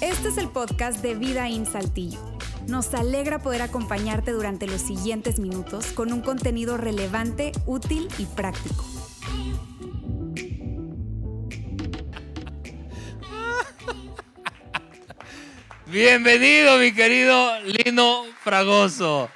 Este 0.00 0.28
es 0.28 0.38
el 0.38 0.48
podcast 0.48 1.02
de 1.02 1.14
Vida 1.14 1.48
en 1.48 1.66
Saltillo. 1.66 2.36
Nos 2.68 2.92
alegra 2.94 3.38
poder 3.38 3.62
acompañarte 3.62 4.32
durante 4.32 4.66
los 4.66 4.80
siguientes 4.80 5.38
minutos 5.38 5.92
con 5.92 6.12
un 6.12 6.20
contenido 6.20 6.76
relevante, 6.76 7.52
útil 7.64 8.08
y 8.18 8.26
práctico. 8.26 8.84
Bienvenido, 15.86 16.78
mi 16.78 16.92
querido 16.92 17.60
Lino 17.60 18.24
Fragoso. 18.42 19.30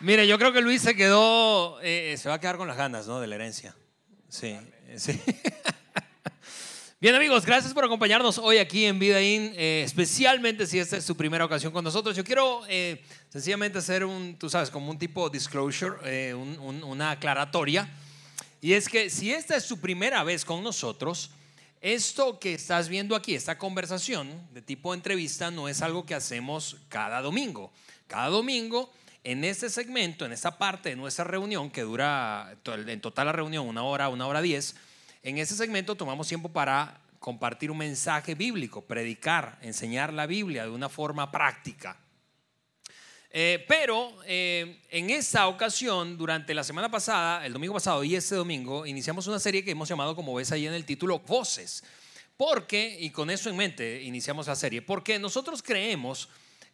Mire, 0.00 0.26
yo 0.26 0.38
creo 0.38 0.52
que 0.52 0.60
Luis 0.60 0.82
se 0.82 0.96
quedó, 0.96 1.80
eh, 1.82 2.16
se 2.18 2.28
va 2.28 2.34
a 2.34 2.40
quedar 2.40 2.56
con 2.56 2.66
las 2.66 2.76
ganas, 2.76 3.06
¿no? 3.06 3.20
De 3.20 3.28
la 3.28 3.36
herencia. 3.36 3.76
Sí, 4.32 4.56
sí. 4.96 5.20
Bien 7.02 7.14
amigos, 7.14 7.44
gracias 7.44 7.74
por 7.74 7.84
acompañarnos 7.84 8.38
hoy 8.38 8.56
aquí 8.56 8.86
en 8.86 8.98
Vida 8.98 9.20
In, 9.20 9.52
eh, 9.54 9.82
especialmente 9.84 10.66
si 10.66 10.78
esta 10.78 10.96
es 10.96 11.04
su 11.04 11.14
primera 11.14 11.44
ocasión 11.44 11.70
con 11.70 11.84
nosotros. 11.84 12.16
Yo 12.16 12.24
quiero 12.24 12.62
eh, 12.66 13.04
sencillamente 13.28 13.76
hacer 13.76 14.06
un, 14.06 14.38
tú 14.38 14.48
sabes, 14.48 14.70
como 14.70 14.90
un 14.90 14.98
tipo 14.98 15.28
de 15.28 15.36
disclosure, 15.36 15.96
eh, 16.06 16.32
una 16.32 17.10
aclaratoria. 17.10 17.90
Y 18.62 18.72
es 18.72 18.88
que 18.88 19.10
si 19.10 19.30
esta 19.30 19.54
es 19.54 19.64
su 19.64 19.78
primera 19.80 20.24
vez 20.24 20.46
con 20.46 20.64
nosotros, 20.64 21.30
esto 21.82 22.38
que 22.40 22.54
estás 22.54 22.88
viendo 22.88 23.14
aquí, 23.14 23.34
esta 23.34 23.58
conversación 23.58 24.48
de 24.54 24.62
tipo 24.62 24.94
entrevista, 24.94 25.50
no 25.50 25.68
es 25.68 25.82
algo 25.82 26.06
que 26.06 26.14
hacemos 26.14 26.78
cada 26.88 27.20
domingo. 27.20 27.70
Cada 28.06 28.28
domingo, 28.28 28.90
en 29.24 29.44
este 29.44 29.70
segmento, 29.70 30.24
en 30.24 30.32
esta 30.32 30.58
parte 30.58 30.90
de 30.90 30.96
nuestra 30.96 31.24
reunión, 31.24 31.70
que 31.70 31.82
dura 31.82 32.56
en 32.64 33.00
total 33.00 33.26
la 33.26 33.32
reunión 33.32 33.66
una 33.68 33.82
hora, 33.82 34.08
una 34.08 34.26
hora 34.26 34.42
diez, 34.42 34.74
en 35.22 35.38
ese 35.38 35.54
segmento 35.54 35.94
tomamos 35.94 36.26
tiempo 36.26 36.48
para 36.48 37.00
compartir 37.20 37.70
un 37.70 37.78
mensaje 37.78 38.34
bíblico, 38.34 38.82
predicar, 38.82 39.58
enseñar 39.62 40.12
la 40.12 40.26
Biblia 40.26 40.64
de 40.64 40.70
una 40.70 40.88
forma 40.88 41.30
práctica. 41.30 41.96
Eh, 43.30 43.64
pero 43.66 44.12
eh, 44.26 44.82
en 44.90 45.08
esta 45.08 45.46
ocasión, 45.46 46.18
durante 46.18 46.52
la 46.52 46.64
semana 46.64 46.90
pasada, 46.90 47.46
el 47.46 47.52
domingo 47.52 47.72
pasado 47.72 48.04
y 48.04 48.14
este 48.14 48.34
domingo, 48.34 48.84
iniciamos 48.84 49.26
una 49.26 49.38
serie 49.38 49.64
que 49.64 49.70
hemos 49.70 49.88
llamado, 49.88 50.14
como 50.14 50.34
ves 50.34 50.52
ahí 50.52 50.66
en 50.66 50.74
el 50.74 50.84
título, 50.84 51.20
Voces. 51.20 51.82
Porque, 52.36 52.98
y 53.00 53.10
con 53.10 53.30
eso 53.30 53.48
en 53.48 53.56
mente 53.56 54.02
iniciamos 54.02 54.48
la 54.48 54.56
serie, 54.56 54.82
porque 54.82 55.18
nosotros 55.18 55.62
creemos 55.62 56.28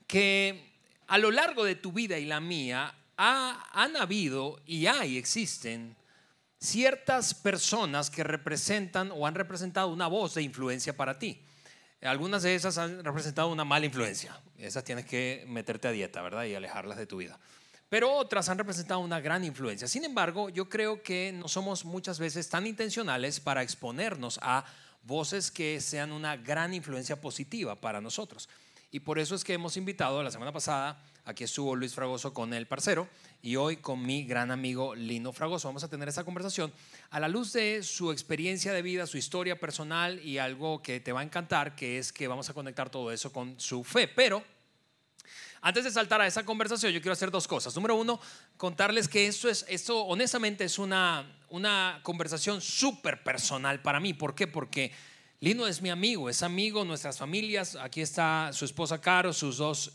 que 0.07 0.68
a 1.09 1.19
lo 1.19 1.31
largo 1.31 1.65
de 1.65 1.75
tu 1.75 1.93
vida 1.93 2.19
y 2.19 2.27
la 2.27 2.41
mía 2.41 2.95
han 3.17 3.97
habido 3.97 4.61
y 4.65 4.87
hay, 4.87 5.19
existen 5.19 5.97
ciertas 6.61 7.35
personas 7.35 8.11
que 8.11 8.23
representan 8.23 9.11
o 9.13 9.27
han 9.27 9.35
representado 9.35 9.89
una 9.89 10.07
voz 10.07 10.35
de 10.35 10.43
influencia 10.43 10.97
para 10.97 11.19
ti. 11.19 11.43
Algunas 12.03 12.45
de 12.45 12.55
esas 12.55 12.79
han 12.79 13.03
representado 13.03 13.49
una 13.49 13.65
mala 13.65 13.87
influencia. 13.87 14.41
Esas 14.57 14.85
tienes 14.85 15.05
que 15.05 15.45
meterte 15.49 15.89
a 15.89 15.91
dieta, 15.91 16.23
¿verdad? 16.23 16.45
Y 16.45 16.55
alejarlas 16.55 16.97
de 16.97 17.07
tu 17.07 17.17
vida. 17.17 17.41
Pero 17.89 18.13
otras 18.13 18.49
han 18.51 18.59
representado 18.59 19.01
una 19.01 19.19
gran 19.19 19.45
influencia. 19.45 19.89
Sin 19.89 20.05
embargo, 20.05 20.51
yo 20.51 20.69
creo 20.69 21.03
que 21.03 21.33
no 21.33 21.49
somos 21.49 21.85
muchas 21.85 22.19
veces 22.19 22.49
tan 22.49 22.67
intencionales 22.67 23.41
para 23.41 23.63
exponernos 23.63 24.39
a 24.43 24.65
voces 25.03 25.51
que 25.51 25.81
sean 25.81 26.13
una 26.13 26.37
gran 26.37 26.75
influencia 26.75 27.21
positiva 27.21 27.81
para 27.81 28.01
nosotros. 28.01 28.49
Y 28.91 29.01
por 29.01 29.19
eso 29.19 29.35
es 29.35 29.45
que 29.45 29.53
hemos 29.53 29.77
invitado 29.77 30.23
la 30.23 30.31
semana 30.31 30.51
pasada, 30.51 31.03
aquí 31.27 31.45
estuvo 31.45 31.77
Luis 31.77 31.95
Fragoso 31.95 32.33
con 32.33 32.55
el 32.55 32.67
parcero, 32.67 33.07
y 33.43 33.57
hoy 33.57 33.77
con 33.77 34.05
mi 34.05 34.25
gran 34.25 34.51
amigo 34.51 34.95
Lino 34.95 35.33
Fragoso. 35.35 35.69
Vamos 35.69 35.85
a 35.85 35.91
tener 35.91 36.09
esa 36.09 36.25
conversación 36.25 36.73
a 37.11 37.21
la 37.21 37.29
luz 37.29 37.53
de 37.53 37.83
su 37.83 38.11
experiencia 38.13 38.73
de 38.73 38.81
vida, 38.81 39.07
su 39.07 39.19
historia 39.19 39.61
personal 39.61 40.25
y 40.25 40.39
algo 40.39 40.81
que 40.83 41.01
te 41.01 41.13
va 41.13 41.21
a 41.21 41.23
encantar, 41.23 41.77
que 41.77 41.99
es 41.99 42.15
que 42.15 42.29
vamos 42.29 42.49
a 42.49 42.55
conectar 42.55 42.89
todo 42.89 43.13
eso 43.13 43.31
con 43.31 43.61
su 43.61 43.85
fe. 43.85 44.09
Pero 44.09 44.43
antes 45.61 45.85
de 45.85 45.91
saltar 45.91 46.23
a 46.23 46.27
esa 46.27 46.45
conversación, 46.47 46.91
yo 46.91 47.03
quiero 47.03 47.13
hacer 47.13 47.31
dos 47.31 47.47
cosas. 47.47 47.75
Número 47.77 47.95
uno, 47.95 48.19
contarles 48.57 49.07
que 49.07 49.27
esto 49.27 49.51
es, 49.51 49.67
esto 49.69 50.03
honestamente 50.07 50.65
es 50.65 50.79
una, 50.79 51.27
una 51.51 52.01
conversación 52.03 52.63
súper 52.63 53.23
personal 53.23 53.83
para 53.83 54.01
mí. 54.01 54.15
¿Por 54.15 54.35
qué? 54.35 54.47
Porque 54.47 54.93
Lino 55.41 55.69
es 55.69 55.81
mi 55.81 55.89
amigo, 55.89 56.29
es 56.29 56.43
amigo, 56.43 56.85
nuestras 56.85 57.17
familias. 57.17 57.77
Aquí 57.77 58.01
está 58.01 58.51
su 58.53 58.65
esposa 58.65 59.01
Caro, 59.01 59.33
sus 59.33 59.57
dos, 59.57 59.93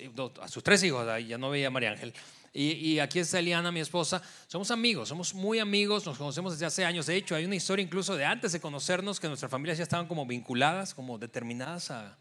sus 0.47 0.63
tres 0.63 0.81
hijos, 0.83 1.05
ya 1.27 1.37
no 1.37 1.49
veía 1.49 1.67
a 1.67 1.69
María 1.69 1.91
Ángel. 1.91 2.13
Y, 2.55 2.99
aquí 2.99 3.19
está 3.19 3.39
Eliana, 3.39 3.71
mi 3.71 3.79
esposa. 3.79 4.21
Somos 4.47 4.69
amigos, 4.69 5.09
somos 5.09 5.33
muy 5.33 5.57
amigos, 5.57 6.05
nos 6.05 6.19
conocemos 6.19 6.53
desde 6.53 6.67
hace 6.67 6.85
años. 6.85 7.07
De 7.07 7.15
hecho, 7.15 7.35
hay 7.35 7.45
una 7.45 7.55
historia 7.55 7.83
incluso 7.83 8.15
de 8.15 8.25
antes 8.25 8.51
de 8.51 8.61
conocernos 8.61 9.19
que 9.19 9.27
nuestras 9.27 9.51
familias 9.51 9.79
ya 9.79 9.83
estaban 9.83 10.07
como 10.07 10.25
vinculadas, 10.25 10.93
como 10.93 11.17
determinadas 11.17 11.91
a, 11.91 12.15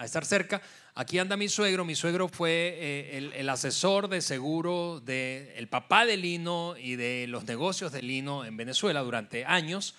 estar 0.00 0.24
cerca. 0.24 0.60
Aquí 0.96 1.20
anda 1.20 1.36
mi 1.36 1.48
suegro. 1.48 1.84
Mi 1.84 1.94
suegro 1.94 2.26
fue 2.26 2.76
eh, 2.76 3.30
el, 3.36 3.48
asesor 3.48 4.08
de 4.08 4.20
seguro 4.20 5.00
del 5.00 5.68
papá 5.68 6.04
de 6.04 6.16
Lino 6.16 6.74
y 6.76 6.96
de 6.96 7.26
los 7.28 7.44
negocios 7.44 7.92
de 7.92 8.02
Lino 8.02 8.44
en 8.44 8.56
Venezuela 8.56 9.00
durante 9.00 9.44
años. 9.44 9.94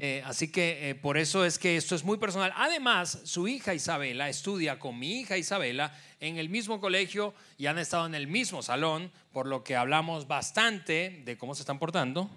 Eh, 0.00 0.22
así 0.24 0.46
que 0.46 0.90
eh, 0.90 0.94
por 0.94 1.18
eso 1.18 1.44
es 1.44 1.58
que 1.58 1.76
esto 1.76 1.96
es 1.96 2.04
muy 2.04 2.18
personal. 2.18 2.52
Además, 2.54 3.18
su 3.24 3.48
hija 3.48 3.74
Isabela 3.74 4.28
estudia 4.28 4.78
con 4.78 4.96
mi 4.96 5.18
hija 5.18 5.36
Isabela 5.36 5.92
en 6.20 6.38
el 6.38 6.48
mismo 6.48 6.80
colegio 6.80 7.34
y 7.58 7.66
han 7.66 7.78
estado 7.78 8.06
en 8.06 8.14
el 8.14 8.28
mismo 8.28 8.62
salón, 8.62 9.10
por 9.32 9.48
lo 9.48 9.64
que 9.64 9.74
hablamos 9.74 10.28
bastante 10.28 11.22
de 11.24 11.36
cómo 11.36 11.56
se 11.56 11.62
están 11.62 11.80
portando. 11.80 12.30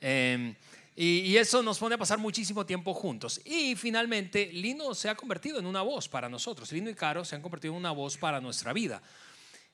Em, 0.00 0.56
y, 0.96 1.20
y, 1.20 1.36
eso 1.36 1.62
nos 1.62 1.78
pone 1.78 1.94
a 1.94 1.98
pasar 1.98 2.18
muchísimo 2.18 2.66
tiempo 2.66 2.92
juntos. 2.92 3.40
Y 3.44 3.76
finalmente, 3.76 4.50
Lino 4.52 4.92
se 4.92 5.08
ha 5.08 5.14
convertido 5.14 5.60
en 5.60 5.66
una 5.66 5.82
voz 5.82 6.08
para 6.08 6.28
nosotros. 6.28 6.72
Lino 6.72 6.90
y 6.90 6.94
Caro 6.94 7.24
se 7.24 7.36
han 7.36 7.42
convertido 7.42 7.74
en 7.74 7.78
una 7.78 7.92
voz 7.92 8.16
para 8.16 8.40
nuestra 8.40 8.72
vida. 8.72 9.00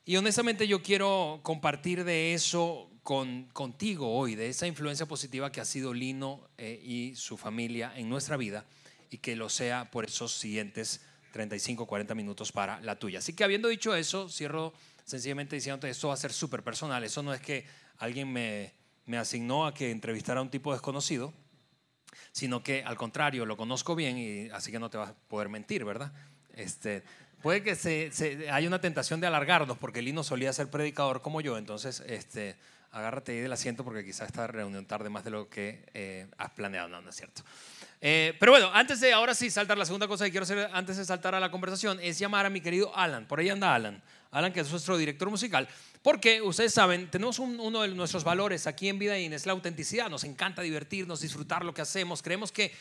Y 0.05 0.15
honestamente 0.17 0.67
yo 0.67 0.83
quiero 0.83 1.39
compartir 1.41 2.03
de 2.03 2.35
eso 2.35 2.92
con, 3.03 3.45
contigo 3.53 4.15
hoy, 4.15 4.35
de 4.35 4.49
esa 4.49 4.65
influencia 4.65 5.05
positiva 5.05 5.51
que 5.51 5.61
ha 5.61 5.65
sido 5.65 5.93
Lino 5.93 6.47
eh, 6.57 6.81
y 6.83 7.15
su 7.15 7.37
familia 7.37 7.93
en 7.95 8.09
nuestra 8.09 8.37
vida 8.37 8.65
y 9.09 9.17
que 9.17 9.35
lo 9.35 9.49
sea 9.49 9.91
por 9.91 10.05
esos 10.05 10.31
siguientes 10.31 11.01
35, 11.33 11.85
40 11.85 12.15
minutos 12.15 12.51
para 12.51 12.79
la 12.81 12.97
tuya. 12.97 13.19
Así 13.19 13.33
que 13.33 13.43
habiendo 13.43 13.67
dicho 13.67 13.95
eso, 13.95 14.29
cierro 14.29 14.73
sencillamente 15.03 15.55
diciéndote, 15.55 15.89
esto 15.89 16.07
va 16.07 16.13
a 16.13 16.17
ser 16.17 16.31
súper 16.31 16.63
personal. 16.63 17.03
Eso 17.03 17.21
no 17.21 17.33
es 17.33 17.41
que 17.41 17.65
alguien 17.97 18.31
me, 18.31 18.73
me 19.05 19.17
asignó 19.17 19.65
a 19.65 19.73
que 19.73 19.91
entrevistara 19.91 20.39
a 20.39 20.43
un 20.43 20.49
tipo 20.49 20.71
desconocido, 20.71 21.33
sino 22.31 22.63
que 22.63 22.83
al 22.83 22.95
contrario, 22.95 23.45
lo 23.45 23.57
conozco 23.57 23.95
bien 23.95 24.17
y 24.17 24.49
así 24.49 24.71
que 24.71 24.79
no 24.79 24.89
te 24.89 24.97
vas 24.97 25.09
a 25.09 25.15
poder 25.27 25.49
mentir, 25.49 25.83
¿verdad? 25.83 26.13
Este, 26.53 27.03
Puede 27.43 27.61
que 27.61 27.75
se, 27.75 28.09
haya 28.49 28.67
una 28.69 28.79
tentación 28.79 29.19
de 29.19 29.27
alargarnos, 29.27 29.77
porque 29.77 30.01
Lino 30.01 30.23
solía 30.23 30.53
ser 30.53 30.69
predicador 30.69 31.21
como 31.21 31.41
yo, 31.41 31.57
entonces 31.57 32.01
este, 32.07 32.55
agárrate 32.93 33.31
ahí 33.31 33.39
del 33.39 33.51
asiento 33.51 33.83
porque 33.83 34.05
quizás 34.05 34.27
esta 34.27 34.47
reunión 34.47 34.85
tarde 34.85 35.09
más 35.09 35.23
de 35.23 35.31
lo 35.31 35.49
que 35.49 35.83
eh, 35.93 36.27
has 36.37 36.51
planeado, 36.51 36.87
no, 36.87 37.01
no 37.01 37.09
es 37.09 37.15
cierto. 37.15 37.41
Eh, 37.99 38.35
pero 38.39 38.51
bueno, 38.51 38.69
antes 38.73 38.99
de 38.99 39.11
ahora 39.13 39.33
sí 39.33 39.49
saltar, 39.49 39.77
la 39.77 39.85
segunda 39.85 40.07
cosa 40.07 40.25
que 40.25 40.31
quiero 40.31 40.43
hacer 40.43 40.69
antes 40.73 40.97
de 40.97 41.05
saltar 41.05 41.33
a 41.35 41.39
la 41.39 41.49
conversación 41.49 41.99
es 42.01 42.19
llamar 42.19 42.45
a 42.45 42.49
mi 42.49 42.61
querido 42.61 42.95
Alan, 42.95 43.27
por 43.27 43.39
ahí 43.39 43.49
anda 43.49 43.73
Alan, 43.73 44.01
Alan 44.29 44.53
que 44.53 44.59
es 44.59 44.69
nuestro 44.69 44.97
director 44.97 45.29
musical, 45.29 45.67
porque 46.03 46.41
ustedes 46.41 46.73
saben, 46.73 47.09
tenemos 47.09 47.39
uno 47.39 47.81
de 47.81 47.87
nuestros 47.89 48.23
valores 48.23 48.67
aquí 48.67 48.89
en 48.89 48.99
Vida 48.99 49.17
es 49.17 49.45
la 49.45 49.53
autenticidad, 49.53 50.09
nos 50.09 50.23
encanta 50.23 50.61
divertirnos, 50.61 51.21
disfrutar 51.21 51.65
lo 51.65 51.73
que 51.73 51.81
hacemos, 51.81 52.21
creemos 52.21 52.51
que 52.51 52.73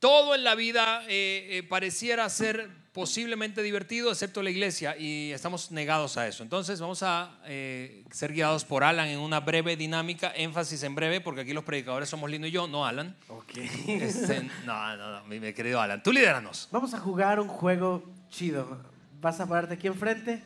todo 0.00 0.34
en 0.34 0.42
la 0.44 0.54
vida 0.54 1.02
eh, 1.06 1.64
pareciera 1.68 2.28
ser 2.28 2.68
posiblemente 2.92 3.62
divertido, 3.62 4.10
excepto 4.10 4.42
la 4.42 4.50
iglesia, 4.50 4.96
y 4.98 5.30
estamos 5.30 5.70
negados 5.70 6.16
a 6.16 6.26
eso. 6.26 6.42
Entonces 6.42 6.80
vamos 6.80 7.02
a 7.02 7.38
eh, 7.44 8.04
ser 8.10 8.32
guiados 8.32 8.64
por 8.64 8.82
Alan 8.82 9.08
en 9.08 9.20
una 9.20 9.40
breve 9.40 9.76
dinámica, 9.76 10.32
énfasis 10.34 10.82
en 10.82 10.94
breve, 10.94 11.20
porque 11.20 11.42
aquí 11.42 11.52
los 11.52 11.64
predicadores 11.64 12.08
somos 12.08 12.28
Lino 12.30 12.46
y 12.46 12.50
yo, 12.50 12.66
no 12.66 12.84
Alan. 12.84 13.14
Ok. 13.28 13.56
Este, 13.86 14.42
no, 14.64 14.96
no, 14.96 15.20
no, 15.20 15.24
mi, 15.26 15.40
querido 15.52 15.80
Alan, 15.80 16.02
tú 16.02 16.12
lideranos. 16.12 16.68
Vamos 16.72 16.94
a 16.94 16.98
jugar 16.98 17.38
un 17.38 17.48
juego 17.48 18.02
chido. 18.28 18.78
Vas 19.20 19.38
a 19.40 19.46
pararte 19.46 19.74
aquí 19.74 19.86
enfrente. 19.86 20.42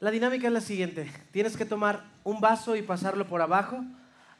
La 0.00 0.10
dinámica 0.10 0.48
es 0.48 0.52
la 0.52 0.60
siguiente. 0.60 1.10
Tienes 1.30 1.56
que 1.56 1.64
tomar 1.64 2.04
un 2.24 2.40
vaso 2.40 2.76
y 2.76 2.82
pasarlo 2.82 3.26
por 3.26 3.40
abajo 3.40 3.84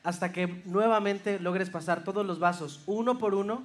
hasta 0.02 0.32
que 0.32 0.62
nuevamente 0.64 1.38
logres 1.40 1.70
pasar 1.70 2.04
todos 2.04 2.24
los 2.24 2.38
vasos 2.38 2.82
uno 2.86 3.18
por 3.18 3.34
uno 3.34 3.62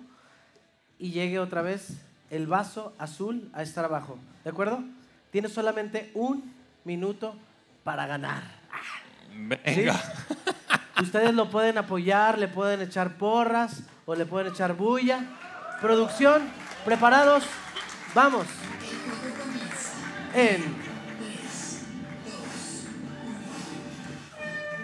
y 0.99 1.11
llegue 1.11 1.39
otra 1.39 1.61
vez 1.61 1.97
el 2.29 2.47
vaso 2.47 2.93
azul 2.97 3.49
a 3.53 3.61
estar 3.61 3.85
abajo. 3.85 4.17
¿De 4.43 4.49
acuerdo? 4.49 4.83
Tienes 5.31 5.53
solamente 5.53 6.11
un 6.13 6.53
minuto 6.83 7.35
para 7.83 8.07
ganar. 8.07 8.43
Venga. 9.33 10.01
Ustedes 11.01 11.33
lo 11.33 11.49
pueden 11.49 11.77
apoyar, 11.77 12.37
le 12.37 12.47
pueden 12.47 12.81
echar 12.81 13.17
porras 13.17 13.83
o 14.05 14.15
le 14.15 14.25
pueden 14.25 14.51
echar 14.51 14.75
bulla. 14.75 15.19
Producción, 15.81 16.43
preparados, 16.85 17.43
vamos. 18.13 18.47
En 20.33 20.84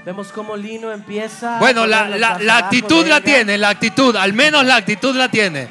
Vemos 0.05 0.31
cómo 0.31 0.57
Lino 0.57 0.91
empieza. 0.91 1.59
Bueno, 1.59 1.85
la, 1.85 2.07
la- 2.09 2.39
la 2.39 2.57
actitud 2.57 3.05
la 3.07 3.21
tiene, 3.21 3.57
la 3.57 3.69
actitud, 3.69 4.15
al 4.15 4.33
menos 4.33 4.65
la 4.65 4.77
actitud 4.77 5.15
la 5.15 5.29
tiene. 5.29 5.67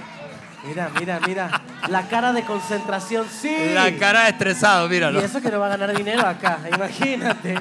Mira, 0.64 0.90
mira, 0.98 1.18
mira. 1.26 1.60
La 1.88 2.06
cara 2.06 2.32
de 2.32 2.42
concentración, 2.44 3.26
sí. 3.28 3.56
La 3.74 3.90
cara 3.96 4.24
de 4.24 4.30
estresado, 4.30 4.86
Y 4.86 4.90
míralo. 4.90 5.20
eso 5.20 5.40
que 5.40 5.50
no 5.50 5.58
va 5.58 5.66
a 5.66 5.76
ganar 5.76 5.96
dinero 5.96 6.26
acá, 6.26 6.58
imagínate. 6.72 7.56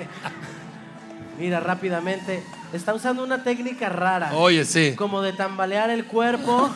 Mira, 1.39 1.59
rápidamente. 1.59 2.43
Está 2.73 2.93
usando 2.93 3.23
una 3.23 3.41
técnica 3.41 3.89
rara. 3.89 4.31
Oye, 4.33 4.63
sí. 4.65 4.93
Como 4.95 5.21
de 5.23 5.33
tambalear 5.33 5.89
el 5.89 6.05
cuerpo. 6.05 6.69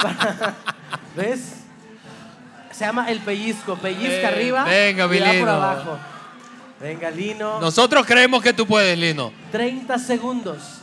para- 0.00 0.54
¿Ves? 1.16 1.54
Se 2.70 2.84
llama 2.84 3.10
el 3.10 3.18
pellizco. 3.20 3.74
Pellizca 3.76 4.12
Eh, 4.14 4.26
arriba. 4.26 4.64
venga, 4.64 5.06
y 5.12 5.18
va 5.20 5.32
por 5.40 5.48
abajo. 5.48 5.98
Venga, 6.80 7.10
Lino. 7.10 7.60
Nosotros 7.60 8.06
creemos 8.06 8.42
que 8.42 8.54
tú 8.54 8.66
puedes, 8.66 8.98
Lino. 8.98 9.32
30 9.52 9.98
segundos. 9.98 10.80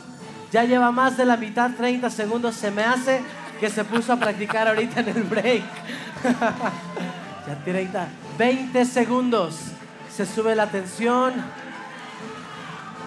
Ya 0.52 0.62
lleva 0.62 0.92
más 0.92 1.16
de 1.16 1.24
la 1.24 1.36
mitad, 1.36 1.72
30 1.76 2.08
segundos. 2.10 2.54
Se 2.54 2.70
me 2.70 2.84
hace 2.84 3.20
que 3.58 3.68
se 3.68 3.84
puso 3.84 4.12
a 4.12 4.16
practicar 4.16 4.68
ahorita 4.68 5.00
en 5.00 5.08
el 5.08 5.22
break. 5.24 5.64
ya 7.48 7.64
30, 7.64 8.08
20 8.38 8.84
segundos. 8.84 9.56
Se 10.14 10.24
sube 10.24 10.54
la 10.54 10.68
tensión. 10.68 11.34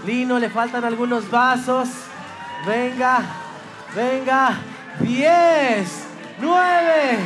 Lino, 0.05 0.37
le 0.37 0.49
faltan 0.49 0.83
algunos 0.83 1.31
vasos. 1.31 1.87
Venga, 2.67 3.21
venga. 3.95 4.59
10, 4.99 5.89
9, 6.41 7.19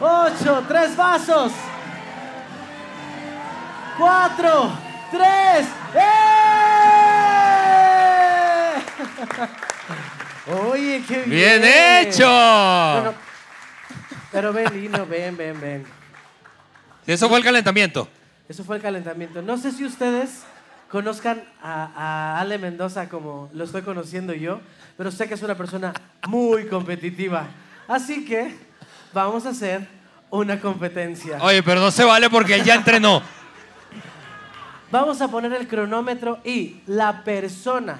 8, 0.00 0.64
3 0.66 0.96
vasos. 0.96 1.52
4, 3.96 4.91
3, 5.12 5.66
¡eh! 5.94 6.32
Oye, 10.70 11.04
qué 11.06 11.22
bien. 11.22 11.30
¡Bien 11.30 11.62
hecho! 11.64 12.26
Bueno, 12.26 13.14
pero 14.32 14.52
ven, 14.54 14.72
Lino, 14.72 15.06
ven, 15.06 15.36
ven, 15.36 15.60
ven. 15.60 15.84
Eso 17.06 17.28
fue 17.28 17.38
el 17.38 17.44
calentamiento. 17.44 18.08
Eso 18.48 18.64
fue 18.64 18.76
el 18.76 18.82
calentamiento. 18.82 19.42
No 19.42 19.58
sé 19.58 19.70
si 19.72 19.84
ustedes 19.84 20.44
conozcan 20.88 21.44
a, 21.62 21.90
a 21.94 22.40
Ale 22.40 22.56
Mendoza 22.56 23.08
como 23.10 23.50
lo 23.52 23.64
estoy 23.64 23.82
conociendo 23.82 24.32
yo, 24.32 24.60
pero 24.96 25.10
sé 25.10 25.28
que 25.28 25.34
es 25.34 25.42
una 25.42 25.54
persona 25.54 25.92
muy 26.26 26.66
competitiva. 26.68 27.48
Así 27.86 28.24
que 28.24 28.56
vamos 29.12 29.44
a 29.44 29.50
hacer 29.50 29.86
una 30.30 30.58
competencia. 30.58 31.36
Oye, 31.42 31.62
pero 31.62 31.80
no 31.80 31.90
se 31.90 32.04
vale 32.04 32.30
porque 32.30 32.54
él 32.54 32.64
ya 32.64 32.76
entrenó. 32.76 33.22
Vamos 34.92 35.20
a 35.22 35.28
poner 35.28 35.54
el 35.54 35.66
cronómetro 35.66 36.38
y 36.44 36.82
la 36.86 37.24
persona 37.24 37.98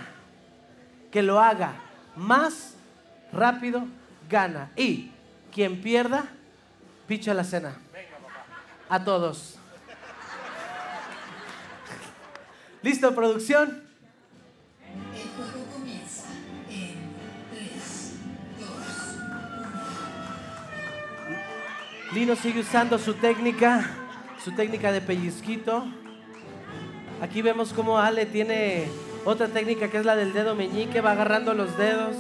que 1.11 1.23
lo 1.23 1.41
haga 1.41 1.73
más 2.17 2.75
rápido 3.33 3.87
gana. 4.29 4.71
Y 4.77 5.11
quien 5.55 5.81
pierda, 5.81 6.27
picha 7.07 7.33
la 7.33 7.45
cena. 7.45 7.79
A 8.91 9.03
todos. 9.03 9.59
¿Listo, 12.83 13.15
producción? 13.15 13.85
El 15.15 15.31
juego 15.31 15.65
comienza 15.73 16.27
en 16.69 16.95
3, 17.55 18.13
2, 18.61 18.69
Lino 22.13 22.37
sigue 22.37 22.61
usando 22.61 22.99
su 22.99 23.15
técnica, 23.15 23.89
su 24.45 24.53
técnica 24.53 24.93
de 24.93 25.01
pellizquito. 25.01 26.02
Aquí 27.23 27.41
vemos 27.41 27.73
cómo 27.73 28.01
Ale 28.01 28.27
tiene 28.27 28.89
otra 29.25 29.47
técnica 29.47 29.87
que 29.87 29.97
es 29.97 30.05
la 30.05 30.17
del 30.17 30.33
dedo 30.33 30.57
meñique, 30.57 31.01
va 31.01 31.13
agarrando 31.13 31.55
los 31.55 31.79
dedos, 31.79 32.17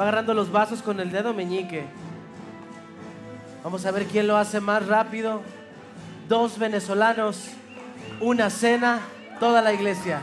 va 0.00 0.04
agarrando 0.04 0.32
los 0.32 0.50
vasos 0.50 0.80
con 0.80 1.00
el 1.00 1.12
dedo 1.12 1.34
meñique. 1.34 1.84
Vamos 3.62 3.84
a 3.84 3.90
ver 3.90 4.06
quién 4.06 4.26
lo 4.26 4.38
hace 4.38 4.60
más 4.60 4.86
rápido. 4.86 5.42
Dos 6.30 6.58
venezolanos, 6.58 7.50
una 8.20 8.48
cena, 8.48 9.00
toda 9.38 9.60
la 9.60 9.74
iglesia. 9.74 10.20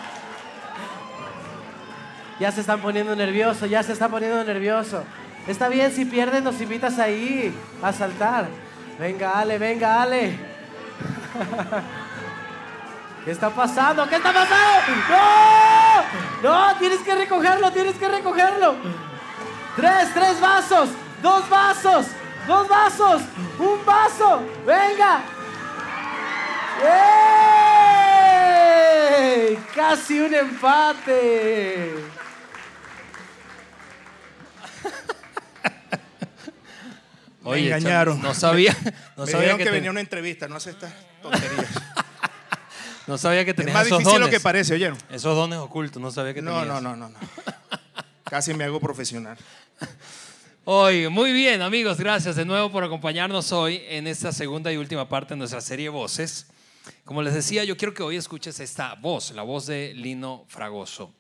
Ya 2.40 2.52
se 2.52 2.62
están 2.62 2.82
poniendo 2.82 3.16
nerviosos, 3.16 3.70
ya 3.70 3.84
se 3.84 3.94
están 3.94 4.10
poniendo 4.10 4.44
nervioso. 4.44 5.04
Está 5.46 5.70
bien, 5.70 5.92
si 5.92 6.06
pierdes 6.06 6.42
nos 6.42 6.60
invitas 6.60 6.98
ahí 6.98 7.54
a 7.84 7.94
saltar. 7.94 8.48
Venga, 9.00 9.38
Ale, 9.40 9.60
venga, 9.60 10.02
Ale. 10.02 10.51
¿Qué 13.26 13.32
está 13.32 13.50
pasando? 13.52 14.08
¿Qué 14.10 14.16
está 14.16 14.34
pasando? 14.34 14.96
¡No! 15.10 16.04
¡No! 16.44 16.76
Tienes 16.78 17.00
que 17.02 17.14
recogerlo, 17.16 17.72
tienes 17.72 17.96
que 17.96 18.08
recogerlo. 18.08 18.76
Tres, 19.76 20.10
tres 20.14 20.40
vasos, 20.42 20.90
dos 21.22 21.48
vasos, 21.50 22.08
dos 22.48 22.68
vasos, 22.68 23.22
un 23.60 23.86
vaso. 23.86 24.42
Venga. 24.66 25.22
¡Ey! 28.22 29.58
Casi 29.76 30.20
un 30.20 30.34
empate. 30.34 31.94
Oye, 37.44 37.68
engañaron. 37.68 38.20
No 38.22 38.34
sabía, 38.34 38.76
no 39.16 39.26
Me 39.26 39.32
sabía 39.32 39.52
que, 39.52 39.58
que, 39.60 39.64
te- 39.66 39.72
venía 39.72 39.92
una 39.92 40.00
entrevista, 40.02 40.48
no 40.48 40.56
hace 40.56 40.72
estas 40.72 40.92
tonterías. 41.22 41.68
no 43.08 43.18
sabía 43.18 43.44
que 43.46 43.52
es 43.52 43.58
tenías 43.58 43.74
más 43.74 43.86
esos 43.88 44.00
difícil 44.00 44.20
dones. 44.20 44.28
lo 44.28 44.38
que 44.38 44.40
parece, 44.42 44.74
¿oyeron? 44.74 44.98
Esos 45.10 45.36
dones 45.36 45.60
ocultos, 45.60 46.02
no 46.02 46.12
sabía 46.12 46.34
que 46.34 46.42
No, 46.42 46.60
tenías. 46.60 46.68
no, 46.68 46.82
no, 46.82 46.96
no, 46.96 47.10
no. 47.10 47.20
Casi 48.24 48.54
me 48.54 48.64
hago 48.64 48.80
profesional. 48.80 49.38
Oye, 50.64 51.10
muy 51.10 51.34
bien, 51.34 51.62
amigos, 51.62 51.98
gracias 52.00 52.36
de 52.36 52.46
nuevo 52.46 52.72
por 52.72 52.84
acompañarnos 52.84 53.52
hoy 53.52 53.82
en 53.88 54.08
esta 54.08 54.32
segunda 54.32 54.72
y 54.72 54.78
última 54.78 55.10
parte 55.10 55.34
de 55.34 55.38
nuestra 55.40 55.60
serie 55.60 55.90
Voces. 55.90 56.48
Como 57.04 57.22
les 57.24 57.34
decía, 57.34 57.64
yo 57.64 57.76
quiero 57.78 57.94
que 57.94 58.04
hoy 58.04 58.16
escuches 58.16 58.60
esta 58.60 58.94
voz, 58.96 59.32
la 59.32 59.42
voz 59.42 59.66
de 59.66 59.94
Lino 59.94 60.46
Fragoso. 60.48 61.14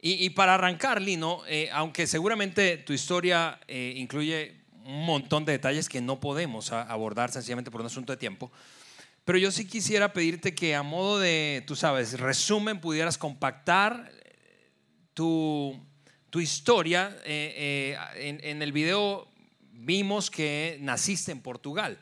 Y 0.00 0.30
para 0.30 0.54
arrancar, 0.54 1.00
Lino, 1.00 1.42
eh, 1.48 1.70
aunque 1.72 2.06
seguramente 2.06 2.76
tu 2.78 2.92
historia 2.92 3.58
eh, 3.66 3.94
incluye 3.96 4.63
un 4.84 5.04
montón 5.06 5.44
de 5.44 5.52
detalles 5.52 5.88
que 5.88 6.00
no 6.00 6.20
podemos 6.20 6.72
abordar 6.72 7.30
sencillamente 7.30 7.70
por 7.70 7.80
un 7.80 7.86
asunto 7.86 8.12
de 8.12 8.16
tiempo, 8.18 8.52
pero 9.24 9.38
yo 9.38 9.50
sí 9.50 9.66
quisiera 9.66 10.12
pedirte 10.12 10.54
que 10.54 10.74
a 10.74 10.82
modo 10.82 11.18
de, 11.18 11.64
tú 11.66 11.74
sabes, 11.76 12.20
resumen, 12.20 12.80
pudieras 12.80 13.16
compactar 13.16 14.10
tu, 15.14 15.78
tu 16.30 16.40
historia. 16.40 17.16
eh, 17.24 17.96
eh, 17.96 18.28
en, 18.28 18.40
en 18.44 18.62
el 18.62 18.72
video 18.72 19.28
vimos 19.72 20.30
que 20.30 20.78
naciste 20.80 21.32
en 21.32 21.40
Portugal, 21.40 21.98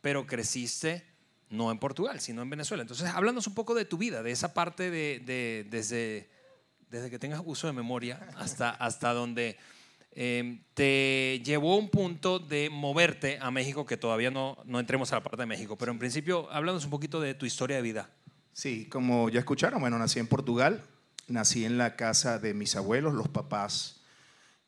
pero 0.00 0.26
creciste 0.26 1.04
no 1.50 1.70
en 1.70 1.78
Portugal, 1.78 2.20
sino 2.20 2.42
en 2.42 2.50
Venezuela. 2.50 2.82
Entonces, 2.82 3.08
háblanos 3.14 3.46
un 3.46 3.54
poco 3.54 3.74
de 3.74 3.84
tu 3.84 3.96
vida, 3.96 4.22
de 4.24 4.32
esa 4.32 4.54
parte 4.54 4.90
de, 4.90 5.20
de- 5.24 5.66
desde, 5.70 6.28
desde 6.90 7.10
que 7.10 7.18
tengas 7.20 7.40
uso 7.44 7.68
de 7.68 7.72
memoria 7.72 8.28
hasta, 8.36 8.70
hasta 8.70 9.12
donde 9.12 9.56
eh, 10.14 10.60
te 10.74 11.40
llevó 11.44 11.74
a 11.74 11.76
un 11.76 11.88
punto 11.90 12.38
de 12.38 12.70
moverte 12.70 13.38
a 13.40 13.50
México, 13.50 13.84
que 13.86 13.96
todavía 13.96 14.30
no, 14.30 14.56
no 14.64 14.80
entremos 14.80 15.12
a 15.12 15.16
la 15.16 15.22
parte 15.22 15.42
de 15.42 15.46
México, 15.46 15.76
pero 15.76 15.92
en 15.92 15.98
principio, 15.98 16.50
háblanos 16.50 16.84
un 16.84 16.90
poquito 16.90 17.20
de 17.20 17.34
tu 17.34 17.46
historia 17.46 17.76
de 17.76 17.82
vida. 17.82 18.10
Sí, 18.52 18.86
como 18.88 19.28
ya 19.30 19.40
escucharon, 19.40 19.80
bueno, 19.80 19.98
nací 19.98 20.20
en 20.20 20.28
Portugal, 20.28 20.82
nací 21.26 21.64
en 21.64 21.78
la 21.78 21.96
casa 21.96 22.38
de 22.38 22.54
mis 22.54 22.76
abuelos, 22.76 23.14
los 23.14 23.28
papás 23.28 24.00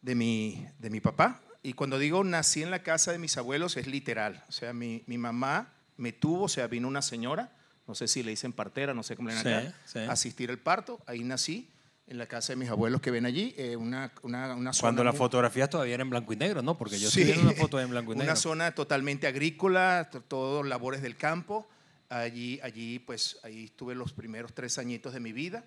de 0.03 0.15
mi, 0.15 0.67
de 0.79 0.91
mi 0.91 1.01
papá. 1.01 1.41
Y 1.63 1.73
cuando 1.75 1.99
digo 1.99 2.23
nací 2.25 2.63
en 2.63 2.71
la 2.71 2.83
casa 2.83 3.13
de 3.13 3.19
mis 3.19 3.37
abuelos 3.37 3.77
es 3.77 3.87
literal. 3.87 4.45
O 4.49 4.53
sea, 4.53 4.73
mi, 4.73 5.03
mi 5.07 5.19
mamá 5.19 5.73
me 5.97 6.13
tuvo, 6.13 6.45
o 6.45 6.49
sea, 6.49 6.67
vino 6.67 6.89
una 6.89 7.03
señora, 7.03 7.53
no 7.87 7.95
sé 7.95 8.09
si 8.09 8.23
le 8.25 8.31
dicen 8.31 8.53
partera, 8.53 8.95
no 8.95 9.03
sé 9.05 9.15
cómo 9.17 9.29
le 9.29 9.35
dicen 9.37 9.61
Sí, 9.61 9.67
acá, 9.69 9.77
sí. 9.87 9.99
a 10.01 10.13
asistir 10.13 10.51
al 10.51 10.59
parto. 10.59 11.01
Ahí 11.07 11.23
nací, 11.23 11.71
en 12.09 12.19
la 12.19 12.27
casa 12.27 12.53
de 12.53 12.57
mis 12.57 12.69
abuelos 12.69 13.01
que 13.01 13.11
ven 13.11 13.27
allí, 13.27 13.53
eh, 13.57 13.75
una, 13.77 14.13
una, 14.23 14.55
una 14.55 14.73
zona 14.73 14.81
Cuando 14.81 15.05
la 15.05 15.11
muy- 15.11 15.19
fotografía 15.19 15.69
todavía 15.69 15.95
era 15.95 16.03
en 16.03 16.11
blanco 16.11 16.33
y 16.33 16.37
negro, 16.37 16.63
¿no? 16.63 16.79
Porque 16.79 16.99
yo 17.01 17.11
Sí. 17.11 17.25
viendo 17.25 17.43
una 17.43 17.53
foto 17.53 17.81
en 17.81 17.91
blanco 17.91 18.13
y 18.13 18.15
negro. 18.17 18.31
Una 18.33 18.37
zona 18.37 18.73
totalmente 18.75 19.27
agrícola, 19.27 20.09
to- 20.13 20.21
todos 20.23 20.65
labores 20.67 21.03
del 21.03 21.17
campo. 21.17 21.69
Allí, 22.09 22.61
allí, 22.63 23.01
pues, 23.01 23.39
ahí 23.43 23.65
estuve 23.65 23.97
los 23.97 24.13
primeros 24.13 24.53
tres 24.55 24.79
añitos 24.79 25.13
de 25.15 25.19
mi 25.21 25.33
vida. 25.33 25.65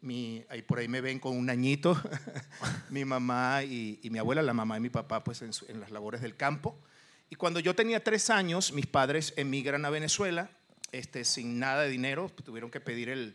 Mi, 0.00 0.44
ahí 0.48 0.62
por 0.62 0.78
ahí 0.78 0.86
me 0.86 1.00
ven 1.00 1.18
con 1.18 1.36
un 1.36 1.50
añito. 1.50 2.00
mi 2.90 3.04
mamá 3.04 3.64
y, 3.64 3.98
y 4.02 4.10
mi 4.10 4.18
abuela, 4.20 4.42
la 4.42 4.52
mamá 4.54 4.76
y 4.76 4.80
mi 4.80 4.90
papá, 4.90 5.24
pues, 5.24 5.42
en, 5.42 5.52
su- 5.52 5.66
en 5.68 5.80
las 5.80 5.90
labores 5.90 6.20
del 6.20 6.36
campo. 6.36 6.76
Y 7.28 7.34
cuando 7.34 7.58
yo 7.58 7.74
tenía 7.74 8.04
tres 8.04 8.30
años, 8.30 8.72
mis 8.72 8.86
padres 8.86 9.32
emigran 9.36 9.84
a 9.84 9.90
Venezuela, 9.90 10.50
este, 10.92 11.24
sin 11.24 11.58
nada 11.58 11.82
de 11.82 11.88
dinero, 11.88 12.28
tuvieron 12.44 12.70
que 12.70 12.78
pedir 12.78 13.08
el, 13.08 13.34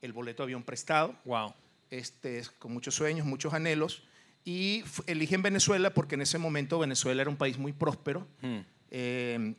el 0.00 0.12
boleto 0.14 0.42
de 0.42 0.46
avión 0.46 0.62
prestado 0.62 1.14
Wow. 1.26 1.52
Este, 1.92 2.42
con 2.58 2.72
muchos 2.72 2.94
sueños, 2.94 3.26
muchos 3.26 3.52
anhelos, 3.54 4.02
y 4.44 4.82
eligen 5.06 5.42
Venezuela 5.42 5.94
porque 5.94 6.16
en 6.16 6.22
ese 6.22 6.38
momento 6.38 6.78
Venezuela 6.78 7.20
era 7.22 7.30
un 7.30 7.36
país 7.36 7.58
muy 7.58 7.72
próspero. 7.72 8.26
Hmm. 8.40 8.60
Eh, 8.90 9.54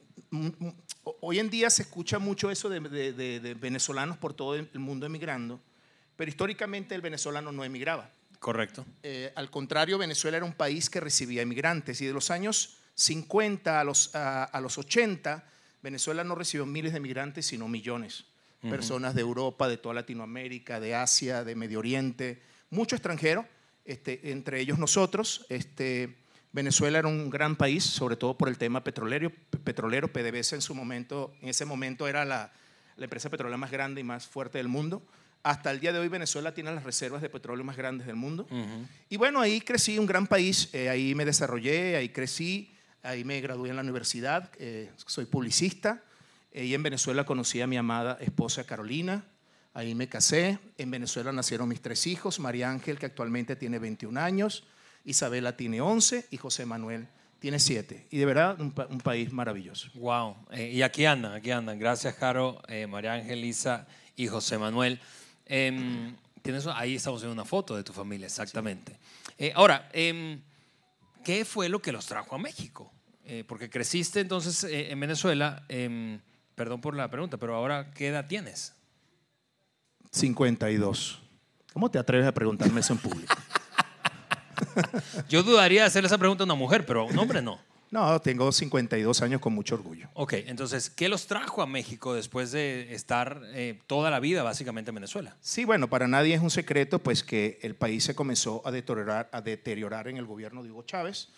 hoy 1.22 1.40
en 1.40 1.50
día 1.50 1.70
se 1.70 1.84
escucha 1.84 2.20
mucho 2.20 2.52
eso 2.52 2.70
de, 2.70 2.80
de- 2.82 3.14
de- 3.14 3.40
de 3.40 3.54
venezolanos 3.54 4.18
por 4.18 4.34
todo 4.34 4.56
el 4.56 4.68
mundo 4.80 5.06
emigrando, 5.06 5.60
pero 6.16 6.30
históricamente 6.30 6.96
el 6.96 7.02
venezolano 7.02 7.52
no 7.52 7.64
emigraba. 7.64 8.10
Correcto. 8.40 8.86
Eh, 9.04 9.32
al 9.36 9.50
contrario, 9.50 9.98
Venezuela 9.98 10.38
era 10.38 10.46
un 10.46 10.54
país 10.54 10.90
que 10.90 11.00
recibía 11.00 11.42
inmigrantes 11.44 12.02
y 12.02 12.06
de 12.06 12.14
los 12.14 12.30
años 12.30 12.78
50 12.96 13.80
a 13.80 13.84
los, 13.84 14.14
a, 14.16 14.44
a 14.44 14.60
los 14.60 14.78
80, 14.78 15.46
Venezuela 15.82 16.24
no 16.24 16.36
recibió 16.36 16.66
miles 16.66 16.94
de 16.94 17.00
migrantes, 17.00 17.46
sino 17.46 17.68
millones. 17.68 18.26
Personas 18.70 19.14
de 19.14 19.22
Europa, 19.22 19.68
de 19.68 19.78
toda 19.78 19.96
Latinoamérica, 19.96 20.80
de 20.80 20.96
Asia, 20.96 21.44
de 21.44 21.56
Medio 21.56 21.80
Oriente, 21.80 22.42
mucho 22.70 22.96
extranjero, 22.96 23.46
este, 23.86 24.32
entre 24.32 24.60
ellos 24.62 24.80
nosotros. 24.80 25.46
Este, 25.50 26.16
Venezuela 26.54 27.00
era 27.00 27.08
un 27.08 27.30
gran 27.30 27.56
país, 27.56 27.84
sobre 27.84 28.16
todo 28.16 28.38
por 28.38 28.48
el 28.48 28.58
tema 28.58 28.84
petrolero. 28.84 29.32
petrolero. 29.64 30.08
PDVSA 30.08 30.56
en, 30.56 30.62
su 30.62 30.74
momento, 30.74 31.34
en 31.42 31.50
ese 31.50 31.66
momento 31.66 32.08
era 32.08 32.26
la, 32.26 32.54
la 32.96 33.04
empresa 33.04 33.30
petrolera 33.30 33.58
más 33.58 33.72
grande 33.72 34.02
y 34.02 34.04
más 34.04 34.28
fuerte 34.28 34.60
del 34.60 34.68
mundo. 34.68 35.02
Hasta 35.44 35.72
el 35.72 35.82
día 35.82 35.92
de 35.92 36.00
hoy 36.00 36.08
Venezuela 36.08 36.54
tiene 36.54 36.74
las 36.74 36.84
reservas 36.84 37.22
de 37.22 37.30
petróleo 37.30 37.66
más 37.66 37.76
grandes 37.76 38.08
del 38.08 38.16
mundo. 38.16 38.48
Y 39.10 39.18
bueno, 39.18 39.42
ahí 39.42 39.60
crecí, 39.60 40.00
un 40.00 40.06
gran 40.06 40.26
país, 40.26 40.70
eh, 40.72 40.90
ahí 40.90 41.14
me 41.16 41.26
desarrollé, 41.26 41.98
ahí 41.98 42.10
crecí, 42.10 42.74
ahí 43.02 43.26
me 43.26 43.42
gradué 43.42 43.70
en 43.70 43.76
la 43.76 43.82
universidad, 43.82 44.50
eh, 44.58 44.90
soy 45.06 45.26
publicista. 45.26 46.02
Eh, 46.54 46.66
y 46.66 46.74
en 46.74 46.84
Venezuela 46.84 47.26
conocí 47.26 47.60
a 47.62 47.68
mi 47.68 47.76
amada 47.78 48.18
esposa 48.22 48.64
Carolina, 48.64 49.26
ahí 49.74 49.96
me 49.96 50.08
casé. 50.08 50.60
En 50.78 50.92
Venezuela 50.92 51.32
nacieron 51.32 51.68
mis 51.68 51.82
tres 51.82 52.08
hijos, 52.08 52.40
María 52.40 52.70
Ángel, 52.70 52.98
que 52.98 53.06
actualmente 53.08 53.56
tiene 53.56 53.80
21 53.80 54.20
años, 54.20 54.64
Isabela 55.06 55.58
tiene 55.58 55.82
11 55.82 56.28
y 56.32 56.38
José 56.38 56.66
Manuel 56.66 57.08
tiene 57.40 57.60
7. 57.60 58.08
Y 58.10 58.18
de 58.20 58.26
verdad, 58.26 58.60
un, 58.62 58.72
pa- 58.72 58.86
un 58.86 59.00
país 59.00 59.34
maravilloso. 59.34 59.90
Wow. 59.96 60.38
Eh, 60.52 60.72
y 60.72 60.82
aquí 60.82 61.06
andan, 61.06 61.34
aquí 61.34 61.52
andan. 61.52 61.78
Gracias, 61.78 62.16
Caro, 62.16 62.62
eh, 62.70 62.88
María 62.88 63.14
Ángel, 63.14 63.42
Lisa 63.42 63.86
y 64.16 64.28
José 64.28 64.58
Manuel. 64.58 65.00
Em, 65.46 66.16
tienes, 66.42 66.66
ahí 66.68 66.96
estamos 66.96 67.22
viendo 67.22 67.34
una 67.34 67.44
foto 67.44 67.76
de 67.76 67.84
tu 67.84 67.92
familia, 67.92 68.28
exactamente. 68.28 68.98
Eh, 69.38 69.52
ahora, 69.56 69.90
em, 69.92 70.40
¿qué 71.24 71.44
fue 71.44 71.68
lo 71.68 71.82
que 71.82 71.92
los 71.92 72.06
trajo 72.06 72.36
a 72.36 72.38
México? 72.38 72.94
Eh, 73.26 73.44
porque 73.46 73.70
creciste 73.70 74.20
entonces 74.22 74.64
eh, 74.64 74.92
en 74.92 75.00
Venezuela. 75.02 75.66
Perdón 76.56 76.82
por 76.82 76.96
la 76.96 77.10
pregunta, 77.10 77.38
pero 77.38 77.56
ahora, 77.56 77.92
¿qué 77.92 78.08
edad 78.08 78.28
tienes? 78.28 78.74
52. 80.12 81.22
¿Cómo 81.74 81.90
te 81.90 81.98
atreves 81.98 82.28
a 82.28 82.32
preguntarme 82.32 82.82
eso 82.82 82.94
en 82.94 83.00
público? 83.00 83.36
Yo 85.30 85.44
dudaría 85.44 85.82
de 85.82 85.88
hacerle 85.88 86.08
esa 86.08 86.18
pregunta 86.18 86.44
a 86.44 86.46
una 86.46 86.56
mujer, 86.56 86.86
pero 86.86 87.02
a 87.02 87.06
un 87.06 87.18
hombre 87.18 87.42
no. 87.42 87.60
No, 87.94 88.20
tengo 88.20 88.52
52 88.52 89.22
años 89.22 89.40
con 89.40 89.54
mucho 89.54 89.76
orgullo. 89.76 90.10
Ok, 90.16 90.34
entonces, 90.48 90.90
¿qué 90.90 91.08
los 91.10 91.28
trajo 91.28 91.62
a 91.62 91.68
México 91.68 92.16
después 92.16 92.52
de 92.52 92.92
estar 92.92 93.44
eh, 93.54 93.80
toda 93.86 94.10
la 94.10 94.20
vida 94.20 94.42
básicamente 94.42 94.90
en 94.90 94.96
Venezuela? 94.96 95.36
Sí, 95.42 95.64
bueno, 95.64 95.88
para 95.88 96.08
nadie 96.08 96.34
es 96.34 96.42
un 96.42 96.50
secreto 96.50 96.98
pues 96.98 97.24
que 97.24 97.60
el 97.62 97.76
país 97.76 98.04
se 98.04 98.16
comenzó 98.16 98.64
a 98.66 98.72
deteriorar, 98.72 99.30
a 99.32 99.42
deteriorar 99.42 100.08
en 100.08 100.18
el 100.18 100.26
gobierno 100.26 100.64
de 100.64 100.72
Hugo 100.72 100.82
Chávez. 100.82 101.30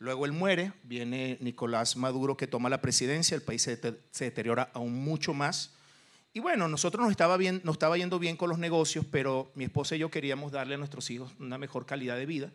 Luego 0.00 0.24
él 0.26 0.32
muere, 0.32 0.72
viene 0.84 1.38
Nicolás 1.40 1.96
Maduro 1.96 2.36
que 2.36 2.46
toma 2.46 2.68
la 2.68 2.80
presidencia, 2.80 3.34
el 3.34 3.42
país 3.42 3.62
se, 3.62 3.80
dete- 3.80 3.98
se 4.10 4.24
deteriora 4.26 4.70
aún 4.74 4.94
mucho 5.02 5.34
más. 5.34 5.72
Y 6.32 6.40
bueno, 6.40 6.68
nosotros 6.68 7.02
nos 7.02 7.10
estaba, 7.10 7.36
bien, 7.36 7.60
nos 7.64 7.74
estaba 7.74 7.96
yendo 7.96 8.18
bien 8.18 8.36
con 8.36 8.48
los 8.48 8.58
negocios, 8.58 9.04
pero 9.10 9.50
mi 9.54 9.64
esposa 9.64 9.96
y 9.96 9.98
yo 9.98 10.10
queríamos 10.10 10.52
darle 10.52 10.74
a 10.74 10.78
nuestros 10.78 11.10
hijos 11.10 11.32
una 11.40 11.58
mejor 11.58 11.84
calidad 11.86 12.16
de 12.16 12.26
vida. 12.26 12.52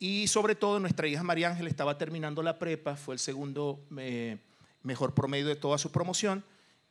Y 0.00 0.26
sobre 0.28 0.54
todo 0.56 0.80
nuestra 0.80 1.06
hija 1.06 1.22
María 1.22 1.48
Ángel 1.50 1.68
estaba 1.68 1.98
terminando 1.98 2.42
la 2.42 2.58
prepa, 2.58 2.96
fue 2.96 3.14
el 3.14 3.18
segundo 3.20 3.80
eh, 3.98 4.38
mejor 4.82 5.14
promedio 5.14 5.46
de 5.46 5.56
toda 5.56 5.78
su 5.78 5.92
promoción. 5.92 6.42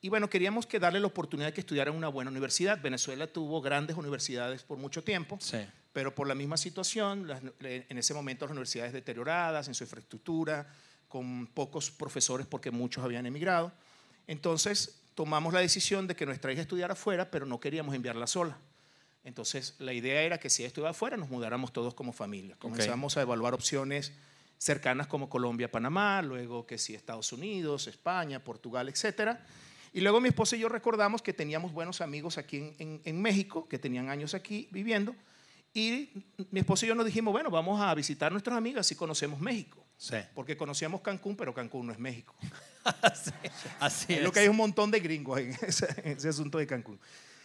Y 0.01 0.09
bueno, 0.09 0.29
queríamos 0.29 0.67
que 0.67 0.79
darle 0.79 0.99
la 0.99 1.07
oportunidad 1.07 1.47
de 1.49 1.53
que 1.53 1.61
estudiara 1.61 1.89
en 1.91 1.97
una 1.97 2.07
buena 2.07 2.29
universidad. 2.31 2.79
Venezuela 2.81 3.25
tuvo 3.27 3.59
grandes 3.61 3.97
universidades 3.97 4.63
por 4.63 4.77
mucho 4.77 5.03
tiempo, 5.03 5.37
Sí. 5.41 5.57
Pero 5.95 6.13
por 6.13 6.27
la 6.27 6.35
misma 6.35 6.57
situación, 6.57 7.25
las- 7.25 7.41
en 7.61 7.97
ese 7.97 8.13
momento 8.13 8.43
las 8.43 8.51
universidades 8.51 8.91
deterioradas 8.91 9.69
en 9.69 9.73
su 9.73 9.85
infraestructura, 9.85 10.67
con 11.07 11.47
pocos 11.47 11.89
profesores 11.89 12.45
porque 12.45 12.69
muchos 12.69 13.01
habían 13.01 13.25
emigrado. 13.25 13.71
Entonces 14.27 14.99
tomamos 15.13 15.53
la 15.53 15.61
decisión 15.61 16.05
de 16.05 16.13
que 16.17 16.25
nuestra 16.25 16.51
hija 16.51 16.61
estudiara 16.61 16.91
afuera, 16.93 17.31
pero 17.31 17.45
no 17.45 17.61
queríamos 17.61 17.95
enviarla 17.95 18.27
sola. 18.27 18.57
Entonces, 19.23 19.75
la 19.79 19.93
idea 19.93 20.21
era 20.21 20.37
que 20.37 20.49
si 20.49 20.63
ella 20.63 20.67
estuviera 20.67 20.91
afuera, 20.91 21.15
nos 21.15 21.29
mudáramos 21.29 21.71
todos 21.71 21.93
como 21.93 22.11
familia. 22.11 22.57
Comenzamos 22.59 23.15
a 23.15 23.21
evaluar 23.21 23.53
opciones 23.53 24.11
cercanas 24.57 25.07
como 25.07 25.29
Colombia, 25.29 25.71
Panamá, 25.71 26.21
luego 26.21 26.65
que 26.67 26.77
si 26.77 26.93
Estados 26.93 27.31
Unidos, 27.31 27.87
España, 27.87 28.43
Portugal, 28.43 28.89
etcétera. 28.89 29.45
Y 29.93 30.01
luego 30.01 30.19
mi 30.19 30.27
esposa 30.27 30.57
y 30.57 30.59
yo 30.59 30.67
recordamos 30.67 31.21
que 31.21 31.31
teníamos 31.31 31.71
buenos 31.71 32.01
amigos 32.01 32.37
aquí 32.37 32.57
en, 32.57 32.75
en- 32.79 33.01
en 33.05 33.21
México, 33.21 33.69
que 33.69 33.79
tenían 33.79 34.09
años 34.09 34.33
aquí 34.33 34.67
viviendo. 34.71 35.15
Y 35.75 36.09
mi 36.51 36.61
esposa 36.61 36.85
y 36.85 36.87
yo 36.89 36.95
nos 36.95 37.05
dijimos, 37.05 37.33
bueno, 37.33 37.49
vamos 37.51 37.81
a 37.81 37.93
visitar 37.93 38.27
a 38.27 38.31
nuestras 38.31 38.57
amigas 38.57 38.87
si 38.87 38.95
conocemos 38.95 39.41
México. 39.41 39.85
Sí. 39.97 40.15
Porque 40.33 40.55
conocíamos 40.55 41.01
Cancún, 41.01 41.35
pero 41.35 41.53
Cancún 41.53 41.87
no 41.87 41.91
es 41.91 41.99
México. 41.99 42.33
Así 43.79 44.13
Es 44.13 44.19
es. 44.19 44.23
lo 44.23 44.31
que 44.31 44.39
hay 44.39 44.47
un 44.47 44.55
montón 44.55 44.89
de 44.89 45.01
gringos 45.01 45.37
en 45.39 45.51
ese, 45.61 45.87
en 46.05 46.17
ese 46.17 46.29
asunto 46.29 46.59
de 46.59 46.65
Cancún. 46.65 46.97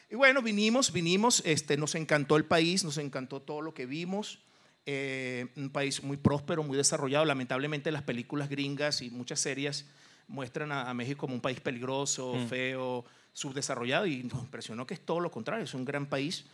Y 0.09 0.15
bueno, 0.15 0.43
vinimos, 0.43 0.93
vinimos, 0.93 1.43
este, 1.45 1.77
nos 1.77 1.97
encantó 1.97 2.37
el 2.37 2.45
país, 2.45 2.85
nos 2.85 2.99
encantó 2.99 3.43
todo 3.43 3.63
lo 3.63 3.75
que 3.75 3.85
vimos. 3.87 4.39
Eh, 4.87 5.49
un 5.57 5.71
país 5.71 6.03
muy 6.05 6.17
próspero, 6.17 6.63
muy 6.63 6.77
desarrollado. 6.77 7.25
Lamentablemente 7.25 7.91
las 7.91 8.05
películas 8.05 8.49
gringas 8.49 9.03
y 9.03 9.11
muchas 9.11 9.41
series 9.41 9.87
muestran 10.29 10.71
a, 10.71 10.89
a 10.89 10.95
México 10.95 11.21
como 11.23 11.35
un 11.35 11.41
país 11.41 11.61
peligroso, 11.61 12.37
feo, 12.49 13.05
subdesarrollado 13.33 14.07
y 14.07 14.23
nos 14.23 14.41
impresionó 14.41 14.87
que 14.87 14.95
es 14.95 15.01
todo 15.01 15.19
lo 15.19 15.33
contrario, 15.33 15.65
es 15.65 15.75
un 15.75 15.85
gran 15.85 16.07
país. 16.07 16.45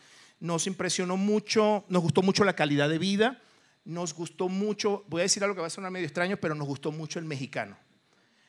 Nos 0.41 0.67
impresionó 0.67 1.17
mucho, 1.17 1.85
nos 1.89 2.03
gustó 2.03 2.23
mucho 2.23 2.45
la 2.45 2.55
calidad 2.55 2.89
de 2.89 2.99
vida, 2.99 3.41
nos 3.85 4.13
gustó 4.15 4.49
mucho, 4.49 5.05
voy 5.09 5.21
a 5.21 5.23
decir 5.23 5.43
algo 5.43 5.55
que 5.55 5.61
va 5.63 5.69
a 5.69 5.71
sonar 5.71 5.91
medio 5.91 6.07
extraño, 6.07 6.37
pero 6.37 6.55
nos 6.55 6.67
gustó 6.67 6.93
mucho 6.93 7.19
el 7.19 7.25
mexicano. 7.25 7.77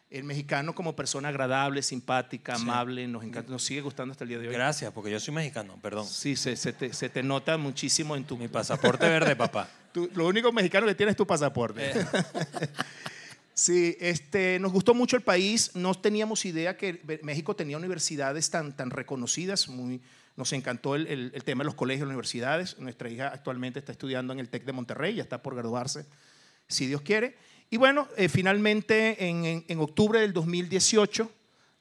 El 0.09 0.23
mexicano 0.23 0.73
como 0.73 0.95
persona 0.95 1.27
agradable, 1.27 1.81
simpática, 1.83 2.55
amable, 2.55 3.07
nos 3.09 3.23
encanta, 3.25 3.51
nos 3.51 3.61
sigue 3.63 3.81
gustando 3.81 4.13
hasta 4.13 4.23
el 4.23 4.29
día 4.29 4.39
de 4.39 4.47
hoy. 4.47 4.53
Gracias, 4.53 4.91
porque 4.93 5.11
yo 5.11 5.19
soy 5.19 5.33
mexicano, 5.33 5.77
perdón. 5.81 6.05
Sí, 6.07 6.37
se, 6.37 6.55
se 6.55 6.71
te, 6.71 6.93
se 6.93 7.09
te 7.09 7.23
nota 7.23 7.57
muchísimo 7.57 8.15
en 8.15 8.23
tu... 8.23 8.37
Mi 8.37 8.47
pasaporte 8.47 9.05
verde, 9.07 9.35
papá. 9.35 9.69
tu- 9.91 10.09
lo 10.15 10.27
único 10.27 10.51
mexicano 10.53 10.87
que 10.87 10.95
tienes 10.95 11.11
es 11.11 11.17
tu 11.17 11.27
pasaporte. 11.27 11.91
sí, 13.53 13.97
este, 13.99 14.59
nos 14.59 14.71
gustó 14.71 14.93
mucho 14.93 15.15
el 15.17 15.23
país. 15.23 15.71
No 15.75 15.93
teníamos 15.93 16.45
idea 16.45 16.77
que 16.77 17.01
México 17.23 17.55
tenía 17.55 17.77
universidades 17.77 18.49
tan, 18.49 18.75
tan 18.75 18.89
reconocidas. 18.91 19.67
Muy, 19.67 20.01
nos 20.37 20.53
encantó 20.53 20.95
el, 20.95 21.07
el- 21.07 21.43
tema 21.43 21.63
de 21.63 21.65
los 21.65 21.75
colegios 21.75 22.05
y 22.05 22.07
universidades. 22.07 22.77
Nuestra 22.79 23.09
hija 23.09 23.27
actualmente 23.27 23.79
está 23.79 23.91
estudiando 23.91 24.31
en 24.31 24.39
el 24.39 24.47
TEC 24.49 24.63
de 24.63 24.71
Monterrey, 24.71 25.15
ya 25.15 25.23
está 25.23 25.41
por 25.43 25.55
graduarse, 25.55 26.05
si 26.69 26.85
Dios 26.87 27.01
quiere. 27.01 27.35
Y 27.69 27.75
bueno, 27.77 28.07
eh, 28.15 28.29
finalmente 28.29 29.27
en, 29.27 29.43
en- 29.45 29.65
en 29.67 29.79
octubre 29.79 30.21
del 30.21 30.31
2018 30.33 31.29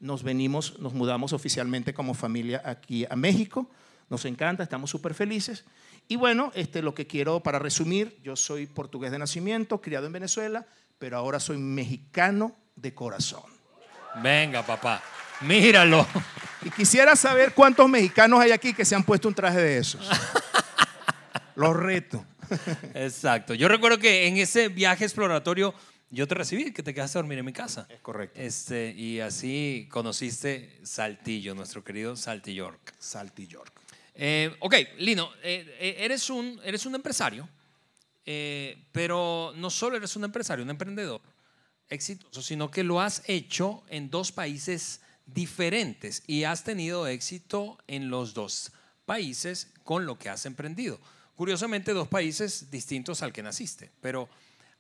nos 0.01 0.23
venimos, 0.23 0.79
nos 0.81 0.93
mudamos 0.95 1.33
oficialmente 1.33 1.95
como 1.95 2.13
familia 2.15 2.61
aquí 2.65 3.07
a 3.09 3.15
México. 3.15 3.71
Nos 4.11 4.25
encanta, 4.25 4.63
estamos 4.63 4.91
súper 4.91 5.15
felices. 5.15 5.65
Y 6.09 6.17
bueno, 6.17 6.53
este, 6.55 6.81
lo 6.83 6.95
que 6.95 7.07
quiero 7.07 7.41
para 7.41 7.59
resumir, 7.59 8.19
yo 8.23 8.37
soy 8.37 8.67
portugués 8.67 9.11
de 9.11 9.19
nacimiento, 9.19 9.81
criado 9.81 10.07
en 10.07 10.13
Venezuela, 10.13 10.67
pero 10.99 11.17
ahora 11.19 11.41
soy 11.41 11.59
mexicano 11.59 12.57
de 12.77 12.95
corazón. 12.95 13.43
Venga, 14.23 14.65
papá. 14.65 15.03
Míralo. 15.43 16.07
Y 16.63 16.71
quisiera 16.71 17.17
saber 17.17 17.55
cuántos 17.55 17.89
mexicanos 17.89 18.41
hay 18.41 18.53
aquí 18.53 18.73
que 18.73 18.85
se 18.85 18.95
han 18.95 19.05
puesto 19.05 19.29
un 19.29 19.35
traje 19.35 19.61
de 19.61 19.79
esos. 19.79 20.09
Los 21.55 21.75
reto. 21.77 22.25
Exacto. 22.95 23.55
Yo 23.55 23.69
recuerdo 23.69 23.99
que 23.99 24.27
en 24.27 24.37
ese 24.37 24.69
viaje 24.69 25.05
exploratorio 25.05 25.75
yo 26.11 26.29
te 26.29 26.35
recibí, 26.35 26.73
que 26.73 26.83
te 26.83 26.95
quedaste 26.95 27.19
a 27.19 27.23
dormir 27.23 27.39
en 27.39 27.45
mi 27.45 27.53
casa. 27.53 27.87
Es 27.89 28.01
correcto. 28.01 28.41
Este, 28.41 28.93
y 28.97 29.21
así 29.21 29.89
conociste 29.91 30.79
Saltillo, 30.83 31.55
nuestro 31.55 31.83
querido 31.83 32.17
Saltillork. 32.17 32.95
Salty 32.99 33.47
York. 33.47 33.73
Eh, 34.15 34.55
ok, 34.61 34.75
Lino, 34.99 35.31
eh, 35.43 35.77
eh, 35.79 35.97
eres, 35.99 36.31
un, 36.31 36.61
eres 36.65 36.87
un 36.87 36.95
empresario, 36.95 37.49
eh, 38.25 38.79
pero 38.93 39.53
no 39.57 39.69
solo 39.69 39.97
eres 39.97 40.17
un 40.17 40.25
empresario, 40.25 40.65
un 40.65 40.71
emprendedor 40.71 41.21
exitoso, 41.89 42.41
sino 42.41 42.71
que 42.71 42.83
lo 42.83 43.01
has 43.01 43.23
hecho 43.27 43.85
en 43.89 44.09
dos 44.09 44.33
países 44.33 45.01
diferentes 45.27 46.23
y 46.27 46.45
has 46.45 46.65
tenido 46.65 47.07
éxito 47.07 47.79
en 47.87 48.11
los 48.11 48.35
dos 48.35 48.73
países 49.05 49.73
con 49.85 50.07
lo 50.07 50.19
que 50.19 50.29
has 50.29 50.47
emprendido. 50.47 50.99
Curiosamente, 51.37 51.93
dos 51.93 52.09
países 52.09 52.71
distintos 52.71 53.23
al 53.23 53.33
que 53.33 53.43
naciste, 53.43 53.91
pero 54.01 54.29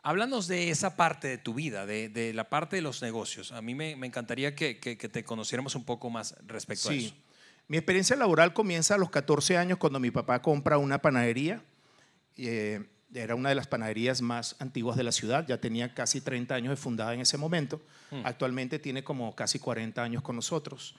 háblanos 0.03 0.47
de 0.49 0.71
esa 0.71 0.97
parte 0.97 1.29
de 1.29 1.39
tu 1.39 1.53
vida, 1.55 1.85
de, 1.85 2.09
de 2.09 2.33
la 2.33 2.49
parte 2.49 2.77
de 2.77 2.83
los 2.83 3.03
negocios. 3.03 3.53
A 3.53 3.61
mí 3.61 3.75
me, 3.75 3.97
me 3.97 4.07
encantaría 4.07 4.55
que, 4.55 4.79
que- 4.79 4.97
que 4.97 5.09
te 5.09 5.25
conociéramos 5.25 5.75
un 5.75 5.85
poco 5.85 6.09
más 6.11 6.35
respecto 6.47 6.89
a 6.89 6.93
Sí. 6.93 7.07
eso. 7.07 7.15
Mi 7.69 7.77
experiencia 7.77 8.15
laboral 8.17 8.53
comienza 8.55 8.95
a 8.95 8.99
los 8.99 9.11
14 9.11 9.57
años 9.57 9.79
cuando 9.79 9.99
mi 9.99 10.13
papá 10.13 10.41
compra 10.41 10.79
una 10.79 11.03
panadería. 11.03 11.63
Eh, 12.37 12.85
Era 13.15 13.35
una 13.35 13.49
de 13.49 13.55
las 13.55 13.67
panaderías 13.67 14.21
más 14.21 14.57
antiguas 14.59 14.97
de 14.97 15.05
la 15.05 15.13
ciudad. 15.13 15.47
Ya 15.47 15.59
tenía 15.61 15.95
casi 15.95 16.21
30 16.21 16.55
años 16.55 16.71
de 16.71 16.77
fundada 16.77 17.15
en 17.15 17.21
ese 17.21 17.39
momento. 17.39 17.81
Actualmente 18.25 18.79
tiene 18.79 19.03
como 19.05 19.35
casi 19.35 19.59
40 19.59 20.03
años 20.03 20.23
con 20.23 20.37
nosotros. 20.37 20.95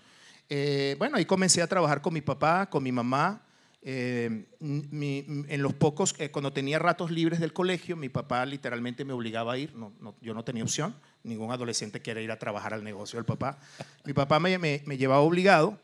Eh, 0.50 0.96
bueno, 0.98 1.18
ahí 1.18 1.26
comencé 1.26 1.62
a 1.62 1.68
trabajar 1.68 2.02
con 2.02 2.14
mi 2.14 2.22
papá, 2.22 2.70
con 2.70 2.82
mi 2.84 2.92
mamá. 2.92 3.42
Eh, 3.84 4.46
mi- 4.60 5.26
en 5.48 5.62
los 5.62 5.74
pocos, 5.74 6.16
eh, 6.18 6.30
cuando 6.32 6.52
tenía 6.52 6.80
ratos 6.80 7.12
libres 7.12 7.40
del 7.40 7.54
colegio, 7.54 7.96
mi 7.96 8.10
papá 8.10 8.46
literalmente 8.46 9.06
me 9.06 9.14
obligaba 9.14 9.54
a 9.54 9.58
ir. 9.58 9.74
No, 9.76 9.94
no, 10.02 10.16
yo 10.22 10.34
no 10.34 10.44
tenía 10.44 10.64
opción. 10.64 10.96
Ningún 11.24 11.52
adolescente 11.52 12.02
quiere 12.02 12.24
ir 12.24 12.32
a 12.32 12.40
trabajar 12.40 12.74
al 12.74 12.84
negocio 12.84 13.18
del 13.18 13.26
papá. 13.26 13.60
Mi 14.06 14.14
papá 14.14 14.40
me, 14.40 14.58
me- 14.58 14.82
me 14.86 14.98
llevaba 14.98 15.22
obligado. 15.22 15.80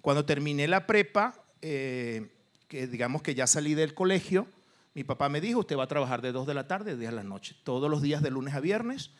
Cuando 0.00 0.24
terminé 0.24 0.68
la 0.68 0.86
prepa, 0.86 1.34
eh, 1.62 2.28
que 2.68 2.86
digamos 2.86 3.22
que 3.22 3.34
ya 3.34 3.46
salí 3.46 3.74
del 3.74 3.94
colegio, 3.94 4.46
mi 4.98 5.04
papá 5.04 5.28
me 5.28 5.40
dijo, 5.40 5.60
usted 5.60 5.78
va 5.78 5.84
a 5.84 5.86
trabajar 5.86 6.22
de 6.22 6.32
2 6.32 6.44
de 6.44 6.54
la 6.54 6.66
tarde 6.66 6.90
a 6.90 6.96
10 6.96 7.10
de 7.10 7.14
la 7.14 7.22
noche, 7.22 7.54
todos 7.62 7.88
los 7.88 8.02
días 8.02 8.20
de 8.20 8.32
lunes 8.32 8.52
a 8.54 8.58
viernes 8.58 9.12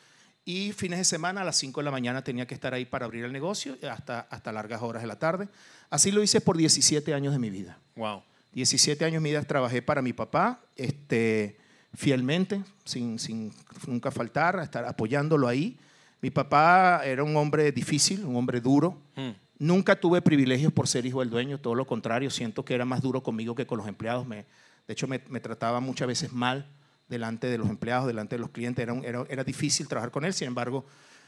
y 0.44 0.72
fines 0.72 0.98
de 0.98 1.04
semana 1.04 1.42
a 1.42 1.44
las 1.44 1.54
5 1.54 1.78
de 1.78 1.84
la 1.84 1.92
mañana 1.92 2.24
tenía 2.24 2.48
que 2.48 2.54
estar 2.54 2.74
ahí 2.74 2.84
para 2.84 3.04
abrir 3.04 3.22
el 3.22 3.32
negocio 3.32 3.76
hasta, 3.88 4.22
hasta 4.22 4.50
largas 4.50 4.82
horas 4.82 5.02
de 5.02 5.06
la 5.06 5.20
tarde. 5.20 5.48
Así 5.88 6.10
lo 6.10 6.20
hice 6.20 6.40
por 6.40 6.56
17 6.56 7.14
años 7.14 7.32
de 7.32 7.38
mi 7.38 7.48
vida. 7.48 7.78
Wow. 7.94 8.24
17 8.54 9.04
años 9.04 9.14
de 9.14 9.20
mi 9.20 9.30
vida 9.30 9.40
trabajé 9.44 9.80
para 9.80 10.02
mi 10.02 10.12
papá, 10.12 10.58
este, 10.74 11.58
fielmente, 11.94 12.60
sin, 12.84 13.20
sin 13.20 13.54
nunca 13.86 14.10
faltar, 14.10 14.58
estar 14.58 14.84
apoyándolo 14.84 15.46
ahí. 15.46 15.78
Mi 16.20 16.30
papá 16.30 17.02
era 17.04 17.22
un 17.22 17.36
hombre 17.36 17.70
difícil, 17.70 18.24
un 18.24 18.34
hombre 18.34 18.60
duro. 18.60 18.98
Mm. 19.14 19.30
Nunca 19.60 19.94
tuve 19.94 20.22
privilegios 20.22 20.72
por 20.72 20.88
ser 20.88 21.06
hijo 21.06 21.20
del 21.20 21.30
dueño, 21.30 21.60
todo 21.60 21.76
lo 21.76 21.86
contrario, 21.86 22.30
siento 22.30 22.64
que 22.64 22.74
era 22.74 22.84
más 22.84 23.00
duro 23.00 23.22
conmigo 23.22 23.54
que 23.54 23.64
con 23.64 23.78
los 23.78 23.86
empleados. 23.86 24.26
Me, 24.26 24.44
de 24.88 24.92
hecho, 24.92 25.06
me, 25.06 25.20
me 25.28 25.38
trataba 25.38 25.78
muchas 25.80 26.08
veces 26.08 26.32
mal 26.32 26.66
delante 27.08 27.46
de 27.46 27.58
los 27.58 27.68
empleados, 27.68 28.06
delante 28.06 28.36
de 28.36 28.40
los 28.40 28.50
clientes. 28.50 28.82
Era, 28.82 28.94
un- 28.94 29.04
era, 29.04 29.24
era 29.28 29.44
difícil 29.44 29.86
trabajar 29.86 30.10
con 30.10 30.24
él, 30.24 30.32
sin 30.32 30.48
embargo, 30.48 30.84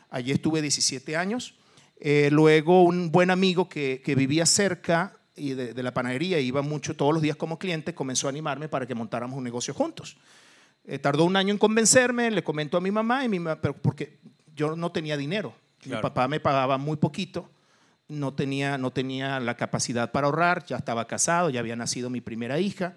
allí 0.08 0.32
estuve 0.32 0.62
17 0.62 1.14
años. 1.16 1.54
Eh, 2.00 2.30
luego, 2.32 2.82
un 2.84 3.12
buen 3.12 3.30
amigo 3.30 3.68
que, 3.68 4.00
que 4.02 4.14
vivía 4.14 4.46
cerca 4.46 5.18
y 5.36 5.50
de, 5.52 5.74
de 5.74 5.82
la 5.82 5.92
panadería, 5.92 6.40
iba 6.40 6.62
mucho 6.62 6.96
todos 6.96 7.12
los 7.12 7.22
días 7.22 7.36
como 7.36 7.58
cliente, 7.58 7.94
comenzó 7.94 8.26
a 8.28 8.30
animarme 8.30 8.68
para 8.68 8.86
que 8.86 8.94
montáramos 8.94 9.36
un 9.36 9.44
negocio 9.44 9.74
juntos. 9.74 10.16
Eh, 10.84 10.98
tardó 10.98 11.24
un 11.24 11.36
año 11.36 11.52
en 11.52 11.58
convencerme, 11.58 12.30
le 12.30 12.42
comentó 12.42 12.78
a 12.78 12.80
mi 12.80 12.90
mamá, 12.90 13.24
y 13.24 13.28
mi 13.28 13.38
pero 13.60 13.74
porque 13.76 14.18
yo 14.56 14.74
no 14.74 14.90
tenía 14.90 15.18
dinero. 15.18 15.54
Mi 15.84 15.92
papá 16.02 16.28
me 16.28 16.40
pagaba 16.40 16.78
muy 16.78 16.96
poquito, 16.96 17.50
no 18.08 18.32
tenía, 18.32 18.78
no 18.78 18.90
tenía 18.90 19.38
la 19.38 19.56
capacidad 19.56 20.10
para 20.12 20.26
ahorrar, 20.26 20.64
ya 20.64 20.78
estaba 20.78 21.06
casado, 21.06 21.50
ya 21.50 21.60
había 21.60 21.76
nacido 21.76 22.08
mi 22.08 22.22
primera 22.22 22.58
hija 22.58 22.96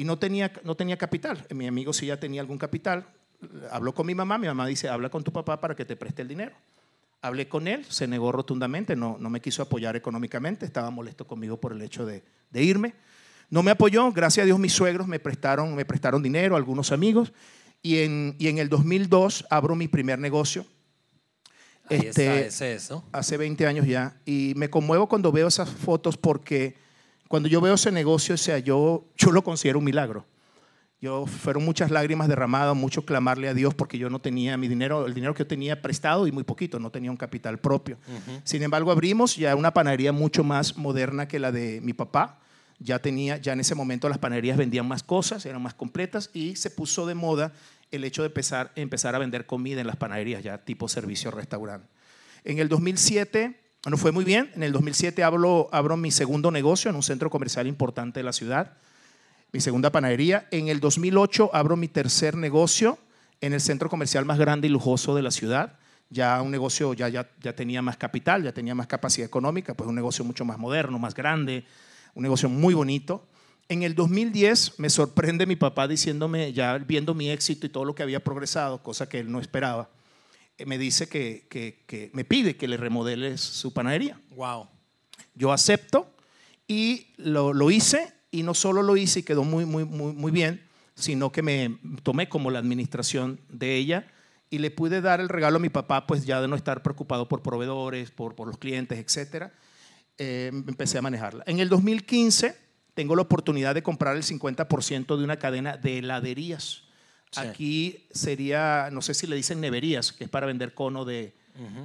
y 0.00 0.04
no 0.04 0.18
tenía, 0.18 0.50
no 0.64 0.76
tenía 0.76 0.96
capital. 0.96 1.44
Mi 1.54 1.66
amigo 1.66 1.92
sí 1.92 2.06
ya 2.06 2.18
tenía 2.18 2.40
algún 2.40 2.56
capital. 2.56 3.06
Habló 3.70 3.92
con 3.92 4.06
mi 4.06 4.14
mamá, 4.14 4.38
mi 4.38 4.46
mamá 4.46 4.66
dice, 4.66 4.88
habla 4.88 5.10
con 5.10 5.22
tu 5.22 5.30
papá 5.30 5.60
para 5.60 5.76
que 5.76 5.84
te 5.84 5.94
preste 5.94 6.22
el 6.22 6.28
dinero. 6.28 6.52
Hablé 7.20 7.48
con 7.48 7.68
él, 7.68 7.84
se 7.84 8.06
negó 8.06 8.32
rotundamente, 8.32 8.96
no, 8.96 9.18
no 9.20 9.28
me 9.28 9.42
quiso 9.42 9.60
apoyar 9.60 9.96
económicamente, 9.96 10.64
estaba 10.64 10.88
molesto 10.88 11.26
conmigo 11.26 11.60
por 11.60 11.72
el 11.74 11.82
hecho 11.82 12.06
de, 12.06 12.22
de 12.50 12.62
irme. 12.62 12.94
No 13.50 13.62
me 13.62 13.72
apoyó, 13.72 14.10
gracias 14.10 14.44
a 14.44 14.46
Dios 14.46 14.58
mis 14.58 14.72
suegros 14.72 15.06
me 15.06 15.18
prestaron, 15.18 15.74
me 15.74 15.84
prestaron 15.84 16.22
dinero, 16.22 16.56
algunos 16.56 16.92
amigos, 16.92 17.34
y 17.82 17.98
en, 17.98 18.36
y 18.38 18.48
en 18.48 18.56
el 18.56 18.70
2002 18.70 19.44
abro 19.50 19.76
mi 19.76 19.86
primer 19.86 20.18
negocio. 20.18 20.64
Ahí 21.90 22.06
Este, 22.06 22.06
está, 22.06 22.38
ese 22.40 22.74
es, 22.74 22.90
¿no? 22.90 23.04
hace 23.12 23.36
20 23.36 23.66
años 23.66 23.86
ya, 23.86 24.16
y 24.24 24.54
me 24.56 24.70
conmuevo 24.70 25.10
cuando 25.10 25.30
veo 25.30 25.48
esas 25.48 25.68
fotos 25.68 26.16
porque 26.16 26.88
cuando 27.30 27.48
yo 27.48 27.60
veo 27.60 27.74
ese 27.74 27.92
negocio, 27.92 28.34
o 28.34 28.38
sea, 28.38 28.58
yo, 28.58 29.04
yo 29.16 29.30
lo 29.30 29.44
considero 29.44 29.78
un 29.78 29.84
milagro. 29.84 30.26
Yo 31.00 31.26
fueron 31.26 31.64
muchas 31.64 31.92
lágrimas 31.92 32.26
derramadas, 32.26 32.74
mucho 32.74 33.04
clamarle 33.04 33.46
a 33.48 33.54
Dios 33.54 33.72
porque 33.72 33.98
yo 33.98 34.10
no 34.10 34.18
tenía 34.18 34.56
mi 34.56 34.66
dinero, 34.66 35.06
el 35.06 35.14
dinero 35.14 35.32
que 35.32 35.44
yo 35.44 35.46
tenía 35.46 35.80
prestado 35.80 36.26
y 36.26 36.32
muy 36.32 36.42
poquito, 36.42 36.80
no 36.80 36.90
tenía 36.90 37.08
un 37.08 37.16
capital 37.16 37.60
propio. 37.60 37.98
Sin 38.42 38.64
embargo, 38.64 38.90
abrimos 38.90 39.36
ya 39.36 39.54
una 39.54 39.72
panadería 39.72 40.10
mucho 40.10 40.42
más 40.42 40.76
moderna 40.76 41.28
que 41.28 41.38
la 41.38 41.52
de 41.52 41.80
mi 41.82 41.92
papá. 41.92 42.40
Ya 42.80 42.98
tenía, 42.98 43.36
ya 43.36 43.52
en 43.52 43.60
ese 43.60 43.76
momento 43.76 44.08
las 44.08 44.18
panaderías 44.18 44.56
vendían 44.56 44.88
más 44.88 45.04
cosas, 45.04 45.46
eran 45.46 45.62
más 45.62 45.74
completas 45.74 46.30
y 46.34 46.56
se 46.56 46.68
puso 46.68 47.06
de 47.06 47.14
moda 47.14 47.52
el 47.92 48.02
hecho 48.02 48.22
de 48.22 48.26
empezar, 48.26 48.72
empezar 48.74 49.14
a 49.14 49.20
vender 49.20 49.46
comida 49.46 49.80
en 49.80 49.86
las 49.86 49.94
panaderías, 49.94 50.42
ya 50.42 50.58
tipo 50.58 50.88
servicio 50.88 51.30
restaurante. 51.30 51.86
En 52.42 52.58
el 52.58 52.68
2007, 52.68 53.56
no 53.88 53.96
fue 53.96 54.12
muy 54.12 54.24
bien, 54.24 54.50
en 54.54 54.62
el 54.62 54.72
2007 54.72 55.22
abro, 55.22 55.68
abro 55.72 55.96
mi 55.96 56.10
segundo 56.10 56.50
negocio 56.50 56.90
en 56.90 56.96
un 56.96 57.02
centro 57.02 57.30
comercial 57.30 57.66
importante 57.66 58.20
de 58.20 58.24
la 58.24 58.32
ciudad, 58.32 58.76
mi 59.52 59.60
segunda 59.60 59.90
panadería. 59.90 60.46
En 60.50 60.68
el 60.68 60.80
2008 60.80 61.50
abro 61.52 61.76
mi 61.76 61.88
tercer 61.88 62.36
negocio 62.36 62.98
en 63.40 63.52
el 63.52 63.60
centro 63.60 63.88
comercial 63.88 64.24
más 64.24 64.38
grande 64.38 64.68
y 64.68 64.70
lujoso 64.70 65.14
de 65.14 65.22
la 65.22 65.30
ciudad. 65.30 65.78
Ya 66.10 66.40
un 66.42 66.50
negocio, 66.50 66.92
ya, 66.92 67.08
ya, 67.08 67.30
ya 67.40 67.54
tenía 67.54 67.82
más 67.82 67.96
capital, 67.96 68.42
ya 68.42 68.52
tenía 68.52 68.74
más 68.74 68.86
capacidad 68.86 69.26
económica, 69.26 69.74
pues 69.74 69.88
un 69.88 69.94
negocio 69.94 70.24
mucho 70.24 70.44
más 70.44 70.58
moderno, 70.58 70.98
más 70.98 71.14
grande, 71.14 71.64
un 72.14 72.22
negocio 72.22 72.48
muy 72.48 72.74
bonito. 72.74 73.26
En 73.68 73.82
el 73.82 73.94
2010 73.94 74.78
me 74.78 74.90
sorprende 74.90 75.46
mi 75.46 75.56
papá 75.56 75.86
diciéndome, 75.86 76.52
ya 76.52 76.76
viendo 76.78 77.14
mi 77.14 77.30
éxito 77.30 77.66
y 77.66 77.70
todo 77.70 77.84
lo 77.84 77.94
que 77.94 78.02
había 78.02 78.22
progresado, 78.22 78.82
cosa 78.82 79.08
que 79.08 79.20
él 79.20 79.30
no 79.30 79.40
esperaba, 79.40 79.88
me 80.66 80.78
dice 80.78 81.08
que, 81.08 81.46
que- 81.50 81.84
que 81.86 82.10
me 82.12 82.24
pide 82.24 82.56
que 82.56 82.68
le 82.68 82.76
remodele 82.76 83.36
su 83.38 83.72
panadería. 83.72 84.20
Wow. 84.30 84.68
Yo 85.34 85.52
acepto 85.52 86.12
y 86.68 87.08
lo, 87.16 87.52
lo 87.52 87.70
hice 87.70 88.12
y 88.30 88.42
no 88.42 88.54
solo 88.54 88.82
lo 88.82 88.96
hice 88.96 89.20
y 89.20 89.22
quedó 89.22 89.44
muy, 89.44 89.64
muy, 89.64 89.84
muy, 89.84 90.12
muy 90.12 90.30
bien, 90.32 90.62
sino 90.94 91.32
que 91.32 91.42
me 91.42 91.78
tomé 92.02 92.28
como 92.28 92.50
la 92.50 92.58
administración 92.58 93.40
de 93.48 93.76
ella 93.76 94.06
y 94.50 94.58
le 94.58 94.70
pude 94.70 95.00
dar 95.00 95.20
el 95.20 95.28
regalo 95.28 95.56
a 95.56 95.60
mi 95.60 95.68
papá, 95.68 96.06
pues 96.06 96.24
ya 96.26 96.40
de 96.40 96.48
no 96.48 96.56
estar 96.56 96.82
preocupado 96.82 97.28
por 97.28 97.42
proveedores, 97.42 98.10
por, 98.10 98.34
por 98.34 98.46
los 98.48 98.58
clientes, 98.58 98.98
etcétera. 98.98 99.52
Eh, 100.18 100.50
empecé 100.52 100.98
a 100.98 101.02
manejarla. 101.02 101.44
En 101.46 101.60
el 101.60 101.68
2015 101.68 102.56
tengo 102.94 103.16
la 103.16 103.22
oportunidad 103.22 103.74
de 103.74 103.82
comprar 103.82 104.16
el 104.16 104.22
50% 104.22 105.16
de 105.16 105.24
una 105.24 105.38
cadena 105.38 105.76
de 105.76 105.98
heladerías. 105.98 106.82
Sí. 107.32 107.40
Aquí 107.40 108.06
sería, 108.10 108.88
no 108.90 109.02
sé 109.02 109.14
si 109.14 109.26
le 109.26 109.36
dicen 109.36 109.60
neverías, 109.60 110.12
que 110.12 110.24
es 110.24 110.30
para 110.30 110.46
vender 110.46 110.74
cono 110.74 111.04
de, 111.04 111.32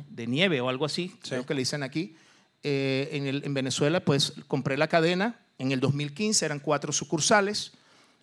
de 0.10 0.28
nieve 0.28 0.62
o 0.62 0.70
algo 0.70 0.86
así, 0.86 1.10
Sí. 1.24 1.30
creo 1.30 1.46
que 1.46 1.54
le 1.54 1.60
dicen 1.62 1.84
aquí. 1.84 2.16
Eh, 2.64 3.10
en, 3.12 3.28
el- 3.28 3.44
en 3.46 3.54
Venezuela, 3.54 4.00
pues 4.00 4.34
compré 4.48 4.78
la 4.78 4.88
cadena. 4.88 5.40
En 5.60 5.72
el 5.72 5.80
2015 5.80 6.46
eran 6.46 6.60
cuatro 6.60 6.92
sucursales. 6.92 7.74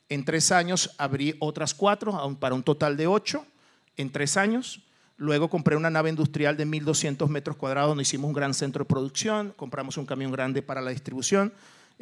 En 0.09 0.25
tres 0.25 0.51
años 0.51 0.91
abrí 0.99 1.37
otras 1.39 1.75
cuatro, 1.75 2.37
para 2.41 2.55
un 2.55 2.63
total 2.63 2.97
de 2.97 3.07
ocho. 3.07 3.47
En 3.97 4.11
tres 4.11 4.37
años. 4.37 4.81
Luego 5.17 5.49
compré 5.49 5.77
una 5.77 5.91
nave 5.91 6.11
industrial 6.11 6.57
de 6.57 6.67
1.200 6.67 7.29
metros 7.29 7.57
cuadrados 7.57 7.91
donde 7.91 8.03
hicimos 8.03 8.27
un 8.29 8.35
gran 8.35 8.53
centro 8.55 8.83
de 8.85 8.89
producción. 8.89 9.53
Compramos 9.57 9.97
un 9.97 10.07
camión 10.07 10.33
grande 10.33 10.61
para 10.63 10.81
la 10.81 10.91
distribución. 10.91 11.53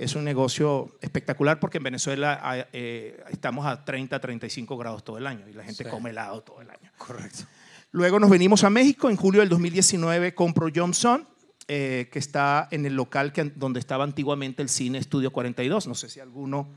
Es 0.00 0.14
un 0.14 0.24
negocio 0.24 0.96
espectacular 1.02 1.60
porque 1.60 1.76
en 1.78 1.84
Venezuela 1.84 2.66
eh, 2.72 3.22
estamos 3.30 3.66
a 3.66 3.84
30, 3.84 4.18
35 4.18 4.76
grados 4.78 5.04
todo 5.04 5.18
el 5.18 5.26
año 5.26 5.46
y 5.48 5.52
la 5.52 5.62
gente 5.62 5.84
Sí. 5.84 5.90
come 5.90 6.10
helado 6.10 6.42
todo 6.42 6.62
el 6.62 6.70
año. 6.70 6.90
Correcto. 6.96 7.44
Luego 7.92 8.18
nos 8.18 8.30
venimos 8.30 8.64
a 8.64 8.70
México. 8.70 9.10
En 9.10 9.16
julio 9.16 9.40
del 9.40 9.50
2019 9.50 10.34
compro 10.34 10.68
Johnson, 10.74 11.26
eh, 11.68 12.08
que 12.10 12.18
está 12.18 12.66
en 12.70 12.86
el 12.86 12.94
local 12.94 13.32
que, 13.32 13.44
donde 13.44 13.78
estaba 13.78 14.04
antiguamente 14.04 14.62
el 14.62 14.68
cine 14.70 14.96
Estudio 14.98 15.32
42. 15.32 15.86
No 15.86 15.94
sé 15.94 16.08
si 16.08 16.18
alguno 16.18 16.68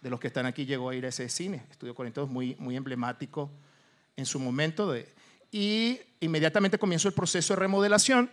de 0.00 0.08
los 0.08 0.18
que 0.18 0.28
están 0.28 0.46
aquí 0.46 0.64
llegó 0.64 0.88
a 0.88 0.94
ir 0.94 1.04
a 1.04 1.08
ese 1.08 1.28
cine. 1.28 1.62
Estudio 1.70 1.94
42, 1.94 2.30
muy, 2.30 2.56
muy 2.58 2.76
emblemático 2.76 3.50
en 4.16 4.24
su 4.24 4.40
momento. 4.40 4.90
De, 4.90 5.06
y 5.52 5.98
inmediatamente 6.20 6.78
comienzo 6.78 7.08
el 7.08 7.14
proceso 7.14 7.52
de 7.54 7.60
remodelación. 7.60 8.30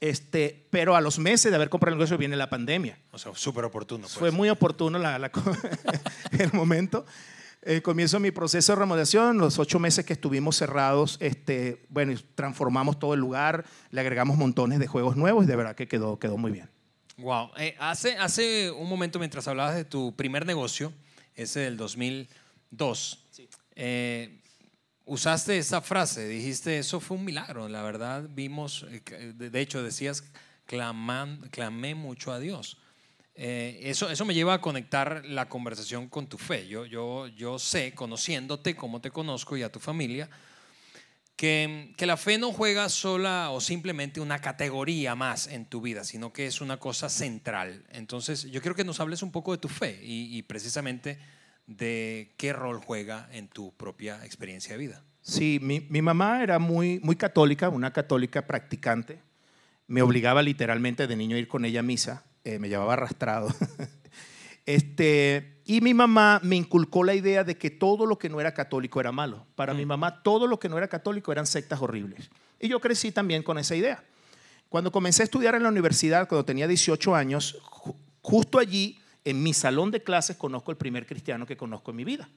Este, 0.00 0.66
pero 0.70 0.94
a 0.94 1.00
los 1.00 1.18
meses 1.18 1.50
de 1.50 1.56
haber 1.56 1.70
comprado 1.70 1.94
el 1.94 1.98
negocio 1.98 2.18
viene 2.18 2.36
la 2.36 2.50
pandemia. 2.50 2.98
O 3.12 3.18
sea, 3.18 3.32
súper 3.34 3.64
oportuno. 3.64 4.02
pues. 4.02 4.14
Fue 4.14 4.30
muy 4.30 4.48
oportuno 4.50 4.98
la, 4.98 5.18
la- 5.18 5.30
el 6.38 6.52
momento. 6.52 7.06
Eh, 7.62 7.82
comienzo 7.82 8.20
mi 8.20 8.30
proceso 8.30 8.72
de 8.72 8.78
remodelación, 8.78 9.38
los 9.38 9.58
ocho 9.58 9.80
meses 9.80 10.04
que 10.04 10.12
estuvimos 10.12 10.54
cerrados, 10.56 11.16
este, 11.20 11.84
bueno, 11.88 12.14
transformamos 12.36 12.98
todo 13.00 13.14
el 13.14 13.18
lugar, 13.20 13.64
le 13.90 14.00
agregamos 14.00 14.36
montones 14.36 14.78
de 14.78 14.86
juegos 14.86 15.16
nuevos 15.16 15.44
y 15.44 15.48
de 15.48 15.56
verdad 15.56 15.74
que 15.74 15.88
quedó, 15.88 16.16
quedó 16.18 16.36
muy 16.36 16.52
bien. 16.52 16.70
Wow. 17.16 17.50
Eh, 17.56 17.74
hace, 17.80 18.18
hace 18.18 18.70
un 18.70 18.88
momento, 18.88 19.18
mientras 19.18 19.48
hablabas 19.48 19.74
de 19.74 19.84
tu 19.84 20.14
primer 20.14 20.46
negocio, 20.46 20.92
ese 21.34 21.60
del 21.60 21.76
2002, 21.76 23.18
eh, 23.74 24.40
usaste 25.06 25.56
esa 25.56 25.80
frase, 25.80 26.28
dijiste, 26.28 26.78
eso 26.78 27.00
fue 27.00 27.16
un 27.16 27.24
milagro, 27.24 27.68
la 27.68 27.82
verdad, 27.82 28.28
vimos, 28.28 28.84
eh, 28.90 29.32
de 29.34 29.50
de 29.50 29.60
hecho 29.60 29.82
decías, 29.82 30.24
claman, 30.66 31.48
clamé 31.50 31.94
mucho 31.94 32.32
a 32.32 32.40
Dios. 32.40 32.78
Eh, 33.36 33.80
eso, 33.84 34.10
eso 34.10 34.24
me 34.24 34.34
lleva 34.34 34.54
a 34.54 34.60
conectar 34.60 35.24
la 35.26 35.48
conversación 35.48 36.08
con 36.08 36.26
tu 36.26 36.38
fe. 36.38 36.66
Yo, 36.66 36.86
yo, 36.86 37.28
yo 37.28 37.58
sé, 37.58 37.94
conociéndote 37.94 38.74
como 38.74 39.00
te 39.00 39.10
conozco 39.10 39.56
y 39.56 39.62
a 39.62 39.70
tu 39.70 39.78
familia, 39.78 40.28
que, 41.36 41.92
que 41.98 42.06
la 42.06 42.16
fe 42.16 42.38
no 42.38 42.50
juega 42.50 42.88
sola 42.88 43.50
o 43.50 43.60
simplemente 43.60 44.20
una 44.20 44.40
categoría 44.40 45.14
más 45.14 45.46
en 45.48 45.66
tu 45.66 45.82
vida, 45.82 46.02
sino 46.02 46.32
que 46.32 46.46
es 46.46 46.62
una 46.62 46.78
cosa 46.78 47.10
central. 47.10 47.84
Entonces, 47.90 48.44
yo 48.50 48.60
quiero 48.62 48.74
que 48.74 48.84
nos 48.84 49.00
hables 49.00 49.22
un 49.22 49.30
poco 49.30 49.52
de 49.52 49.58
tu 49.58 49.68
fe 49.68 50.00
y, 50.02 50.36
y 50.36 50.42
precisamente 50.42 51.18
de 51.66 52.32
qué 52.36 52.52
rol 52.52 52.78
juega 52.78 53.28
en 53.32 53.48
tu 53.48 53.72
propia 53.74 54.24
experiencia 54.24 54.72
de 54.72 54.78
vida. 54.78 55.02
Sí, 55.20 55.58
mi, 55.60 55.80
mi 55.90 56.02
mamá 56.02 56.42
era 56.42 56.58
muy, 56.58 57.00
muy 57.02 57.16
católica, 57.16 57.68
una 57.68 57.92
católica 57.92 58.46
practicante. 58.46 59.18
Me 59.88 60.02
obligaba 60.02 60.42
literalmente 60.42 61.06
de 61.06 61.16
niño 61.16 61.36
a 61.36 61.38
ir 61.38 61.48
con 61.48 61.64
ella 61.64 61.80
a 61.80 61.82
misa, 61.82 62.24
eh, 62.44 62.58
me 62.58 62.68
llevaba 62.68 62.92
arrastrado. 62.94 63.48
este, 64.66 65.60
y 65.64 65.80
mi 65.80 65.94
mamá 65.94 66.40
me 66.42 66.56
inculcó 66.56 67.04
la 67.04 67.14
idea 67.14 67.44
de 67.44 67.56
que 67.56 67.70
todo 67.70 68.06
lo 68.06 68.18
que 68.18 68.28
no 68.28 68.40
era 68.40 68.54
católico 68.54 69.00
era 69.00 69.12
malo. 69.12 69.46
Para 69.54 69.74
mi 69.74 69.84
mamá, 69.86 70.22
todo 70.22 70.46
lo 70.46 70.58
que 70.58 70.68
no 70.68 70.78
era 70.78 70.88
católico 70.88 71.32
eran 71.32 71.46
sectas 71.46 71.80
horribles. 71.80 72.30
Y 72.60 72.68
yo 72.68 72.80
crecí 72.80 73.12
también 73.12 73.42
con 73.42 73.58
esa 73.58 73.74
idea. 73.76 74.02
Cuando 74.68 74.90
comencé 74.90 75.22
a 75.22 75.24
estudiar 75.24 75.54
en 75.54 75.62
la 75.62 75.68
universidad, 75.68 76.28
cuando 76.28 76.44
tenía 76.44 76.66
18 76.66 77.14
años, 77.14 77.58
ju- 77.62 77.94
justo 78.20 78.58
allí, 78.58 78.98
en 79.26 79.42
mi 79.42 79.52
salón 79.52 79.90
de 79.90 80.02
clases, 80.02 80.36
conozco 80.36 80.70
el 80.70 80.76
primer 80.76 81.04
cristiano 81.06 81.44
que 81.46 81.56
conozco 81.56 81.90
en 81.90 81.96
mi 81.96 82.04
vida. 82.04 82.28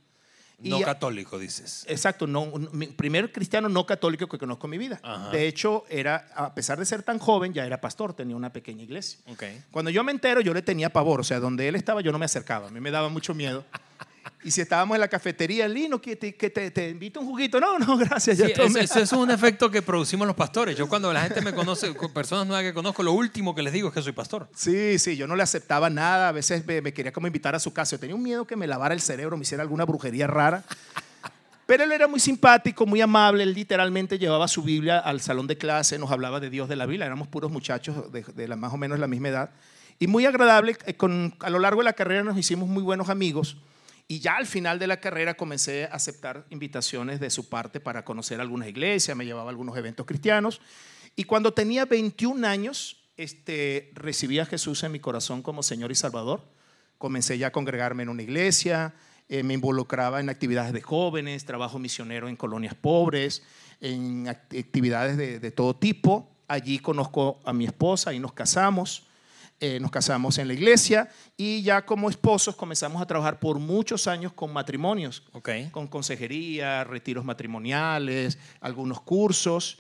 Y- 0.62 0.70
No 0.70 0.82
católico, 0.82 1.40
dices. 1.40 1.86
Exacto, 1.88 2.28
no, 2.28 2.52
primer 2.98 3.32
cristiano 3.32 3.70
no 3.70 3.86
católico 3.86 4.28
que 4.28 4.38
conozco 4.38 4.68
en 4.68 4.72
mi 4.72 4.78
vida. 4.78 5.00
Ajá. 5.04 5.30
De 5.30 5.48
hecho, 5.48 5.86
era, 5.90 6.28
a 6.36 6.54
pesar 6.54 6.78
de 6.80 6.86
ser 6.86 7.02
tan 7.04 7.18
joven, 7.18 7.54
ya 7.54 7.66
era 7.66 7.80
pastor, 7.80 8.14
tenía 8.14 8.36
una 8.36 8.52
pequeña 8.52 8.84
iglesia. 8.84 9.20
Ok. 9.28 9.44
Cuando 9.72 9.90
yo 9.92 10.04
me 10.04 10.12
entero, 10.12 10.42
yo 10.42 10.54
le 10.54 10.62
tenía 10.62 10.90
pavor, 10.90 11.22
o 11.22 11.24
sea, 11.24 11.40
donde 11.40 11.68
él 11.70 11.76
estaba 11.76 12.02
yo 12.02 12.12
no 12.12 12.20
me 12.20 12.26
acercaba, 12.26 12.68
a 12.68 12.72
mí 12.72 12.82
me 12.82 12.92
daba 12.92 13.08
mucho 13.10 13.34
miedo. 13.34 13.64
Y 14.42 14.52
si 14.52 14.62
estábamos 14.62 14.96
en 14.96 15.02
la 15.02 15.10
cafetería, 15.10 15.68
Lino, 15.68 16.00
que 16.00 16.16
te, 16.16 16.34
que 16.34 16.50
te, 16.50 16.72
te 16.72 16.90
invito 16.90 17.20
un 17.20 17.28
juguito, 17.28 17.60
no, 17.60 17.78
no, 17.78 17.98
gracias, 17.98 18.38
Sí, 18.38 18.44
es 19.00 19.12
un 19.12 19.32
efecto 19.32 19.70
que 19.70 19.82
producimos 19.82 20.26
los 20.26 20.36
pastores. 20.36 20.78
Yo 20.78 20.88
cuando 20.88 21.12
la 21.12 21.24
gente 21.24 21.42
me 21.42 21.54
conoce, 21.54 21.94
con 21.94 22.14
personas 22.14 22.48
nuevas 22.48 22.64
que 22.64 22.74
conozco, 22.74 23.04
lo 23.04 23.12
último 23.12 23.54
que 23.54 23.62
les 23.62 23.74
digo 23.74 23.90
es 23.90 23.94
que 23.94 24.02
soy 24.02 24.14
pastor. 24.14 24.48
Sí, 24.56 24.98
sí, 24.98 25.18
yo 25.18 25.28
no 25.28 25.36
le 25.36 25.44
aceptaba 25.44 25.90
nada, 25.90 26.30
a 26.30 26.32
veces 26.32 26.66
me, 26.66 26.82
me 26.82 26.94
quería 26.94 27.12
como 27.12 27.28
invitar 27.28 27.54
a 27.54 27.60
su 27.60 27.74
casa, 27.74 27.98
yo 27.98 28.00
tenía 28.00 28.16
un 28.16 28.24
miedo 28.24 28.48
que 28.48 28.56
me 28.56 28.66
lavara 28.66 28.94
el 28.94 29.02
cerebro, 29.02 29.36
me 29.36 29.44
hiciera 29.44 29.62
alguna 29.62 29.84
brujería 29.84 30.26
rara. 30.26 30.64
Pero 31.66 31.84
él 31.84 31.92
era 31.92 32.08
muy 32.08 32.20
simpático, 32.22 32.86
muy 32.86 33.02
amable, 33.02 33.44
él 33.44 33.54
literalmente 33.54 34.18
llevaba 34.18 34.48
su 34.48 34.64
Biblia 34.64 35.00
al 35.00 35.20
salón 35.20 35.48
de 35.48 35.58
clase, 35.58 36.00
nos 36.00 36.12
hablaba 36.12 36.40
de 36.40 36.50
Dios 36.50 36.70
de 36.70 36.78
la 36.78 36.86
Biblia, 36.86 37.06
éramos 37.06 37.28
puros 37.28 37.52
muchachos 37.52 38.12
de, 38.12 38.24
de 38.24 38.48
la, 38.48 38.56
más 38.56 38.74
o 38.74 38.78
menos 38.78 38.98
la 39.00 39.08
misma 39.08 39.28
edad. 39.28 39.50
Y 40.00 40.08
muy 40.08 40.26
agradable, 40.26 40.78
eh, 40.86 40.94
con, 40.96 41.36
a 41.42 41.50
lo 41.50 41.60
largo 41.60 41.82
de 41.82 41.86
la 41.86 41.94
carrera 41.94 42.24
nos 42.24 42.38
hicimos 42.38 42.70
muy 42.70 42.82
buenos 42.82 43.10
amigos. 43.10 43.58
Y 44.12 44.20
ya 44.22 44.38
al 44.38 44.48
final 44.48 44.80
de 44.80 44.88
la 44.88 45.00
carrera 45.00 45.36
comencé 45.36 45.86
a 45.86 45.90
aceptar 45.90 46.46
invitaciones 46.50 47.20
de 47.20 47.30
su 47.30 47.48
parte 47.48 47.80
para 47.80 48.04
conocer 48.04 48.42
algunas 48.42 48.68
iglesias, 48.68 49.16
me 49.16 49.24
llevaba 49.24 49.50
a 49.50 49.52
algunos 49.52 49.78
eventos 49.78 50.06
cristianos. 50.08 50.62
Y 51.16 51.26
cuando 51.26 51.54
tenía 51.54 51.86
21 51.86 52.46
años, 52.48 52.98
este, 53.18 53.92
recibí 53.94 54.40
a 54.40 54.46
Jesús 54.48 54.82
en 54.84 54.92
mi 54.94 55.00
corazón 55.00 55.44
como 55.44 55.62
Señor 55.62 55.92
y 55.92 55.96
Salvador. 55.96 56.42
Comencé 56.98 57.38
ya 57.38 57.48
a 57.48 57.52
congregarme 57.52 58.02
en 58.02 58.10
una 58.10 58.24
iglesia, 58.24 58.96
eh, 59.30 59.44
me 59.44 59.54
involucraba 59.54 60.20
en 60.20 60.30
actividades 60.30 60.74
de 60.74 60.82
jóvenes, 60.82 61.46
trabajo 61.46 61.78
misionero 61.78 62.28
en 62.30 62.36
colonias 62.36 62.74
pobres, 62.74 63.44
en 63.80 64.26
act- 64.26 64.60
actividades 64.60 65.18
de, 65.18 65.40
de 65.40 65.52
todo 65.52 65.76
tipo. 65.76 66.32
Allí 66.48 66.80
conozco 66.80 67.40
a 67.46 67.54
mi 67.54 67.66
esposa 67.66 68.12
y 68.12 68.20
nos 68.20 68.34
casamos. 68.34 69.06
Eh, 69.62 69.78
nos 69.82 69.92
casamos 69.92 70.38
en 70.38 70.48
la 70.48 70.54
iglesia 70.54 71.10
y 71.36 71.62
ya 71.64 71.86
como 71.86 72.10
esposos 72.10 72.56
comenzamos 72.56 73.02
a 73.02 73.06
trabajar 73.06 73.42
por 73.42 73.60
muchos 73.60 74.08
años 74.08 74.32
con 74.32 74.54
matrimonios, 74.54 75.22
con 75.72 75.88
consejería, 75.88 76.86
retiros 76.86 77.26
matrimoniales, 77.26 78.38
algunos 78.62 79.02
cursos. 79.02 79.78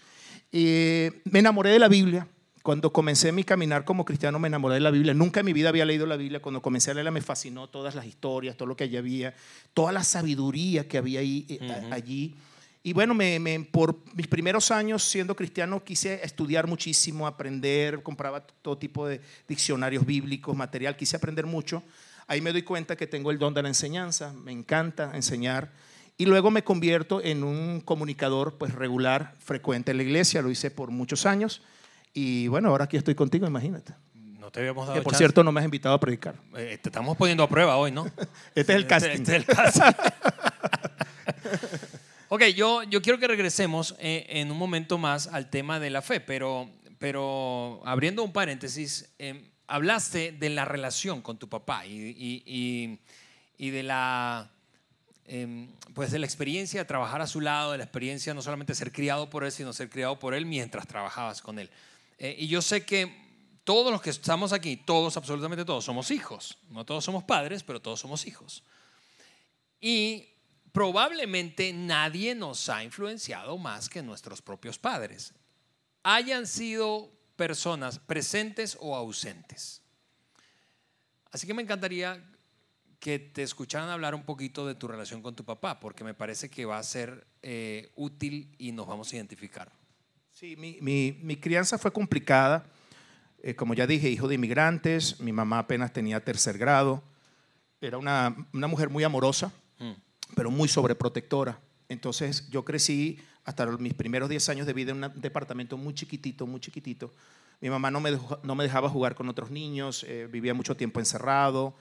Y 0.51 1.07
me 1.23 1.39
enamoré 1.39 1.69
de 1.69 1.79
la 1.79 1.87
Biblia. 1.87 2.27
Cuando 2.61 2.91
comencé 2.91 3.31
mi 3.31 3.45
caminar 3.45 3.85
como 3.85 4.03
cristiano 4.03 4.37
me 4.37 4.49
enamoré 4.49 4.75
de 4.75 4.81
la 4.81 4.91
Biblia. 4.91 5.13
Nunca 5.13 5.39
en 5.39 5.45
mi 5.45 5.53
vida 5.53 5.69
había 5.69 5.85
leído 5.85 6.05
la 6.05 6.17
Biblia. 6.17 6.41
Cuando 6.41 6.61
comencé 6.61 6.91
a 6.91 6.93
leerla 6.93 7.11
me 7.11 7.21
fascinó 7.21 7.69
todas 7.69 7.95
las 7.95 8.05
historias, 8.05 8.57
todo 8.57 8.67
lo 8.67 8.75
que 8.75 8.83
allí 8.83 8.97
había, 8.97 9.33
toda 9.73 9.93
la 9.93 10.03
sabiduría 10.03 10.89
que 10.89 10.97
había 10.97 11.21
ahí, 11.21 11.45
eh, 11.47 11.89
allí. 11.89 12.35
Y 12.81 12.93
bueno, 12.93 13.13
me, 13.13 13.39
me- 13.39 13.59
por 13.59 13.97
mis 14.15 14.27
primeros 14.27 14.71
años 14.71 15.03
siendo 15.03 15.35
cristiano 15.35 15.83
quise 15.83 16.21
estudiar 16.23 16.67
muchísimo, 16.67 17.27
aprender, 17.27 18.01
compraba 18.03 18.41
todo 18.41 18.77
tipo 18.77 19.07
de 19.07 19.21
diccionarios 19.47 20.05
bíblicos, 20.05 20.55
material, 20.55 20.95
quise 20.95 21.17
aprender 21.17 21.45
mucho. 21.45 21.83
Ahí 22.27 22.41
me 22.41 22.51
doy 22.51 22.63
cuenta 22.63 22.95
que 22.95 23.07
tengo 23.07 23.31
el 23.31 23.39
don 23.39 23.53
de 23.53 23.63
la 23.63 23.67
enseñanza, 23.69 24.33
me 24.33 24.51
encanta 24.51 25.11
enseñar. 25.13 25.71
Y 26.17 26.25
luego 26.25 26.51
me 26.51 26.63
convierto 26.63 27.21
en 27.23 27.43
un 27.43 27.81
comunicador 27.81 28.57
pues 28.57 28.73
regular, 28.73 29.35
frecuente 29.39 29.91
en 29.91 29.97
la 29.97 30.03
iglesia, 30.03 30.41
lo 30.41 30.51
hice 30.51 30.69
por 30.71 30.91
muchos 30.91 31.25
años. 31.25 31.61
Y 32.13 32.47
bueno, 32.47 32.69
ahora 32.69 32.85
aquí 32.85 32.97
estoy 32.97 33.15
contigo, 33.15 33.47
imagínate. 33.47 33.93
No 34.13 34.51
te 34.51 34.59
habíamos 34.61 34.87
dado 34.87 34.99
Que 34.99 35.03
por 35.03 35.11
chance. 35.13 35.23
cierto 35.23 35.43
no 35.43 35.51
me 35.51 35.59
has 35.59 35.65
invitado 35.65 35.95
a 35.95 35.99
predicar. 35.99 36.35
Eh, 36.57 36.77
te 36.81 36.89
estamos 36.89 37.15
poniendo 37.17 37.43
a 37.43 37.49
prueba 37.49 37.77
hoy, 37.77 37.91
¿no? 37.91 38.05
Este 38.55 38.73
es 38.73 38.77
el 38.77 38.87
casting. 38.87 39.09
Este 39.11 39.35
es 39.35 39.37
el 39.37 39.45
casting. 39.45 39.83
ok, 42.29 42.43
yo, 42.55 42.83
yo 42.83 43.01
quiero 43.01 43.19
que 43.19 43.27
regresemos 43.27 43.95
eh, 43.99 44.25
en 44.29 44.51
un 44.51 44.57
momento 44.57 44.97
más 44.97 45.27
al 45.27 45.49
tema 45.49 45.79
de 45.79 45.89
la 45.89 46.01
fe, 46.01 46.19
pero, 46.19 46.69
pero 46.97 47.81
abriendo 47.85 48.23
un 48.23 48.31
paréntesis, 48.31 49.09
eh, 49.19 49.49
hablaste 49.67 50.31
de 50.31 50.49
la 50.49 50.65
relación 50.65 51.21
con 51.21 51.37
tu 51.37 51.47
papá 51.49 51.85
y, 51.85 51.91
y- 51.93 52.43
y- 52.45 52.99
y 53.57 53.69
de 53.71 53.83
la 53.83 54.49
em, 55.25 55.67
pues 55.93 56.11
de 56.11 56.17
la 56.17 56.25
experiencia 56.25 56.79
de 56.79 56.85
trabajar 56.85 57.21
a 57.21 57.27
su 57.27 57.39
lado, 57.41 57.73
de 57.73 57.77
la 57.77 57.83
experiencia 57.83 58.33
no 58.33 58.41
solamente 58.41 58.73
ser 58.73 58.91
criado 58.91 59.29
por 59.29 59.43
él, 59.43 59.51
sino 59.51 59.73
ser 59.73 59.89
criado 59.89 60.17
por 60.17 60.33
él 60.33 60.45
mientras 60.45 60.87
trabajabas 60.87 61.41
con 61.41 61.59
él. 61.59 61.69
Eh, 62.17 62.35
y 62.39 62.47
yo 62.47 62.61
sé 62.63 62.83
que 62.83 63.13
todos 63.63 63.91
los 63.91 64.01
que 64.01 64.09
estamos 64.09 64.53
aquí, 64.53 64.75
todos, 64.77 65.17
absolutamente 65.17 65.65
todos, 65.65 65.85
somos 65.85 66.09
hijos. 66.09 66.57
No 66.71 66.83
todos 66.85 67.03
somos 67.05 67.23
padres, 67.25 67.61
pero 67.61 67.79
todos 67.79 67.99
somos 67.99 68.25
hijos. 68.25 68.63
Y 69.79 70.25
probablemente 70.79 71.73
nadie 71.73 72.33
nos 72.35 72.69
ha 72.69 72.85
influenciado 72.85 73.57
más 73.57 73.89
que 73.89 74.01
nuestros 74.01 74.41
propios 74.41 74.79
padres. 74.79 75.33
Hayan 76.03 76.47
sido 76.47 77.11
personas 77.35 77.99
presentes 77.99 78.77
o 78.79 78.95
ausentes. 78.95 79.81
Así 81.33 81.45
que 81.45 81.53
me 81.53 81.63
encantaría 81.63 82.23
que 83.01 83.19
te 83.19 83.43
escucharan 83.43 83.89
hablar 83.89 84.15
un 84.15 84.23
poquito 84.23 84.65
de 84.65 84.73
tu 84.73 84.87
relación 84.87 85.21
con 85.21 85.35
tu 85.35 85.43
papá, 85.43 85.81
porque 85.81 86.05
me 86.05 86.13
parece 86.13 86.49
que 86.49 86.63
va 86.63 86.77
a 86.77 86.83
ser 86.83 87.27
eh, 87.41 87.91
útil 87.97 88.55
y 88.57 88.71
nos 88.71 88.87
vamos 88.87 89.11
a 89.11 89.17
identificar. 89.17 89.69
Sí, 90.31 90.55
mi, 90.55 90.77
mi- 90.79 91.11
mi 91.21 91.35
crianza 91.35 91.77
fue 91.77 91.91
complicada. 91.91 92.65
Eh, 93.43 93.53
como 93.53 93.73
ya 93.73 93.85
dije, 93.85 94.09
hijo 94.09 94.29
de 94.29 94.35
inmigrantes, 94.35 95.19
mi 95.19 95.33
mamá 95.33 95.59
apenas 95.59 95.91
tenía 95.91 96.23
tercer 96.23 96.57
grado. 96.57 97.03
Era 97.81 97.97
una, 97.97 98.33
una 98.53 98.67
mujer 98.67 98.87
muy 98.89 99.03
amorosa. 99.03 99.51
Pero 100.35 100.51
muy 100.51 100.67
sobreprotectora. 100.67 101.59
Entonces 101.87 102.47
yo 102.49 102.63
crecí 102.63 103.19
hasta 103.45 103.65
mis 103.77 103.93
primeros 103.93 104.29
10 104.29 104.49
años 104.49 104.67
de 104.67 104.73
vida 104.73 104.91
en 104.91 105.03
un 105.03 105.21
departamento 105.21 105.77
muy 105.77 105.93
chiquitito, 105.93 106.45
muy 106.45 106.59
chiquitito. 106.59 107.11
Mi 107.61 107.69
mamá 107.69 107.91
no 107.91 107.99
me, 107.99 108.17
no 108.43 108.55
me 108.55 108.63
dejaba 108.63 108.89
jugar 108.89 109.15
con 109.15 109.27
otros 109.27 109.49
niños, 109.51 110.05
eh, 110.07 110.27
vivía 110.31 110.53
mucho 110.53 110.77
tiempo 110.77 110.99
encerrado. 110.99 111.75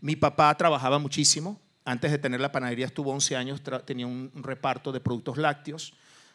Mi 0.00 0.16
papá 0.16 0.54
trabajaba 0.56 0.98
muchísimo. 0.98 1.60
Antes 1.84 2.10
de 2.10 2.18
tener 2.18 2.40
la 2.40 2.52
panadería 2.52 2.86
estuvo 2.86 3.12
11 3.12 3.36
años, 3.36 3.62
tenía 3.84 4.06
un 4.06 4.30
reparto 4.34 4.92
de 4.92 5.00
productos 5.00 5.36
lácteos. 5.36 5.94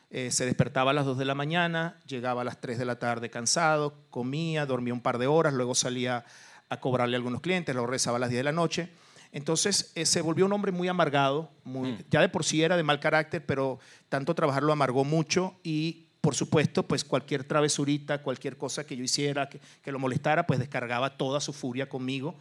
Eh, 0.09 0.31
se 0.31 0.45
despertaba 0.45 0.91
a 0.91 0.93
las 0.93 1.05
2 1.05 1.17
de 1.17 1.25
la 1.25 1.35
mañana, 1.35 1.99
llegaba 2.07 2.41
a 2.41 2.45
las 2.45 2.61
3 2.61 2.77
de 2.79 2.85
la 2.85 2.97
tarde 2.97 3.29
cansado, 3.29 3.93
comía, 4.09 4.65
dormía 4.65 4.93
un 4.93 5.01
par 5.01 5.17
de 5.17 5.27
horas, 5.27 5.53
luego 5.53 5.75
salía 5.75 6.23
a 6.69 6.79
cobrarle 6.79 7.15
a 7.15 7.17
algunos 7.17 7.41
clientes, 7.41 7.75
luego 7.75 7.87
rezaba 7.87 8.17
a 8.17 8.19
las 8.19 8.29
10 8.29 8.39
de 8.39 8.43
la 8.43 8.51
noche. 8.53 8.89
Entonces 9.31 9.91
eh, 9.95 10.05
se 10.05 10.21
volvió 10.21 10.45
un 10.45 10.53
hombre 10.53 10.71
muy 10.71 10.87
amargado, 10.87 11.49
muy- 11.63 11.91
Mm. 11.93 11.97
ya 12.09 12.21
de 12.21 12.29
por 12.29 12.43
sí 12.45 12.63
era 12.63 12.77
de 12.77 12.83
mal 12.83 12.99
carácter, 12.99 13.45
pero 13.45 13.79
tanto 14.09 14.33
trabajar 14.35 14.63
lo 14.63 14.71
amargó 14.73 15.03
mucho 15.03 15.55
y 15.63 16.03
por 16.21 16.35
supuesto, 16.35 16.83
pues 16.83 17.05
cualquier 17.05 17.43
travesurita, 17.45 18.21
cualquier 18.21 18.57
cosa 18.57 18.85
que 18.85 18.97
yo 18.97 19.03
hiciera 19.03 19.47
que, 19.47 19.61
que 19.81 19.91
lo 19.93 19.99
molestara, 19.99 20.45
pues 20.45 20.59
descargaba 20.59 21.15
toda 21.17 21.39
su 21.39 21.53
furia 21.53 21.87
conmigo. 21.87 22.35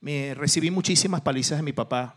Me 0.00 0.34
recibí 0.34 0.70
muchísimas 0.70 1.22
palizas 1.22 1.58
de 1.58 1.62
mi 1.62 1.72
papá, 1.72 2.16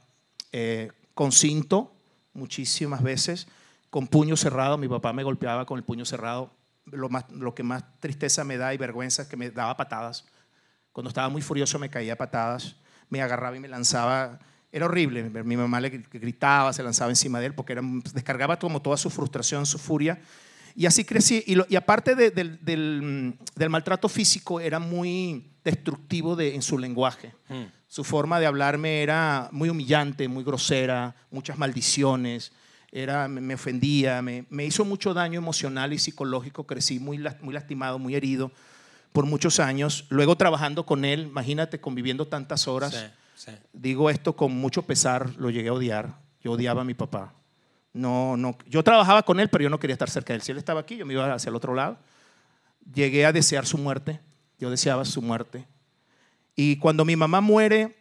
eh, 0.52 0.92
con 1.14 1.32
cinto, 1.32 1.94
muchísimas 2.34 3.02
veces, 3.02 3.48
con 3.90 4.08
puño 4.08 4.36
cerrado. 4.36 4.78
Mi 4.78 4.90
papá 4.90 5.14
me 5.14 5.24
golpeaba 5.24 5.66
con 5.66 5.78
el 5.78 5.84
puño 5.86 6.04
cerrado. 6.04 6.52
Lo, 6.86 7.08
más, 7.10 7.26
lo 7.32 7.56
que 7.56 7.64
más 7.64 7.84
tristeza 8.02 8.44
me 8.44 8.58
da 8.58 8.74
y 8.74 8.78
vergüenza 8.78 9.22
es 9.22 9.28
que 9.30 9.38
me 9.38 9.50
daba 9.50 9.78
patadas. 9.78 10.26
Cuando 10.92 11.08
estaba 11.10 11.30
muy 11.30 11.42
furioso 11.42 11.80
me 11.80 11.90
caía 11.90 12.18
patadas, 12.18 12.76
me 13.10 13.22
agarraba 13.22 13.56
y 13.56 13.60
me 13.60 13.68
lanzaba. 13.68 14.40
Era 14.72 14.86
horrible. 14.86 15.24
Mi 15.44 15.56
mamá 15.58 15.80
le 15.80 15.90
gritaba, 15.90 16.74
se 16.74 16.84
lanzaba 16.84 17.10
encima 17.10 17.40
de 17.40 17.48
él 17.48 17.54
porque 17.54 17.74
era, 17.74 17.82
descargaba 18.14 18.60
como 18.60 18.82
toda 18.82 18.98
su 18.98 19.10
frustración, 19.10 19.66
su 19.66 19.78
furia. 19.80 20.20
Y 20.76 20.86
así 20.86 21.04
crecí. 21.06 21.44
Y, 21.48 21.56
lo- 21.56 21.66
y 21.70 21.76
aparte 21.76 22.16
de- 22.16 22.30
del, 22.32 22.64
del- 22.64 23.36
del 23.56 23.70
maltrato 23.70 24.10
físico, 24.10 24.60
era 24.60 24.78
muy 24.80 25.52
destructivo 25.64 26.36
de- 26.36 26.54
en 26.56 26.62
su 26.62 26.78
lenguaje. 26.78 27.34
Mm. 27.50 27.64
Su 27.88 28.04
forma 28.04 28.40
de 28.40 28.46
hablarme 28.46 29.02
era 29.02 29.50
muy 29.52 29.70
humillante, 29.70 30.28
muy 30.28 30.44
grosera, 30.44 31.16
muchas 31.32 31.58
maldiciones. 31.58 32.52
Era, 32.92 33.28
me, 33.28 33.42
me 33.42 33.56
ofendía, 33.56 34.22
me, 34.22 34.46
me 34.50 34.66
hizo 34.66 34.86
mucho 34.86 35.14
daño 35.14 35.38
emocional 35.40 35.94
y 35.94 35.98
psicológico. 35.98 36.68
Crecí 36.68 37.00
muy 37.00 37.18
lastimado, 37.18 37.98
muy 38.00 38.16
herido 38.16 38.52
por 39.12 39.26
muchos 39.26 39.60
años. 39.60 40.06
Luego 40.10 40.36
trabajando 40.36 40.86
con 40.86 41.06
él, 41.06 41.28
imagínate, 41.28 41.80
conviviendo 41.80 42.28
tantas 42.28 42.68
horas. 42.68 42.94
Sí. 42.94 43.06
Sí. 43.36 43.52
Digo 43.72 44.10
esto 44.10 44.36
con 44.36 44.52
mucho 44.52 44.82
pesar, 44.82 45.36
lo 45.38 45.50
llegué 45.50 45.70
a 45.70 45.74
odiar. 45.74 46.16
Yo 46.42 46.54
odiaba 46.54 46.82
a 46.82 46.86
mi 46.86 46.94
papá. 46.94 47.34
No, 47.94 48.38
no, 48.38 48.58
yo 48.68 48.84
trabajaba 48.84 49.24
con 49.24 49.40
él, 49.40 49.50
pero 49.50 49.64
yo 49.64 49.70
no 49.70 49.80
quería 49.80 49.94
estar 49.94 50.10
cerca 50.10 50.34
de 50.34 50.38
él. 50.38 50.42
Si 50.42 50.52
él 50.52 50.58
estaba 50.58 50.80
aquí, 50.82 50.98
yo 50.98 51.06
me 51.06 51.14
iba 51.14 51.34
hacia 51.34 51.50
el 51.50 51.56
otro 51.56 51.74
lado. 51.74 51.98
Llegué 52.94 53.26
a 53.26 53.32
desear 53.32 53.66
su 53.66 53.78
muerte. 53.78 54.20
Yo 54.60 54.70
deseaba 54.70 55.06
su 55.06 55.22
muerte. 55.22 55.66
Y 56.56 56.78
cuando 56.78 57.06
mi 57.06 57.16
mamá 57.16 57.42
muere 57.42 57.96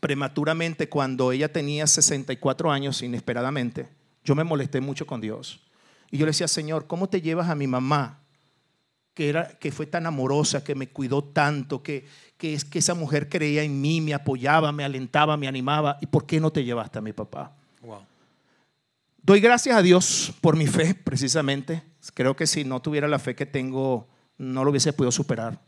prematuramente, 0.00 0.88
cuando 0.88 1.32
ella 1.32 1.52
tenía 1.52 1.86
64 1.86 2.70
años, 2.70 3.02
inesperadamente, 3.02 3.88
yo 4.24 4.34
me 4.34 4.44
molesté 4.44 4.80
mucho 4.80 5.06
con 5.06 5.20
Dios. 5.20 5.60
Y 6.10 6.18
yo 6.18 6.26
le 6.26 6.30
decía, 6.30 6.48
Señor, 6.48 6.86
¿cómo 6.86 7.08
te 7.08 7.20
llevas 7.20 7.48
a 7.48 7.54
mi 7.54 7.66
mamá? 7.66 8.19
Que, 9.14 9.28
era, 9.28 9.48
que 9.58 9.72
fue 9.72 9.86
tan 9.86 10.06
amorosa, 10.06 10.62
que 10.62 10.74
me 10.74 10.88
cuidó 10.88 11.22
tanto, 11.22 11.82
que, 11.82 12.06
que 12.36 12.54
es 12.54 12.64
que 12.64 12.78
esa 12.78 12.94
mujer 12.94 13.28
creía 13.28 13.62
en 13.62 13.80
mí, 13.80 14.00
me 14.00 14.14
apoyaba, 14.14 14.72
me 14.72 14.84
alentaba, 14.84 15.36
me 15.36 15.48
animaba. 15.48 15.98
¿Y 16.00 16.06
por 16.06 16.26
qué 16.26 16.40
no 16.40 16.50
te 16.50 16.64
llevaste 16.64 16.98
a 16.98 17.02
mi 17.02 17.12
papá? 17.12 17.52
Wow. 17.82 18.04
Doy 19.22 19.40
gracias 19.40 19.76
a 19.76 19.82
Dios 19.82 20.32
por 20.40 20.56
mi 20.56 20.66
fe, 20.66 20.94
precisamente. 20.94 21.82
Creo 22.14 22.34
que 22.34 22.46
si 22.46 22.64
no 22.64 22.80
tuviera 22.80 23.08
la 23.08 23.18
fe 23.18 23.34
que 23.34 23.46
tengo, 23.46 24.08
no 24.38 24.64
lo 24.64 24.70
hubiese 24.70 24.92
podido 24.92 25.12
superar. 25.12 25.60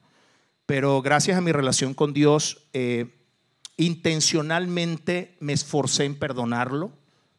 Pero 0.64 1.02
gracias 1.02 1.36
a 1.36 1.42
mi 1.42 1.52
relación 1.52 1.92
con 1.92 2.14
Dios, 2.14 2.66
eh, 2.72 3.14
intencionalmente 3.76 5.36
me 5.40 5.52
esforcé 5.52 6.04
en 6.04 6.18
perdonarlo. 6.18 6.92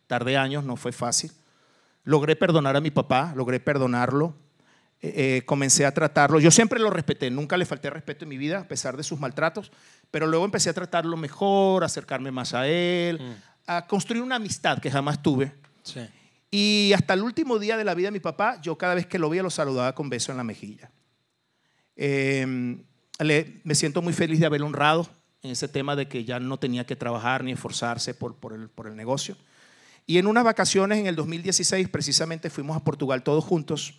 Tardé 0.08 0.38
años, 0.38 0.64
no 0.64 0.76
fue 0.76 0.92
fácil. 0.92 1.32
Logré 2.04 2.36
perdonar 2.36 2.76
a 2.76 2.82
mi 2.82 2.92
papá, 2.92 3.34
logré 3.36 3.60
perdonarlo. 3.60 4.36
Eh, 5.06 5.42
comencé 5.46 5.86
a 5.86 5.94
tratarlo. 5.94 6.40
Yo 6.40 6.50
siempre 6.50 6.80
lo 6.80 6.90
respeté, 6.90 7.30
nunca 7.30 7.58
le 7.58 7.66
falté 7.66 7.90
respeto 7.90 8.24
en 8.24 8.30
mi 8.30 8.38
vida, 8.38 8.60
a 8.60 8.68
pesar 8.70 8.96
de 8.96 9.04
sus 9.04 9.20
maltratos. 9.20 9.70
Pero 10.12 10.28
luego 10.28 10.46
empecé 10.46 10.70
a 10.70 10.74
tratarlo 10.74 11.18
mejor, 11.18 11.84
a 11.84 11.88
acercarme 11.88 12.32
más 12.32 12.54
a 12.54 12.68
él, 12.70 13.20
a 13.68 13.86
construir 13.86 14.24
una 14.24 14.38
amistad 14.38 14.80
que 14.80 14.90
jamás 14.90 15.22
tuve. 15.22 15.52
Sí. 15.84 16.00
Y 16.52 16.94
hasta 16.94 17.16
el 17.16 17.22
último 17.24 17.60
día 17.60 17.76
de 17.76 17.84
la 17.84 17.96
vida 17.96 18.08
de 18.08 18.12
mi 18.14 18.22
papá, 18.22 18.62
yo 18.62 18.78
cada 18.78 18.96
vez 18.96 19.06
que 19.06 19.20
lo 19.20 19.30
veía 19.30 19.44
lo 19.44 19.50
saludaba 19.50 19.94
con 19.94 20.10
beso 20.10 20.32
en 20.32 20.38
la 20.38 20.44
mejilla. 20.46 20.90
Eh, 21.96 22.78
le- 23.20 23.62
me 23.64 23.76
siento 23.76 24.02
muy 24.02 24.14
feliz 24.14 24.40
de 24.40 24.46
haberlo 24.46 24.68
honrado 24.68 25.10
en 25.42 25.52
ese 25.52 25.68
tema 25.68 25.96
de 25.96 26.08
que 26.08 26.24
ya 26.24 26.40
no 26.40 26.58
tenía 26.58 26.86
que 26.86 26.96
trabajar 26.96 27.44
ni 27.44 27.52
esforzarse 27.52 28.14
por, 28.14 28.36
por 28.36 28.54
el, 28.54 28.70
por 28.70 28.88
el 28.88 28.96
negocio. 28.96 29.36
Y 30.06 30.18
en 30.18 30.28
unas 30.28 30.44
vacaciones 30.44 30.98
en 31.00 31.08
el 31.08 31.16
2016, 31.16 31.90
precisamente 31.90 32.50
fuimos 32.50 32.78
a 32.78 32.84
Portugal 32.84 33.24
todos 33.24 33.44
juntos. 33.44 33.96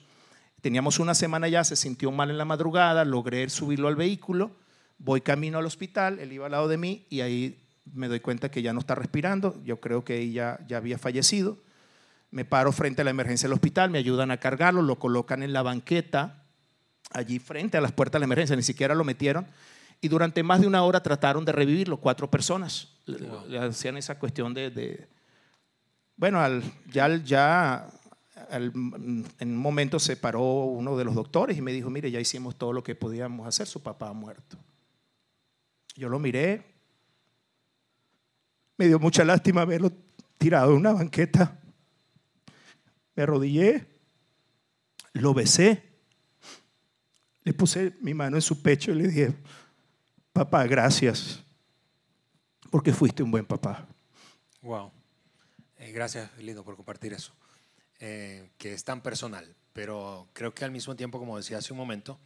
Teníamos 0.65 0.99
una 0.99 1.15
semana 1.15 1.47
ya, 1.47 1.63
se 1.63 1.77
sintió 1.77 2.11
mal 2.11 2.31
en 2.31 2.39
la 2.39 2.47
madrugada, 2.47 3.05
logré 3.05 3.47
subirlo 3.51 3.87
al 3.87 3.97
vehículo, 3.97 4.51
voy 4.97 5.21
camino 5.21 5.59
al 5.59 5.67
hospital, 5.67 6.19
él 6.21 6.33
iba 6.33 6.47
al 6.47 6.53
lado 6.53 6.69
de 6.69 6.79
mí 6.79 7.05
y 7.11 7.21
ahí 7.21 7.61
me 7.93 8.09
doy 8.09 8.21
cuenta 8.21 8.51
que 8.51 8.63
ya 8.63 8.73
no 8.73 8.81
está 8.81 8.95
respirando, 8.95 9.61
yo 9.63 9.79
creo 9.79 10.07
que 10.07 10.17
ella 10.21 10.59
ya 10.67 10.79
había 10.79 10.97
fallecido. 10.97 11.59
Me 12.31 12.47
paro 12.47 12.73
frente 12.73 13.03
a 13.03 13.05
la 13.05 13.11
emergencia 13.11 13.47
del 13.47 13.53
hospital, 13.53 13.91
me 13.91 13.99
ayudan 13.99 14.31
a 14.31 14.39
cargarlo, 14.39 14.81
lo 14.81 14.99
colocan 14.99 15.43
en 15.43 15.53
la 15.53 15.61
banqueta, 15.61 16.43
allí 17.11 17.39
frente 17.41 17.77
a 17.77 17.83
las 17.83 17.93
puertas 17.93 18.15
de 18.15 18.21
la 18.21 18.25
emergencia, 18.25 18.57
ni 18.57 18.63
siquiera 18.63 18.95
lo 18.95 19.05
metieron. 19.05 19.47
Y 20.01 20.09
durante 20.09 20.43
más 20.43 20.63
de 20.63 20.67
una 20.67 20.83
hora 20.83 21.03
trataron 21.03 21.45
de 21.45 21.53
revivirlo, 21.53 21.99
cuatro 21.99 22.31
personas. 22.31 22.89
Le- 23.05 23.19
Wow. 23.19 23.47
le 23.49 23.59
hacían 23.59 23.99
esa 23.99 24.19
cuestión 24.19 24.55
de... 24.55 24.71
de- 24.71 25.09
bueno, 26.17 26.41
al- 26.41 26.63
ya, 26.91 27.05
al- 27.05 27.23
ya 27.23 27.87
al- 28.51 28.73
en 28.75 29.49
un 29.49 29.57
momento 29.57 29.99
se 29.99 30.17
paró 30.17 30.43
uno 30.43 30.97
de 30.97 31.05
los 31.05 31.15
doctores 31.15 31.57
y 31.57 31.63
me 31.63 31.73
dijo, 31.73 31.91
mire, 31.91 32.11
ya 32.11 32.21
hicimos 32.21 32.57
todo 32.57 32.73
lo 32.73 32.83
que 32.83 32.95
podíamos 32.95 33.47
hacer, 33.47 33.67
su 33.67 33.83
papá 33.83 34.09
ha 34.09 34.13
muerto. 34.13 34.57
Yo 35.97 36.09
lo 36.09 36.19
miré, 36.19 36.65
me 38.77 38.87
dio 38.87 38.99
mucha 38.99 39.25
lástima 39.25 39.65
verlo 39.65 39.93
tirado 40.39 40.73
en 40.73 40.79
una 40.79 40.93
banqueta. 40.93 41.61
Me 43.15 43.23
arrodillé, 43.23 43.87
lo 45.13 45.33
besé, 45.33 45.83
le 47.45 47.53
puse 47.55 47.97
mi 48.01 48.13
mano 48.15 48.37
en 48.37 48.43
su 48.43 48.61
pecho 48.61 48.91
y 48.91 48.95
le 48.97 49.09
dije, 49.09 49.35
papá, 50.33 50.67
gracias, 50.67 51.41
porque 52.71 52.93
fuiste 52.93 53.23
un 53.23 53.31
buen 53.31 53.47
papá. 53.47 53.87
Wow. 54.63 54.91
Eh, 55.79 55.93
gracias, 55.93 56.29
Lindo, 56.39 56.65
por 56.65 56.75
compartir 56.75 57.13
eso. 57.13 57.33
Eh, 58.01 58.51
que 58.59 58.73
es 58.73 58.85
tan 58.85 59.03
personal, 59.03 59.55
pero 59.73 60.29
creo 60.33 60.53
que 60.53 60.65
al 60.65 60.71
mismo 60.71 60.97
tiempo, 60.97 61.19
como 61.19 61.37
decía 61.37 61.59
hace 61.59 61.73
un 61.73 61.79
momento, 61.79 62.19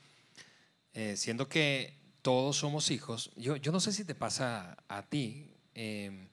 eh, 0.94 1.16
siendo 1.16 1.48
que 1.48 1.94
todos 2.22 2.57
somos 2.57 2.90
hijos, 2.90 3.31
yo, 3.37 3.57
yo 3.57 3.70
no 3.70 3.78
sé 3.78 3.92
si 3.92 4.04
te 4.04 4.14
pasa 4.14 4.76
a 4.88 5.02
ti, 5.02 5.54
eh, 5.74 6.28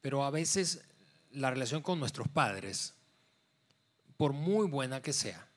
pero 0.00 0.24
a 0.24 0.30
veces 0.30 0.84
la 1.30 1.50
relación 1.50 1.82
con 1.82 1.98
nuestros 1.98 2.28
padres, 2.28 2.94
por 4.16 4.32
muy 4.32 4.66
buena 4.66 5.00
que 5.00 5.12
sea, 5.12 5.48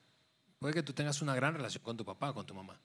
puede 0.59 0.73
que 0.73 0.83
tú 0.83 0.93
tengas 0.93 1.21
una 1.21 1.35
gran 1.35 1.53
relación 1.53 1.83
con 1.83 1.97
tu 1.97 2.05
papá 2.05 2.33
con 2.33 2.45
tu 2.45 2.55
mamá, 2.55 2.79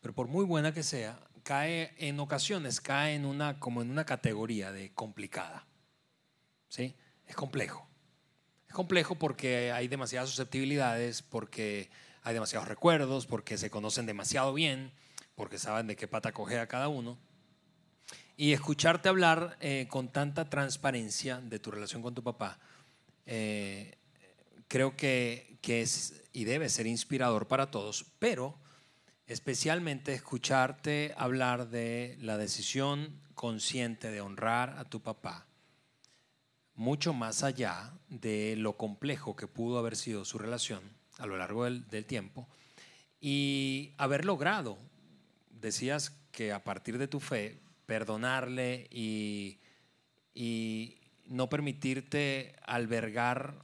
pero 0.00 0.14
por 0.14 0.28
muy 0.28 0.44
buena 0.44 0.72
que 0.72 0.82
sea, 0.82 1.20
cae 1.42 1.94
en 1.98 2.20
ocasiones 2.20 2.80
cae 2.80 3.14
en 3.14 3.24
una 3.24 3.58
como 3.58 3.82
en 3.82 3.90
una 3.90 4.04
categoría 4.04 4.70
de 4.70 4.92
complicada. 4.92 5.66
¿sí? 6.68 6.94
Es 7.26 7.34
complejo. 7.34 7.88
Es 8.68 8.74
complejo 8.74 9.14
porque 9.14 9.72
hay 9.72 9.88
demasiadas 9.88 10.28
susceptibilidades, 10.28 11.22
porque 11.22 11.90
hay 12.22 12.34
demasiados 12.34 12.68
recuerdos, 12.68 13.26
porque 13.26 13.56
se 13.56 13.70
conocen 13.70 14.04
demasiado 14.04 14.52
bien, 14.52 14.92
porque 15.34 15.58
saben 15.58 15.86
de 15.86 15.96
qué 15.96 16.06
pata 16.06 16.32
coge 16.32 16.58
a 16.58 16.68
cada 16.68 16.88
uno. 16.88 17.18
Y 18.36 18.52
escucharte 18.52 19.08
hablar 19.08 19.56
eh, 19.60 19.86
con 19.88 20.08
tanta 20.08 20.50
transparencia 20.50 21.40
de 21.40 21.58
tu 21.58 21.70
relación 21.70 22.02
con 22.02 22.14
tu 22.14 22.22
papá, 22.22 22.58
eh, 23.26 23.96
creo 24.68 24.96
que, 24.96 25.58
que 25.62 25.80
es 25.82 26.22
y 26.32 26.44
debe 26.44 26.68
ser 26.68 26.86
inspirador 26.86 27.48
para 27.48 27.70
todos, 27.70 28.04
pero 28.18 28.58
especialmente 29.26 30.12
escucharte 30.14 31.14
hablar 31.16 31.68
de 31.68 32.16
la 32.20 32.36
decisión 32.36 33.20
consciente 33.34 34.10
de 34.10 34.20
honrar 34.20 34.76
a 34.78 34.84
tu 34.84 35.00
papá 35.00 35.47
mucho 36.78 37.12
más 37.12 37.42
allá 37.42 37.92
de 38.08 38.54
lo 38.56 38.76
complejo 38.76 39.34
que 39.34 39.48
pudo 39.48 39.80
haber 39.80 39.96
sido 39.96 40.24
su 40.24 40.38
relación 40.38 40.80
a 41.18 41.26
lo 41.26 41.36
largo 41.36 41.64
del, 41.64 42.04
tiempo 42.06 42.48
y 43.20 43.94
haber 43.98 44.24
logrado, 44.24 44.78
decías 45.50 46.16
que 46.30 46.52
a 46.52 46.62
partir 46.62 46.96
de 46.96 47.08
tu 47.08 47.18
fe, 47.18 47.58
perdonarle 47.84 48.86
y, 48.92 49.58
y 50.32 50.98
no 51.26 51.48
permitirte 51.48 52.54
albergar 52.64 53.56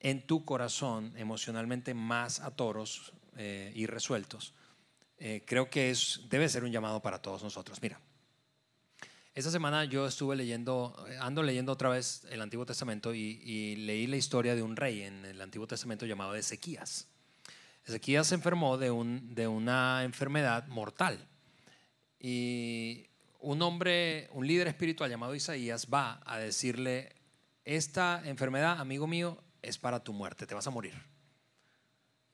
en 0.00 0.26
tu 0.26 0.44
corazón 0.44 1.12
emocionalmente 1.16 1.94
más 1.94 2.40
atoros 2.40 3.12
eh, 3.36 3.70
irresueltos, 3.76 4.52
eh, 5.18 5.44
creo 5.46 5.70
que 5.70 5.90
es, 5.90 6.22
debe 6.28 6.48
ser 6.48 6.64
un 6.64 6.72
llamado 6.72 7.00
para 7.00 7.22
todos 7.22 7.44
nosotros. 7.44 7.80
Mira, 7.80 8.00
esta 9.34 9.50
semana 9.50 9.84
yo 9.84 10.06
estuve 10.06 10.36
leyendo, 10.36 10.96
ando 11.20 11.42
leyendo 11.42 11.72
otra 11.72 11.88
vez 11.88 12.26
el 12.30 12.40
Antiguo 12.40 12.66
Testamento 12.66 13.14
y, 13.14 13.76
leí 13.76 14.06
la 14.06 14.16
historia 14.16 14.54
de 14.54 14.62
un 14.62 14.76
rey 14.76 15.02
en 15.02 15.24
el 15.24 15.40
Antiguo 15.40 15.66
Testamento 15.66 16.04
llamado 16.06 16.34
Ezequías. 16.34 17.06
Ezequías 17.84 18.26
se 18.26 18.34
enfermó 18.34 18.76
de, 18.76 18.90
un, 18.90 19.34
de 19.34 19.46
una 19.46 20.04
enfermedad 20.04 20.66
mortal 20.68 21.26
y 22.18 23.06
un 23.38 23.62
hombre, 23.62 24.28
un 24.32 24.46
líder 24.46 24.68
espiritual 24.68 25.08
llamado 25.08 25.34
Isaías 25.34 25.86
va 25.92 26.20
a 26.26 26.38
decirle, 26.38 27.14
esta 27.64 28.20
enfermedad, 28.24 28.80
amigo 28.80 29.06
mío, 29.06 29.42
es 29.62 29.78
para 29.78 30.02
tu 30.02 30.12
muerte, 30.12 30.46
te 30.46 30.54
vas 30.54 30.66
a 30.66 30.70
morir. 30.70 30.94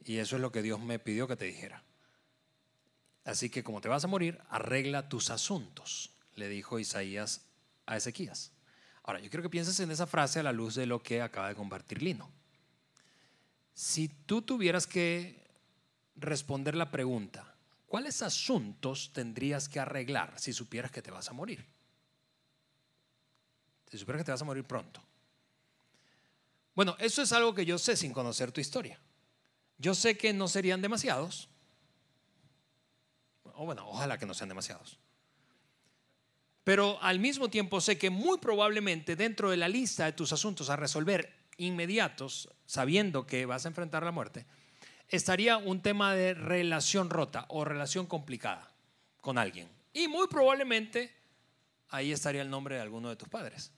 Y 0.05 0.19
eso 0.19 0.37
es 0.37 0.43
lo 0.43 0.51
que 0.51 0.63
Dios 0.63 0.81
me 0.81 0.99
pidió 0.99 1.29
que 1.29 1.37
te 1.37 1.45
dijera. 1.45 1.83
Así 3.25 3.51
que 3.51 3.63
como 3.63 3.81
te 3.81 3.89
vas 3.89 4.05
a 4.05 4.09
morir, 4.09 4.41
arregla 4.49 5.09
tus 5.09 5.31
asuntos, 5.31 6.16
le 6.37 6.49
dijo 6.49 6.79
Isaías 6.79 7.43
a 7.87 7.97
Ezequías. 7.97 8.53
Ahora, 9.03 9.21
yo 9.21 9.31
quiero 9.31 9.43
que 9.43 9.51
pienses 9.51 9.79
en 9.81 9.91
esa 9.91 10.07
frase 10.07 10.41
a 10.41 10.43
la 10.43 10.53
luz 10.53 10.75
de 10.75 10.87
lo 10.87 11.03
que 11.03 11.23
acaba 11.23 11.49
de 11.49 11.55
compartir 11.55 12.03
Lino. 12.03 12.31
Si 13.75 14.09
tú 14.09 14.43
tuvieras 14.43 14.87
que 14.87 15.45
responder 16.17 16.75
la 16.75 16.91
pregunta, 16.91 17.55
¿cuáles 17.87 18.23
asuntos 18.23 19.13
tendrías 19.13 19.69
que 19.69 19.81
arreglar 19.81 20.39
si 20.39 20.53
supieras 20.53 20.91
que 20.91 21.03
te 21.03 21.11
vas 21.11 21.29
a 21.29 21.33
morir? 21.33 21.65
Si 23.91 23.99
supieras 23.99 24.21
que 24.21 24.27
te 24.27 24.33
vas 24.33 24.43
a 24.43 24.47
morir 24.47 24.65
pronto. 24.65 25.03
Bueno, 26.75 26.97
eso 26.99 27.23
es 27.23 27.33
algo 27.33 27.55
que 27.55 27.65
yo 27.65 27.79
sé 27.79 27.97
sin 27.97 28.13
conocer 28.13 28.53
tu 28.53 28.61
historia. 28.61 29.01
Yo 29.79 29.95
sé 29.95 30.19
que 30.19 30.33
no 30.33 30.49
serían 30.49 30.83
demasiados. 30.83 31.49
O 33.45 33.65
bueno, 33.65 33.89
ojalá 33.89 34.19
que 34.19 34.27
no 34.27 34.35
sean 34.35 34.49
demasiados. 34.49 34.99
Pero 36.67 37.01
al 37.01 37.21
mismo 37.21 37.49
tiempo 37.49 37.81
sé 37.81 37.97
que 37.97 38.11
muy 38.11 38.39
probablemente 38.39 39.15
dentro 39.15 39.53
de 39.53 39.57
la 39.57 39.69
lista 39.69 40.05
de 40.05 40.13
tus 40.13 40.33
asuntos 40.33 40.69
a 40.69 40.75
resolver 40.75 41.33
inmediatos, 41.59 42.49
sabiendo 42.65 43.25
que 43.25 43.47
vas 43.47 43.65
a 43.65 43.69
enfrentar 43.69 44.03
la 44.03 44.11
muerte, 44.11 44.47
estaría 45.09 45.59
un 45.59 45.81
tema 45.81 46.13
de 46.13 46.35
relación 46.35 47.09
rota 47.09 47.47
o 47.51 47.65
relación 47.65 48.07
complicada 48.07 48.69
con 49.21 49.39
alguien. 49.39 49.69
Y 49.93 50.09
muy 50.09 50.27
probablemente 50.27 51.15
ahí 51.91 52.11
estaría 52.11 52.43
el 52.43 52.51
nombre 52.51 52.75
de 52.75 52.81
alguno 52.81 53.11
de 53.11 53.17
tus 53.17 53.29
padres. 53.29 53.71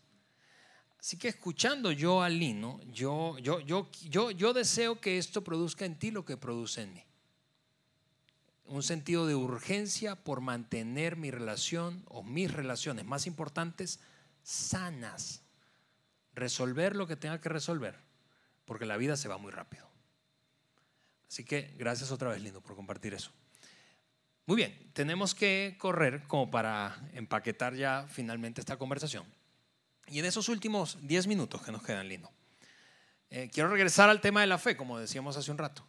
Así 0.98 1.18
que 1.18 1.28
escuchando 1.28 1.92
yo 1.92 2.22
al 2.22 2.38
Lino, 2.38 2.80
yo, 2.86 3.36
yo, 3.36 3.60
yo, 3.60 3.90
yo, 4.08 4.30
yo 4.30 4.54
deseo 4.54 4.98
que 4.98 5.18
esto 5.18 5.44
produzca 5.44 5.84
en 5.84 5.98
ti 5.98 6.10
lo 6.10 6.24
que 6.24 6.38
produce 6.38 6.84
en 6.84 6.94
mí. 6.94 7.04
Un 8.68 8.82
sentido 8.82 9.26
de 9.26 9.34
urgencia 9.34 10.14
por 10.14 10.40
mantener 10.40 11.16
mi 11.16 11.30
relación 11.30 12.04
o 12.06 12.22
mis 12.22 12.52
relaciones 12.52 13.06
más 13.06 13.26
importantes 13.26 13.98
sanas. 14.42 15.42
Resolver 16.34 16.94
lo 16.94 17.06
que 17.06 17.16
tenga 17.16 17.40
que 17.40 17.48
resolver, 17.48 17.96
porque 18.66 18.86
la 18.86 18.98
vida 18.98 19.16
se 19.16 19.28
va 19.28 19.38
muy 19.38 19.50
rápido. 19.50 19.88
Así 21.28 21.44
que 21.44 21.74
gracias 21.78 22.10
otra 22.10 22.28
vez, 22.28 22.42
Lino, 22.42 22.60
por 22.60 22.76
compartir 22.76 23.14
eso. 23.14 23.30
Muy 24.46 24.56
bien, 24.56 24.90
tenemos 24.94 25.34
que 25.34 25.76
correr 25.78 26.22
como 26.26 26.50
para 26.50 26.98
empaquetar 27.12 27.74
ya 27.74 28.06
finalmente 28.08 28.60
esta 28.60 28.78
conversación. 28.78 29.24
Y 30.06 30.18
en 30.18 30.24
esos 30.24 30.48
últimos 30.48 30.98
10 31.06 31.26
minutos 31.26 31.62
que 31.62 31.72
nos 31.72 31.82
quedan, 31.82 32.08
Lino, 32.08 32.30
eh, 33.30 33.50
quiero 33.52 33.68
regresar 33.68 34.08
al 34.08 34.22
tema 34.22 34.40
de 34.40 34.46
la 34.46 34.56
fe, 34.56 34.76
como 34.76 34.98
decíamos 34.98 35.36
hace 35.36 35.50
un 35.50 35.58
rato. 35.58 35.86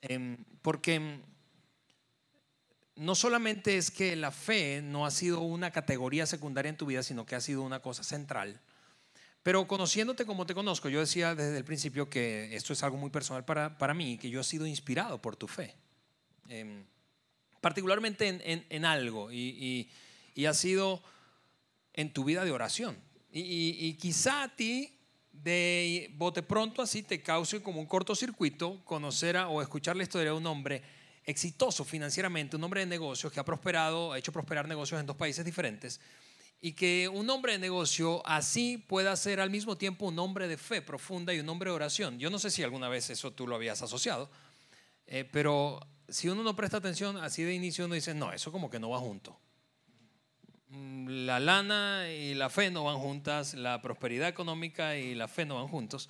Em, 0.00 0.44
porque 0.62 1.20
no 2.96 3.14
solamente 3.14 3.76
es 3.76 3.90
que 3.90 4.16
la 4.16 4.32
fe 4.32 4.80
no 4.82 5.06
ha 5.06 5.10
sido 5.10 5.40
una 5.40 5.70
categoría 5.70 6.26
secundaria 6.26 6.70
en 6.70 6.76
tu 6.76 6.86
vida, 6.86 7.02
sino 7.02 7.26
que 7.26 7.34
ha 7.34 7.40
sido 7.40 7.62
una 7.62 7.80
cosa 7.80 8.02
central. 8.02 8.60
Pero 9.42 9.68
conociéndote 9.68 10.26
como 10.26 10.46
te 10.46 10.54
conozco, 10.54 10.88
yo 10.88 10.98
decía 10.98 11.34
desde 11.34 11.58
el 11.58 11.64
principio 11.64 12.10
que 12.10 12.56
esto 12.56 12.72
es 12.72 12.82
algo 12.82 12.96
muy 12.96 13.10
personal 13.10 13.44
para, 13.44 13.78
para 13.78 13.94
mí, 13.94 14.18
que 14.18 14.30
yo 14.30 14.40
he 14.40 14.44
sido 14.44 14.66
inspirado 14.66 15.22
por 15.22 15.36
tu 15.36 15.46
fe. 15.46 15.76
Em, 16.48 16.84
particularmente 17.60 18.40
en, 18.70 18.84
algo, 18.84 19.30
y, 19.30 19.88
ha 20.46 20.54
sido 20.54 21.02
en 21.92 22.12
tu 22.12 22.24
vida 22.24 22.44
de 22.44 22.50
oración. 22.50 22.96
Y, 23.30 23.92
quizá 23.94 24.44
a 24.44 24.56
ti, 24.56 24.98
de 25.32 26.10
bote 26.14 26.42
pronto, 26.42 26.80
así 26.80 27.02
te 27.02 27.22
cause 27.22 27.62
como 27.62 27.80
un 27.80 27.86
cortocircuito 27.86 28.82
conocer 28.84 29.36
o 29.36 29.60
escuchar 29.60 29.96
la 29.96 30.02
historia 30.02 30.30
de 30.30 30.36
un 30.36 30.46
hombre 30.46 30.82
exitoso 31.26 31.84
financieramente, 31.84 32.56
un 32.56 32.64
hombre 32.64 32.80
de 32.80 32.86
negocios 32.86 33.32
que 33.32 33.40
ha 33.40 33.44
prosperado, 33.44 34.12
ha 34.12 34.18
hecho 34.18 34.32
prosperar 34.32 34.68
negocios 34.68 35.00
en 35.00 35.06
dos 35.06 35.16
países 35.16 35.44
diferentes, 35.44 36.00
y 36.60 36.72
que 36.72 37.08
un 37.08 37.28
hombre 37.28 37.52
de 37.52 37.58
negocio 37.58 38.22
así 38.26 38.78
pueda 38.78 39.14
ser 39.16 39.40
al 39.40 39.50
mismo 39.50 39.76
tiempo 39.76 40.06
un 40.06 40.18
hombre 40.18 40.48
de 40.48 40.56
fe 40.56 40.80
profunda 40.80 41.34
y 41.34 41.40
un 41.40 41.48
hombre 41.48 41.70
de 41.70 41.76
oración. 41.76 42.18
Yo 42.18 42.30
no 42.30 42.38
sé 42.38 42.50
si 42.50 42.62
alguna 42.62 42.88
vez 42.88 43.10
eso 43.10 43.32
tú 43.32 43.46
lo 43.46 43.56
habías 43.56 43.82
asociado, 43.82 44.30
eh, 45.06 45.28
pero 45.30 45.80
si 46.08 46.28
uno 46.28 46.42
no 46.42 46.56
presta 46.56 46.78
atención, 46.78 47.16
así 47.18 47.42
de 47.42 47.54
inicio 47.54 47.84
uno 47.84 47.94
dice, 47.94 48.14
no, 48.14 48.32
eso 48.32 48.52
como 48.52 48.70
que 48.70 48.78
no 48.78 48.90
va 48.90 48.98
junto. 48.98 49.36
Mm, 50.68 51.26
la 51.26 51.40
lana 51.40 52.08
y 52.10 52.34
la 52.34 52.50
fe 52.50 52.70
no 52.70 52.84
van 52.84 52.98
juntas, 52.98 53.54
la 53.54 53.82
prosperidad 53.82 54.28
económica 54.28 54.96
y 54.96 55.14
la 55.14 55.28
fe 55.28 55.44
no 55.44 55.56
van 55.56 55.68
juntos. 55.68 56.08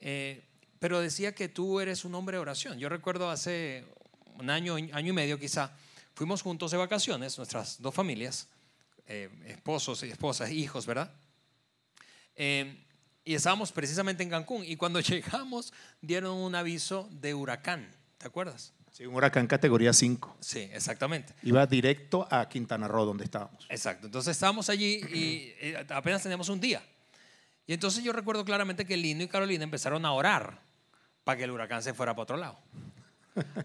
Eh, 0.00 0.42
pero 0.78 1.00
decía 1.00 1.34
que 1.34 1.48
tú 1.48 1.80
eres 1.80 2.04
un 2.04 2.14
hombre 2.14 2.36
de 2.36 2.42
oración. 2.42 2.78
Yo 2.78 2.88
recuerdo 2.88 3.30
hace 3.30 3.84
un 4.38 4.50
año, 4.50 4.74
año 4.74 5.10
y 5.10 5.12
medio 5.12 5.38
quizá, 5.38 5.72
fuimos 6.14 6.42
juntos 6.42 6.70
de 6.70 6.76
vacaciones, 6.76 7.36
nuestras 7.36 7.80
dos 7.80 7.94
familias, 7.94 8.48
eh, 9.06 9.30
esposos 9.46 10.02
y 10.02 10.08
esposas, 10.08 10.50
hijos, 10.50 10.86
¿verdad? 10.86 11.12
Eh, 12.34 12.82
y 13.24 13.34
estábamos 13.34 13.72
precisamente 13.72 14.22
en 14.22 14.30
Cancún 14.30 14.64
y 14.64 14.76
cuando 14.76 15.00
llegamos 15.00 15.72
dieron 16.00 16.36
un 16.36 16.54
aviso 16.54 17.08
de 17.10 17.34
huracán, 17.34 17.90
¿te 18.18 18.26
acuerdas? 18.26 18.72
Sí, 18.92 19.04
un 19.04 19.14
huracán 19.14 19.46
categoría 19.46 19.92
5. 19.92 20.38
Sí, 20.40 20.70
exactamente. 20.72 21.34
Iba 21.42 21.66
directo 21.66 22.26
a 22.30 22.48
Quintana 22.48 22.88
Roo, 22.88 23.04
donde 23.04 23.24
estábamos. 23.24 23.66
Exacto. 23.68 24.06
Entonces 24.06 24.30
estábamos 24.30 24.70
allí 24.70 25.02
y 25.12 25.52
eh, 25.60 25.86
apenas 25.90 26.22
teníamos 26.22 26.48
un 26.48 26.60
día. 26.60 26.82
Y 27.66 27.74
entonces 27.74 28.02
yo 28.02 28.14
recuerdo 28.14 28.42
claramente 28.44 28.86
que 28.86 28.96
Lino 28.96 29.22
y 29.22 29.28
Carolina 29.28 29.64
empezaron 29.64 30.06
a 30.06 30.12
orar 30.12 30.62
para 31.24 31.36
que 31.36 31.44
el 31.44 31.50
huracán 31.50 31.82
se 31.82 31.92
fuera 31.92 32.14
para 32.14 32.22
otro 32.22 32.36
lado. 32.38 32.58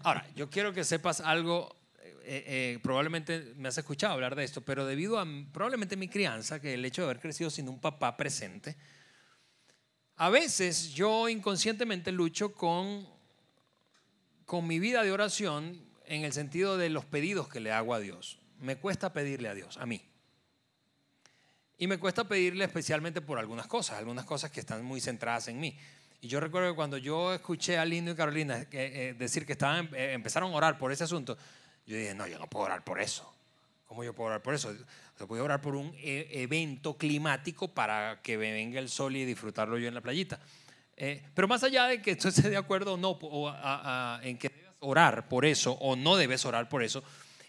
Ahora, 0.02 0.26
yo 0.34 0.50
quiero 0.50 0.72
que 0.72 0.84
sepas 0.84 1.20
algo, 1.20 1.74
eh, 2.24 2.44
eh, 2.46 2.78
probablemente 2.82 3.54
me 3.56 3.68
has 3.68 3.78
escuchado 3.78 4.14
hablar 4.14 4.34
de 4.34 4.44
esto, 4.44 4.60
pero 4.60 4.86
debido 4.86 5.18
a 5.18 5.26
probablemente 5.52 5.96
mi 5.96 6.08
crianza, 6.08 6.60
que 6.60 6.74
el 6.74 6.84
hecho 6.84 7.02
de 7.02 7.06
haber 7.10 7.20
crecido 7.20 7.50
sin 7.50 7.68
un 7.68 7.80
papá 7.80 8.16
presente, 8.16 8.76
a 10.16 10.30
veces 10.30 10.92
yo 10.92 11.28
inconscientemente 11.28 12.12
lucho 12.12 12.52
con 12.52 13.06
con 14.52 14.66
mi 14.66 14.78
vida 14.78 15.02
de 15.02 15.10
oración 15.10 15.82
en 16.04 16.24
el 16.24 16.34
sentido 16.34 16.76
de 16.76 16.90
los 16.90 17.06
pedidos 17.06 17.48
que 17.48 17.58
le 17.58 17.72
hago 17.72 17.94
a 17.94 18.00
Dios. 18.00 18.38
Me 18.58 18.76
cuesta 18.76 19.10
pedirle 19.14 19.48
a 19.48 19.54
Dios, 19.54 19.78
a 19.78 19.86
mí. 19.86 20.02
Y 21.78 21.86
me 21.86 21.96
cuesta 21.96 22.24
pedirle 22.24 22.66
especialmente 22.66 23.22
por 23.22 23.38
algunas 23.38 23.66
cosas, 23.66 23.96
algunas 23.96 24.26
cosas 24.26 24.50
que 24.50 24.60
están 24.60 24.84
muy 24.84 25.00
centradas 25.00 25.48
en 25.48 25.58
mí. 25.58 25.78
Y 26.22 26.28
yo 26.28 26.38
recuerdo 26.38 26.70
que 26.70 26.76
cuando 26.76 26.98
yo 26.98 27.34
escuché 27.34 27.76
a 27.76 27.84
Lindo 27.84 28.12
y 28.12 28.14
Carolina 28.14 28.64
eh, 28.70 29.14
decir 29.18 29.44
que 29.44 29.52
estaban, 29.52 29.90
eh, 29.92 30.12
empezaron 30.12 30.52
a 30.52 30.56
orar 30.56 30.78
por 30.78 30.92
ese 30.92 31.02
asunto, 31.02 31.36
yo 31.84 31.96
dije, 31.96 32.14
no, 32.14 32.28
yo 32.28 32.38
no 32.38 32.46
puedo 32.46 32.66
orar 32.66 32.84
por 32.84 33.00
eso. 33.00 33.28
¿Cómo 33.88 34.04
yo 34.04 34.14
puedo 34.14 34.28
orar 34.28 34.40
por 34.40 34.54
eso? 34.54 34.72
Yo 35.18 35.26
puedo 35.26 35.42
orar 35.42 35.60
por 35.60 35.74
un 35.74 35.92
eh, 35.96 36.28
evento 36.30 36.96
climático 36.96 37.66
para 37.66 38.22
que 38.22 38.38
me 38.38 38.52
venga 38.52 38.78
el 38.78 38.88
sol 38.88 39.16
y 39.16 39.24
disfrutarlo 39.24 39.76
yo 39.78 39.88
en 39.88 39.94
la 39.94 40.00
playita. 40.00 40.38
Eh, 40.96 41.24
pero 41.34 41.48
más 41.48 41.64
allá 41.64 41.86
de 41.86 42.00
que 42.00 42.14
tú 42.14 42.28
estés 42.28 42.48
de 42.48 42.56
acuerdo 42.56 42.94
o 42.94 42.96
no 42.96 43.18
en 44.22 44.38
que 44.38 44.48
debes 44.48 44.70
orar 44.78 45.28
por 45.28 45.44
eso 45.44 45.72
o 45.72 45.96
no 45.96 46.14
debes 46.14 46.44
orar 46.44 46.68
por 46.68 46.84
eso, 46.84 47.02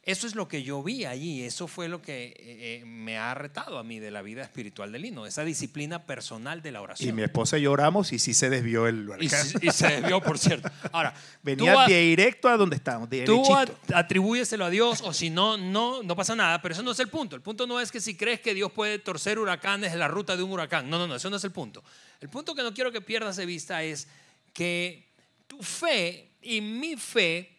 eso 0.06 0.28
es 0.28 0.36
lo 0.36 0.50
que 0.50 0.64
yo 0.64 0.84
vi 0.84 1.06
allí, 1.06 1.44
eso 1.44 1.66
fue 1.70 1.88
lo 1.88 2.02
que 2.02 2.26
eh, 2.26 2.34
eh, 2.38 2.86
me 2.86 3.18
ha 3.18 3.34
retado 3.34 3.78
a 3.78 3.84
mí 3.84 4.00
de 4.00 4.12
la 4.12 4.22
vida 4.22 4.42
espiritual 4.42 4.92
de 4.92 5.00
Lino, 5.00 5.26
esa 5.26 5.46
disciplina 5.46 6.06
personal 6.06 6.62
de 6.62 6.74
la 6.74 6.82
oración. 6.82 7.08
Y 7.08 7.14
mi 7.14 7.24
esposa 7.24 7.58
y 7.58 7.62
yo 7.62 7.72
oramos 7.72 8.12
y 8.12 8.20
sí 8.20 8.34
se 8.34 8.50
desvió 8.50 8.86
el 8.88 9.10
y, 9.22 9.26
y, 9.26 9.72
se 9.72 9.88
desvió, 9.88 10.22
por 10.22 10.38
cierto. 10.38 10.70
Ahora, 10.92 11.14
venía 11.42 11.86
directo 11.88 12.50
a 12.50 12.58
donde 12.58 12.76
estábamos. 12.76 13.08
Tú 13.26 13.46
atribúyeselo 13.94 14.66
a 14.66 14.70
Dios 14.70 15.02
o 15.02 15.14
si 15.14 15.30
no, 15.30 15.56
no, 15.56 16.04
no 16.04 16.16
pasa 16.18 16.36
nada, 16.36 16.62
pero 16.62 16.74
eso 16.74 16.84
no 16.84 16.92
es 16.92 17.00
el 17.00 17.08
punto. 17.08 17.38
El 17.38 17.42
punto 17.42 17.66
no 17.66 17.80
es 17.80 17.90
que 17.90 18.02
si 18.02 18.18
crees 18.18 18.42
que 18.42 18.54
Dios 18.54 18.74
puede 18.74 19.00
torcer 19.00 19.40
huracanes 19.40 19.94
en 19.94 20.00
la 20.00 20.10
ruta 20.10 20.36
de 20.36 20.44
un 20.44 20.52
huracán. 20.52 20.90
No, 20.90 21.00
no, 21.00 21.08
no, 21.08 21.16
eso 21.16 21.30
no 21.30 21.38
es 21.38 21.44
el 21.46 21.52
punto. 21.52 21.82
El 22.20 22.28
punto 22.28 22.54
que 22.54 22.62
no 22.62 22.74
quiero 22.74 22.92
que 22.92 23.00
pierdas 23.00 23.38
de 23.38 23.46
vista 23.46 23.82
es 23.84 24.10
que 24.52 25.08
tu 25.48 25.64
fe 25.64 26.32
y 26.42 26.60
mi 26.60 26.98
fe 26.98 27.54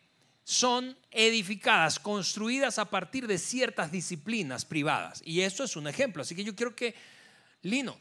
son 0.44 0.94
edificadas, 1.14 1.98
construidas 1.98 2.78
a 2.78 2.84
partir 2.86 3.26
de 3.26 3.38
ciertas 3.38 3.90
disciplinas 3.90 4.64
privadas. 4.64 5.22
Y 5.24 5.40
eso 5.40 5.64
es 5.64 5.76
un 5.76 5.86
ejemplo. 5.86 6.22
Así 6.22 6.34
que 6.34 6.44
yo 6.44 6.54
quiero 6.54 6.74
que, 6.74 6.94
Lino, 7.62 7.96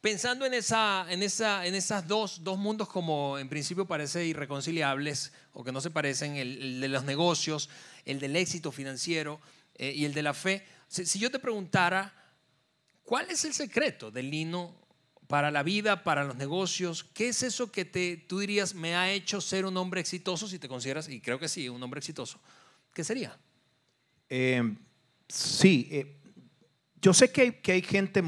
pensando 0.00 0.46
en, 0.46 0.54
esa, 0.54 1.06
en, 1.10 1.22
esa, 1.22 1.66
en 1.66 1.74
esas 1.74 2.06
dos, 2.06 2.42
dos 2.42 2.58
mundos 2.58 2.88
como 2.88 3.38
en 3.38 3.48
principio 3.48 3.86
parece 3.86 4.24
irreconciliables 4.24 5.32
o 5.52 5.64
que 5.64 5.72
no 5.72 5.80
se 5.80 5.90
parecen, 5.90 6.36
el, 6.36 6.80
de 6.80 6.88
los 6.88 7.04
negocios, 7.04 7.68
el 8.04 8.20
del 8.20 8.36
éxito 8.36 8.72
financiero 8.72 9.40
eh, 9.74 9.92
y 9.94 10.04
el 10.04 10.14
de 10.14 10.22
la 10.22 10.32
fe, 10.32 10.64
si, 10.88 11.06
si, 11.06 11.18
yo 11.18 11.30
te 11.30 11.38
preguntara, 11.38 12.12
¿cuál 13.02 13.30
es 13.30 13.44
el 13.44 13.54
secreto 13.54 14.10
de 14.10 14.22
Lino 14.22 14.79
para 15.30 15.52
la 15.52 15.62
vida, 15.62 16.02
para 16.02 16.24
los 16.24 16.34
negocios? 16.34 17.04
¿Qué 17.04 17.28
es 17.28 17.44
eso 17.44 17.70
que 17.70 17.84
te, 17.84 18.16
tú 18.16 18.40
dirías 18.40 18.74
me 18.74 18.96
ha 18.96 19.12
hecho 19.12 19.40
ser 19.40 19.64
un 19.64 19.76
hombre 19.76 20.00
exitoso, 20.00 20.48
si 20.48 20.58
te 20.58 20.68
consideras, 20.68 21.08
y 21.08 21.20
creo 21.20 21.38
que 21.38 21.48
sí, 21.48 21.68
un 21.68 21.80
hombre 21.80 21.98
exitoso? 21.98 22.40
¿Qué 22.92 23.04
sería? 23.04 23.38
Eh, 24.28 24.74
sí, 25.28 25.88
eh, 25.92 26.16
yo 27.00 27.14
sé 27.14 27.30
que 27.30 27.42
hay, 27.42 27.52
que 27.52 27.70
hay 27.70 27.82
gente 27.82 28.24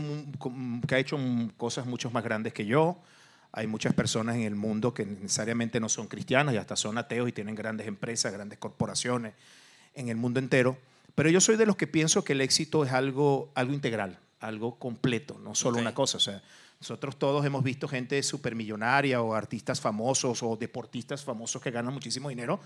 que 0.86 0.94
ha 0.94 0.98
hecho 1.00 1.18
cosas 1.56 1.86
mucho 1.86 2.08
más 2.12 2.22
grandes 2.22 2.52
que 2.52 2.66
yo. 2.66 3.02
Hay 3.50 3.66
muchas 3.66 3.94
personas 3.94 4.36
en 4.36 4.42
el 4.42 4.54
mundo 4.54 4.94
que 4.94 5.04
necesariamente 5.04 5.80
no 5.80 5.88
son 5.88 6.06
cristianas 6.06 6.54
y 6.54 6.58
hasta 6.58 6.76
son 6.76 6.98
ateos 6.98 7.28
y 7.28 7.32
tienen 7.32 7.56
grandes 7.56 7.88
empresas, 7.88 8.32
grandes 8.32 8.60
corporaciones 8.60 9.34
en 9.94 10.08
el 10.08 10.16
mundo 10.16 10.38
entero. 10.38 10.78
Pero 11.16 11.30
yo 11.30 11.40
soy 11.40 11.56
de 11.56 11.66
los 11.66 11.74
que 11.74 11.88
pienso 11.88 12.22
que 12.22 12.34
el 12.34 12.42
éxito 12.42 12.84
es 12.84 12.92
algo, 12.92 13.50
algo 13.56 13.74
integral, 13.74 14.20
algo 14.38 14.78
completo, 14.78 15.40
no 15.40 15.56
solo 15.56 15.80
una 15.80 15.94
cosa. 15.94 16.18
O 16.18 16.20
sea, 16.20 16.40
nosotros 16.82 17.16
todos 17.16 17.46
hemos 17.46 17.62
visto 17.62 17.86
gente 17.86 18.20
supermillonaria 18.24 19.22
o 19.22 19.34
artistas 19.34 19.80
famosos 19.80 20.42
o 20.42 20.56
deportistas 20.56 21.22
famosos 21.22 21.62
que 21.62 21.70
ganan 21.70 21.94
muchísimo 21.94 22.28
dinero 22.28 22.58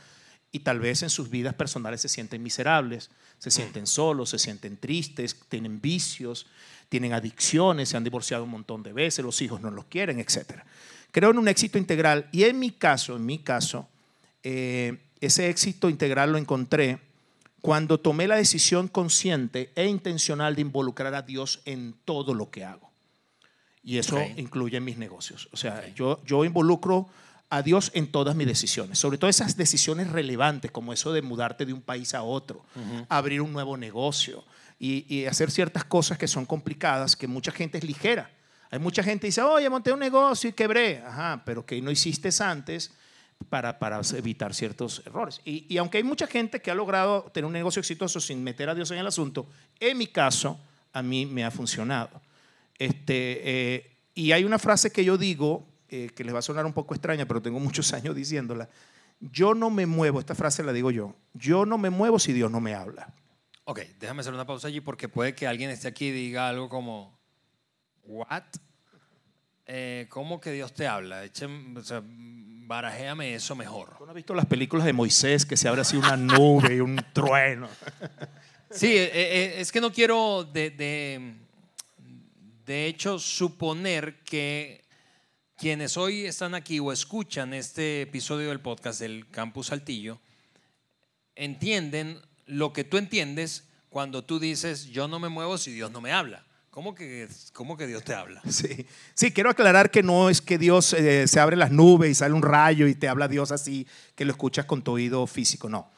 y 0.51 0.61
tal 0.61 0.81
vez 0.81 1.03
en 1.03 1.11
sus 1.11 1.29
vidas 1.29 1.53
personales 1.53 2.01
se 2.01 2.09
sienten 2.09 2.43
miserables, 2.43 3.11
se 3.39 3.51
sienten 3.51 3.87
solos, 3.87 4.31
se 4.31 4.39
sienten 4.39 4.79
tristes, 4.79 5.37
tienen 5.51 5.83
vicios, 5.83 6.47
tienen 6.89 7.13
adicciones, 7.13 7.91
se 7.91 7.99
han 7.99 8.05
divorciado 8.05 8.45
un 8.45 8.51
montón 8.53 8.83
de 8.83 8.95
veces, 8.95 9.23
los 9.23 9.43
hijos 9.43 9.61
no 9.61 9.71
los 9.71 9.85
quieren, 9.85 10.19
etc. 10.19 10.63
Creo 11.11 11.31
en 11.31 11.37
un 11.37 11.49
éxito 11.49 11.77
integral 11.77 12.31
y 12.33 12.45
en 12.45 12.59
mi 12.59 12.71
caso, 12.71 13.17
en 13.17 13.27
mi 13.27 13.41
caso, 13.41 13.87
eh, 14.43 14.97
ese 15.21 15.51
éxito 15.51 15.91
integral 15.91 16.33
lo 16.33 16.39
encontré 16.39 17.01
cuando 17.61 18.01
tomé 18.01 18.27
la 18.27 18.37
decisión 18.37 18.89
consciente 18.89 19.73
e 19.75 19.85
intencional 19.87 20.55
de 20.55 20.63
involucrar 20.63 21.15
a 21.15 21.21
Dios 21.21 21.61
en 21.67 21.95
todo 22.07 22.33
lo 22.33 22.51
que 22.51 22.65
hago. 22.65 22.96
Y 23.87 23.99
eso 23.99 24.21
incluye 24.37 24.81
mis 24.81 24.99
negocios. 24.99 25.49
O 25.53 25.57
sea, 25.57 25.89
yo, 25.95 26.21
yo 26.27 26.45
involucro 26.45 27.09
a 27.49 27.63
Dios 27.63 27.93
en 27.95 28.11
todas 28.11 28.35
mis 28.35 28.49
decisiones, 28.49 28.99
sobre 28.99 29.17
todo 29.17 29.31
esas 29.31 29.57
decisiones 29.57 30.11
relevantes, 30.11 30.73
como 30.73 30.93
eso 30.93 31.13
de 31.13 31.23
mudarte 31.23 31.65
de 31.65 31.73
un 31.73 31.81
país 31.81 32.13
a 32.13 32.25
otro, 32.25 32.65
abrir 33.09 33.41
un 33.41 33.53
nuevo 33.53 33.77
negocio, 33.77 34.45
y, 34.79 35.07
y 35.09 35.27
hacer 35.27 35.51
ciertas 35.51 35.85
cosas 35.85 36.19
que 36.19 36.29
son 36.29 36.45
complicadas, 36.45 37.17
que 37.17 37.27
mucha 37.27 37.53
gente 37.53 37.79
es 37.79 37.85
ligera. 37.85 38.31
Hay 38.71 38.79
mucha 38.79 39.03
gente 39.03 39.23
que 39.23 39.29
dice, 39.29 39.41
oye, 39.41 39.71
monté 39.71 39.93
un 39.93 40.01
negocio 40.01 40.51
y 40.51 40.53
quebré. 40.53 41.03
Ajá, 41.07 41.43
pero 41.47 41.65
que 41.65 41.81
no 41.81 41.91
hiciste 41.91 42.31
antes 42.41 42.91
para, 43.49 43.79
para 43.79 44.01
evitar 44.17 44.53
ciertos 44.53 45.03
errores. 45.07 45.41
Y, 45.45 45.65
y 45.73 45.79
aunque 45.79 45.99
hay 45.99 46.05
mucha 46.05 46.27
gente 46.27 46.61
que 46.61 46.71
ha 46.71 46.75
logrado 46.75 47.31
tener 47.33 47.47
un 47.47 47.53
negocio 47.53 47.81
exitoso 47.81 48.21
sin 48.21 48.43
meter 48.43 48.69
a 48.69 48.75
Dios 48.75 48.91
en 48.91 48.99
el 48.99 49.07
asunto, 49.07 49.47
en 49.79 49.97
mi 49.97 50.09
caso, 50.09 50.59
a 50.93 51.03
mí 51.03 51.25
me 51.25 51.45
ha 51.45 51.51
funcionado. 51.51 52.21
Este, 52.79 53.75
eh, 53.75 53.97
y 54.15 54.33
hay 54.33 54.45
una 54.45 54.59
frase 54.59 54.91
que 54.91 55.05
yo 55.05 55.19
digo, 55.19 55.67
eh, 55.89 56.11
que 56.15 56.25
les 56.25 56.35
va 56.35 56.41
a 56.41 56.43
sonar 56.43 56.67
un 56.67 56.73
poco 56.73 56.95
extraña, 56.95 57.27
pero 57.27 57.41
tengo 57.43 57.61
muchos 57.61 57.93
años 57.95 58.15
diciéndola. 58.15 58.69
Yo 59.21 59.55
no 59.55 59.71
me 59.71 59.87
muevo, 59.87 60.21
esta 60.21 60.35
frase 60.35 60.63
la 60.63 60.73
digo 60.73 60.91
yo, 60.91 61.15
yo 61.33 61.65
no 61.65 61.79
me 61.79 61.91
muevo 61.91 62.19
si 62.19 62.33
Dios 62.33 62.51
no 62.51 62.61
me 62.61 62.75
habla. 62.75 63.15
Ok, 63.65 63.81
déjame 63.99 64.21
hacer 64.21 64.35
una 64.35 64.47
pausa 64.47 64.69
allí 64.69 64.81
porque 64.81 65.09
puede 65.09 65.35
que 65.35 65.47
alguien 65.47 65.71
esté 65.71 65.89
aquí 65.89 66.07
y 66.07 66.13
diga 66.13 66.49
algo 66.49 66.69
como, 66.69 67.19
¿what? 68.05 68.45
Eh, 69.67 70.07
¿Cómo 70.11 70.41
que 70.41 70.53
Dios 70.53 70.73
te 70.73 70.87
habla? 70.87 71.25
Echen, 71.25 71.77
o 71.77 71.83
sea, 71.83 72.01
barajéame 72.05 73.35
eso 73.35 73.57
mejor. 73.57 73.97
¿Tú 73.99 74.05
no 74.05 74.11
has 74.11 74.17
visto 74.17 74.35
las 74.35 74.47
películas 74.47 74.87
de 74.87 74.93
Moisés 74.93 75.45
que 75.45 75.57
se 75.57 75.67
abre 75.69 75.81
así 75.81 75.97
una 75.97 76.17
nube 76.17 76.77
y 76.77 76.81
un 76.81 77.05
trueno? 77.13 77.69
Sí, 78.71 78.97
eh, 78.97 79.11
eh, 79.13 79.55
es 79.59 79.73
que 79.73 79.81
no 79.81 79.93
quiero 79.93 80.45
de, 80.45 80.71
de, 80.71 81.35
de 82.67 82.87
hecho 82.87 83.21
suponer 83.21 84.19
que 84.25 84.85
quienes 85.57 85.97
hoy 85.97 86.27
están 86.27 86.55
aquí 86.55 86.81
o 86.81 86.93
escuchan 86.93 87.55
este 87.55 88.03
episodio 88.03 88.49
del 88.49 88.61
podcast 88.61 89.01
del 89.01 89.31
Campus 89.31 89.69
Saltillo 89.69 90.19
entienden 91.37 92.21
lo 92.47 92.73
que 92.73 92.83
tú 92.83 92.99
entiendes 92.99 93.69
cuando 93.89 94.25
tú 94.25 94.41
dices 94.41 94.87
yo 94.87 95.07
no 95.07 95.21
me 95.21 95.29
muevo 95.29 95.57
si 95.59 95.73
Dios 95.73 95.93
no 95.93 96.01
me 96.01 96.13
habla. 96.13 96.45
¿Cómo 96.71 96.95
que, 96.95 97.29
cómo 97.55 97.77
que 97.77 97.87
Dios 97.87 98.03
te 98.03 98.15
habla? 98.15 98.43
Sí. 98.51 98.87
sí, 99.15 99.31
quiero 99.31 99.49
aclarar 99.49 99.91
que 99.91 100.03
no 100.03 100.29
es 100.29 100.43
que 100.43 100.59
Dios 100.59 100.93
eh, 100.93 101.27
se 101.29 101.41
abre 101.41 101.57
las 101.57 101.71
nubes 101.71 102.11
y 102.11 102.15
sale 102.15 102.35
un 102.35 102.43
rayo 102.43 102.89
y 102.89 102.97
te 102.97 103.09
habla 103.09 103.29
Dios 103.29 103.53
así, 103.53 103.87
que 104.15 104.25
lo 104.25 104.33
escuchas 104.33 104.67
con 104.67 104.83
tu 104.83 104.93
oído 104.93 105.27
físico, 105.27 105.69
no. 105.69 105.91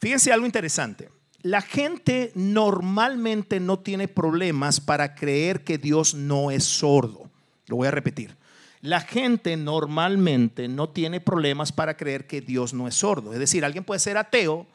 Fíjense 0.00 0.32
algo 0.32 0.44
interesante. 0.44 1.08
La 1.42 1.60
gente 1.60 2.30
normalmente 2.36 3.58
no 3.58 3.80
tiene 3.80 4.06
problemas 4.06 4.80
para 4.80 5.14
creer 5.16 5.64
que 5.64 5.76
Dios 5.76 6.14
no 6.14 6.52
es 6.52 6.62
sordo. 6.62 7.28
Lo 7.66 7.76
voy 7.76 7.88
a 7.88 7.90
repetir. 7.90 8.36
La 8.80 9.00
gente 9.00 9.56
normalmente 9.56 10.68
no 10.68 10.88
tiene 10.88 11.20
problemas 11.20 11.72
para 11.72 11.96
creer 11.96 12.26
que 12.26 12.40
Dios 12.40 12.74
no 12.74 12.86
es 12.86 12.94
sordo. 12.94 13.32
Es 13.32 13.38
decir, 13.38 13.64
alguien 13.64 13.84
puede 13.84 13.98
ser 13.98 14.16
ateo, 14.16 14.66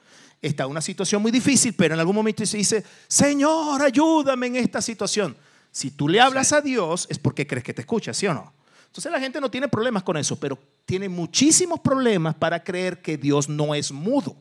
está 0.42 0.64
en 0.64 0.72
una 0.72 0.82
situación 0.82 1.22
muy 1.22 1.32
difícil, 1.32 1.74
pero 1.74 1.94
en 1.94 2.00
algún 2.00 2.16
momento 2.16 2.46
se 2.46 2.58
dice, 2.58 2.84
Señor, 3.08 3.82
ayúdame 3.82 4.48
en 4.48 4.56
esta 4.58 4.82
situación. 4.82 5.38
Si 5.72 5.92
tú 5.92 6.08
le 6.08 6.20
hablas 6.20 6.54
a 6.54 6.62
Dios 6.62 7.08
es 7.10 7.20
porque 7.20 7.48
crees 7.48 7.64
que 7.64 7.74
te 7.74 7.82
escucha, 7.82 8.14
¿sí 8.14 8.28
o 8.28 8.34
no? 8.34 8.54
Entonces 8.88 9.12
la 9.12 9.20
gente 9.20 9.40
no 9.40 9.52
tiene 9.52 9.68
problemas 9.68 10.04
con 10.04 10.18
eso, 10.18 10.38
pero 10.40 10.58
tiene 10.86 11.08
muchísimos 11.08 11.80
problemas 11.80 12.36
para 12.36 12.64
creer 12.64 13.02
que 13.02 13.18
Dios 13.18 13.48
no 13.48 13.76
es 13.76 13.92
mudo. 13.92 14.36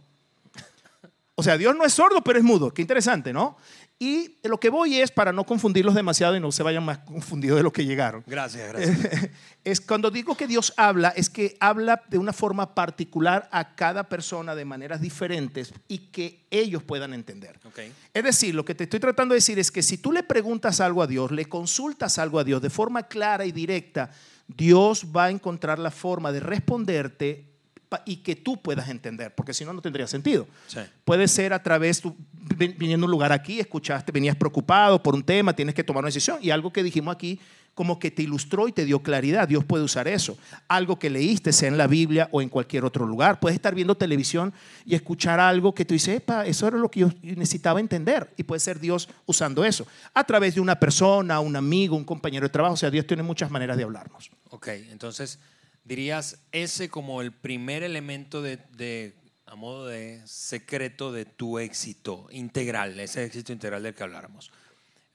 O 1.38 1.42
sea, 1.42 1.58
Dios 1.58 1.76
no 1.76 1.84
es 1.84 1.92
sordo, 1.92 2.22
pero 2.22 2.38
es 2.38 2.44
mudo. 2.44 2.72
Qué 2.72 2.80
interesante, 2.80 3.30
¿no? 3.30 3.58
Y 3.98 4.38
lo 4.42 4.58
que 4.58 4.70
voy 4.70 5.00
es, 5.00 5.10
para 5.10 5.32
no 5.32 5.44
confundirlos 5.44 5.94
demasiado 5.94 6.34
y 6.34 6.40
no 6.40 6.50
se 6.50 6.62
vayan 6.62 6.82
más 6.82 6.98
confundidos 7.06 7.58
de 7.58 7.62
lo 7.62 7.72
que 7.72 7.84
llegaron. 7.84 8.24
Gracias, 8.26 8.68
gracias. 8.72 9.30
Es 9.62 9.82
cuando 9.82 10.10
digo 10.10 10.34
que 10.34 10.46
Dios 10.46 10.72
habla, 10.78 11.10
es 11.10 11.28
que 11.28 11.58
habla 11.60 12.02
de 12.08 12.16
una 12.16 12.32
forma 12.32 12.74
particular 12.74 13.50
a 13.52 13.74
cada 13.74 14.08
persona 14.08 14.54
de 14.54 14.64
maneras 14.64 15.02
diferentes 15.02 15.74
y 15.88 15.98
que 16.08 16.46
ellos 16.50 16.82
puedan 16.82 17.12
entender. 17.12 17.60
Okay. 17.64 17.92
Es 18.14 18.24
decir, 18.24 18.54
lo 18.54 18.64
que 18.64 18.74
te 18.74 18.84
estoy 18.84 19.00
tratando 19.00 19.34
de 19.34 19.38
decir 19.38 19.58
es 19.58 19.70
que 19.70 19.82
si 19.82 19.98
tú 19.98 20.12
le 20.12 20.22
preguntas 20.22 20.80
algo 20.80 21.02
a 21.02 21.06
Dios, 21.06 21.32
le 21.32 21.44
consultas 21.46 22.18
algo 22.18 22.38
a 22.38 22.44
Dios 22.44 22.62
de 22.62 22.70
forma 22.70 23.08
clara 23.08 23.44
y 23.44 23.52
directa, 23.52 24.10
Dios 24.48 25.06
va 25.14 25.26
a 25.26 25.30
encontrar 25.30 25.78
la 25.78 25.90
forma 25.90 26.32
de 26.32 26.40
responderte 26.40 27.55
y 28.04 28.16
que 28.16 28.36
tú 28.36 28.60
puedas 28.60 28.88
entender, 28.88 29.34
porque 29.34 29.54
si 29.54 29.64
no, 29.64 29.72
no 29.72 29.80
tendría 29.80 30.06
sentido. 30.06 30.46
Sí. 30.66 30.80
Puede 31.04 31.28
ser 31.28 31.52
a 31.52 31.62
través, 31.62 32.00
tú 32.00 32.16
vin- 32.56 32.76
viniendo 32.76 33.04
a 33.04 33.06
un 33.06 33.10
lugar 33.12 33.32
aquí, 33.32 33.60
escuchaste, 33.60 34.12
venías 34.12 34.36
preocupado 34.36 35.02
por 35.02 35.14
un 35.14 35.22
tema, 35.22 35.54
tienes 35.54 35.74
que 35.74 35.84
tomar 35.84 36.02
una 36.04 36.08
decisión 36.08 36.38
y 36.42 36.50
algo 36.50 36.72
que 36.72 36.82
dijimos 36.82 37.14
aquí 37.14 37.38
como 37.74 37.98
que 37.98 38.10
te 38.10 38.22
ilustró 38.22 38.68
y 38.68 38.72
te 38.72 38.86
dio 38.86 39.02
claridad. 39.02 39.46
Dios 39.46 39.62
puede 39.62 39.84
usar 39.84 40.08
eso. 40.08 40.38
Algo 40.66 40.98
que 40.98 41.10
leíste, 41.10 41.52
sea 41.52 41.68
en 41.68 41.76
la 41.76 41.86
Biblia 41.86 42.26
o 42.32 42.40
en 42.40 42.48
cualquier 42.48 42.86
otro 42.86 43.04
lugar. 43.06 43.38
Puedes 43.38 43.54
estar 43.54 43.74
viendo 43.74 43.94
televisión 43.94 44.54
y 44.86 44.94
escuchar 44.94 45.38
algo 45.40 45.74
que 45.74 45.84
tú 45.84 45.92
dices, 45.92 46.16
epa, 46.16 46.46
eso 46.46 46.66
era 46.66 46.78
lo 46.78 46.90
que 46.90 47.00
yo 47.00 47.10
necesitaba 47.22 47.78
entender. 47.78 48.32
Y 48.38 48.44
puede 48.44 48.60
ser 48.60 48.80
Dios 48.80 49.10
usando 49.26 49.62
eso. 49.62 49.86
A 50.14 50.24
través 50.24 50.54
de 50.54 50.62
una 50.62 50.80
persona, 50.80 51.38
un 51.40 51.54
amigo, 51.54 51.96
un 51.96 52.04
compañero 52.04 52.46
de 52.46 52.50
trabajo. 52.50 52.72
O 52.72 52.78
sea, 52.78 52.90
Dios 52.90 53.06
tiene 53.06 53.22
muchas 53.22 53.50
maneras 53.50 53.76
de 53.76 53.82
hablarnos. 53.82 54.30
Ok, 54.48 54.68
entonces 54.90 55.38
dirías 55.86 56.38
ese 56.52 56.88
como 56.88 57.22
el 57.22 57.32
primer 57.32 57.82
elemento 57.82 58.42
de, 58.42 58.58
de, 58.76 59.14
a 59.46 59.54
modo 59.54 59.86
de 59.86 60.20
secreto 60.26 61.12
de 61.12 61.24
tu 61.24 61.58
éxito 61.58 62.26
integral, 62.30 62.98
ese 63.00 63.24
éxito 63.24 63.52
integral 63.52 63.82
del 63.82 63.94
que 63.94 64.02
habláramos. 64.02 64.50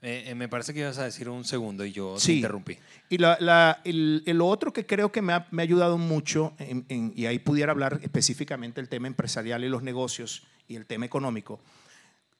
Eh, 0.04 0.24
eh, 0.28 0.34
me 0.34 0.48
parece 0.48 0.74
que 0.74 0.80
ibas 0.80 0.98
a 0.98 1.04
decir 1.04 1.28
un 1.28 1.44
segundo 1.44 1.84
y 1.84 1.92
yo 1.92 2.14
te 2.14 2.20
Sí. 2.22 2.32
interrumpí. 2.36 2.76
Y 3.08 3.18
la- 3.18 3.36
la- 3.38 3.80
el, 3.84 4.24
el 4.26 4.40
otro 4.40 4.72
que 4.72 4.84
creo 4.84 5.12
que 5.12 5.22
me 5.22 5.32
ha, 5.32 5.46
me 5.52 5.62
ha 5.62 5.64
ayudado 5.64 5.96
mucho, 5.96 6.54
en- 6.58 6.84
en- 6.88 7.12
y 7.14 7.26
ahí 7.26 7.38
pudiera 7.38 7.70
hablar 7.70 8.00
específicamente 8.02 8.80
el 8.80 8.88
tema 8.88 9.06
empresarial 9.06 9.62
y 9.62 9.68
los 9.68 9.82
negocios 9.84 10.42
y 10.66 10.74
el 10.74 10.86
tema 10.86 11.06
económico, 11.06 11.60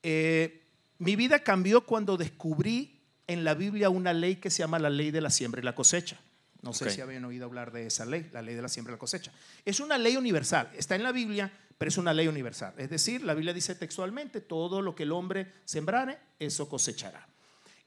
eh, 0.02 0.62
mi 0.98 1.14
vida 1.16 1.40
cambió 1.40 1.82
cuando 1.82 2.16
descubrí 2.16 2.98
en 3.28 3.44
la 3.44 3.54
Biblia 3.54 3.90
una 3.90 4.12
ley 4.12 4.36
que 4.36 4.50
se 4.50 4.58
llama 4.60 4.78
la 4.80 4.90
ley 4.90 5.10
de 5.12 5.20
la 5.20 5.30
siembra 5.30 5.60
y 5.60 5.64
la 5.64 5.74
cosecha. 5.74 6.18
No 6.62 6.72
sé 6.72 6.84
si 6.94 7.00
habían 7.00 7.24
oído 7.24 7.44
hablar 7.46 7.72
de 7.72 7.86
esa 7.86 8.04
ley, 8.06 8.28
la 8.32 8.40
ley 8.40 8.54
de 8.54 8.62
la 8.62 8.68
siembra 8.68 8.92
y 8.92 8.94
la 8.94 8.98
cosecha. 8.98 9.32
Es 9.64 9.80
una 9.80 9.98
ley 9.98 10.16
universal, 10.16 10.70
está 10.76 10.94
en 10.94 11.02
la 11.02 11.10
Biblia, 11.12 11.50
pero 11.76 11.88
es 11.88 11.98
una 11.98 12.14
ley 12.14 12.28
universal. 12.28 12.72
Es 12.78 12.88
decir, 12.88 13.22
la 13.24 13.34
Biblia 13.34 13.52
dice 13.52 13.74
textualmente, 13.74 14.40
todo 14.40 14.80
lo 14.80 14.94
que 14.94 15.02
el 15.02 15.12
hombre 15.12 15.52
sembrare, 15.64 16.18
eso 16.38 16.68
cosechará. 16.68 17.26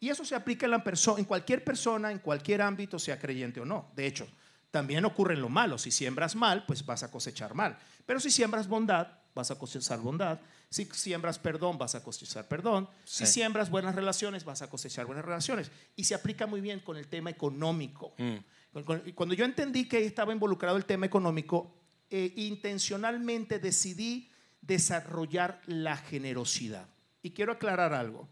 Y 0.01 0.09
eso 0.09 0.25
se 0.25 0.35
aplica 0.35 0.65
en, 0.65 0.71
la 0.71 0.83
perso- 0.83 1.17
en 1.17 1.23
cualquier 1.25 1.63
persona, 1.63 2.11
en 2.11 2.19
cualquier 2.19 2.61
ámbito, 2.61 2.99
sea 2.99 3.17
creyente 3.17 3.61
o 3.61 3.65
no. 3.65 3.91
De 3.95 4.05
hecho, 4.05 4.27
también 4.71 5.05
ocurre 5.05 5.35
en 5.35 5.41
lo 5.41 5.47
malo. 5.47 5.77
Si 5.77 5.89
siembras 5.89 6.35
mal, 6.35 6.65
pues 6.67 6.85
vas 6.85 7.01
a 7.03 7.09
cosechar 7.09 7.53
mal. 7.53 7.77
Pero 8.05 8.19
si 8.19 8.29
siembras 8.29 8.67
bondad, 8.67 9.07
vas 9.33 9.51
a 9.51 9.55
cosechar 9.57 9.99
bondad. 10.01 10.37
Si 10.69 10.83
siembras 10.91 11.39
perdón, 11.39 11.77
vas 11.77 11.95
a 11.95 12.03
cosechar 12.03 12.45
perdón. 12.49 12.89
Si 13.05 13.23
siembras 13.25 13.69
buenas 13.69 13.95
relaciones, 13.95 14.43
vas 14.43 14.61
a 14.61 14.69
cosechar 14.69 15.05
buenas 15.05 15.23
relaciones. 15.23 15.71
Y 15.95 16.03
se 16.03 16.13
aplica 16.13 16.45
muy 16.45 16.59
bien 16.59 16.81
con 16.81 16.97
el 16.97 17.07
tema 17.07 17.29
económico. 17.29 18.13
Mm. 18.17 18.35
Cuando 18.83 19.35
yo 19.35 19.45
entendí 19.45 19.87
que 19.87 20.05
estaba 20.05 20.33
involucrado 20.33 20.75
el 20.75 20.85
tema 20.85 21.05
económico, 21.05 21.73
eh, 22.09 22.33
intencionalmente 22.35 23.59
decidí 23.59 24.29
desarrollar 24.61 25.61
la 25.65 25.95
generosidad. 25.95 26.87
Y 27.21 27.31
quiero 27.31 27.53
aclarar 27.53 27.93
algo. 27.93 28.27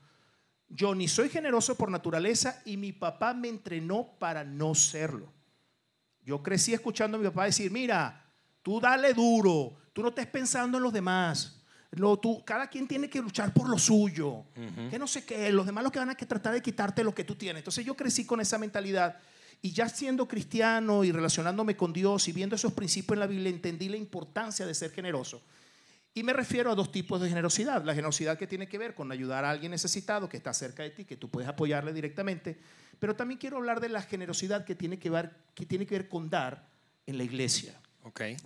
Yo 0.68 0.96
ni 0.96 1.08
soy 1.08 1.30
generoso 1.30 1.76
por 1.76 1.90
naturaleza 1.90 2.62
y 2.66 2.78
mi 2.78 2.92
papá 2.92 3.34
me 3.34 3.48
entrenó 3.48 4.16
para 4.20 4.44
no 4.44 4.76
serlo. 4.76 5.32
Yo 6.26 6.44
crecí 6.44 6.74
escuchando 6.74 7.18
a 7.18 7.20
mi 7.20 7.28
papá 7.28 7.46
decir, 7.46 7.72
mira, 7.72 8.26
tú 8.62 8.82
dale 8.82 9.14
duro, 9.14 9.78
tú 9.94 10.02
no 10.02 10.10
estés 10.10 10.28
pensando 10.28 10.78
en 10.78 10.84
los 10.84 10.92
demás. 10.92 11.60
Tú, 12.22 12.44
cada 12.44 12.68
quien 12.68 12.88
tiene 12.88 13.08
que 13.08 13.22
luchar 13.22 13.54
por 13.54 13.70
lo 13.70 13.78
suyo. 13.78 14.46
Que 14.90 14.98
no 14.98 15.08
sé 15.08 15.24
qué, 15.24 15.52
los 15.52 15.66
demás 15.66 15.84
lo 15.84 15.92
que 15.92 16.00
van 16.00 16.10
a 16.10 16.16
que 16.16 16.26
tratar 16.26 16.54
de 16.54 16.62
quitarte 16.62 17.04
lo 17.04 17.14
que 17.14 17.24
tú 17.24 17.36
tienes. 17.36 17.62
Entonces 17.62 17.86
yo 17.86 17.96
crecí 17.96 18.26
con 18.26 18.42
esa 18.42 18.58
mentalidad 18.58 19.20
y 19.66 19.72
ya 19.72 19.88
siendo 19.88 20.28
cristiano 20.28 21.06
y 21.06 21.14
relacionándome 21.14 21.78
con 21.78 21.94
Dios 21.94 22.28
y 22.28 22.34
viendo 22.34 22.58
esos 22.58 22.74
principios 22.74 23.16
en 23.16 23.22
la 23.22 23.28
Biblia, 23.28 23.50
entendí 23.50 23.88
la 23.88 23.96
importancia 23.96 24.66
de 24.66 24.74
ser 24.74 24.92
generoso. 24.92 25.42
Y 26.14 26.22
me 26.22 26.34
refiero 26.34 26.70
a 26.70 26.76
dos 26.76 26.92
tipos 26.92 27.22
de 27.22 27.30
generosidad. 27.30 27.82
La 27.86 27.94
generosidad 27.94 28.38
que 28.38 28.46
tiene 28.46 28.68
que 28.68 28.78
ver 28.78 28.94
con 28.94 29.10
ayudar 29.10 29.46
a 29.46 29.50
alguien 29.50 29.72
necesitado 29.72 30.28
que 30.28 30.36
está 30.36 30.54
cerca 30.54 30.84
de 30.84 30.90
ti, 30.90 31.06
que 31.06 31.16
tú 31.16 31.30
puedes 31.30 31.50
apoyarle 31.50 31.94
directamente. 31.94 32.60
Pero 33.00 33.16
también 33.16 33.40
quiero 33.40 33.56
hablar 33.56 33.80
de 33.80 33.88
la 33.88 34.02
generosidad 34.02 34.66
que 34.66 34.76
tiene 34.76 35.00
que 35.00 35.10
ver, 35.10 35.32
que 35.56 35.66
tiene 35.66 35.86
que 35.86 35.98
ver 35.98 36.10
con 36.10 36.30
dar 36.30 36.68
en 37.08 37.18
la 37.18 37.24
iglesia. 37.24 37.74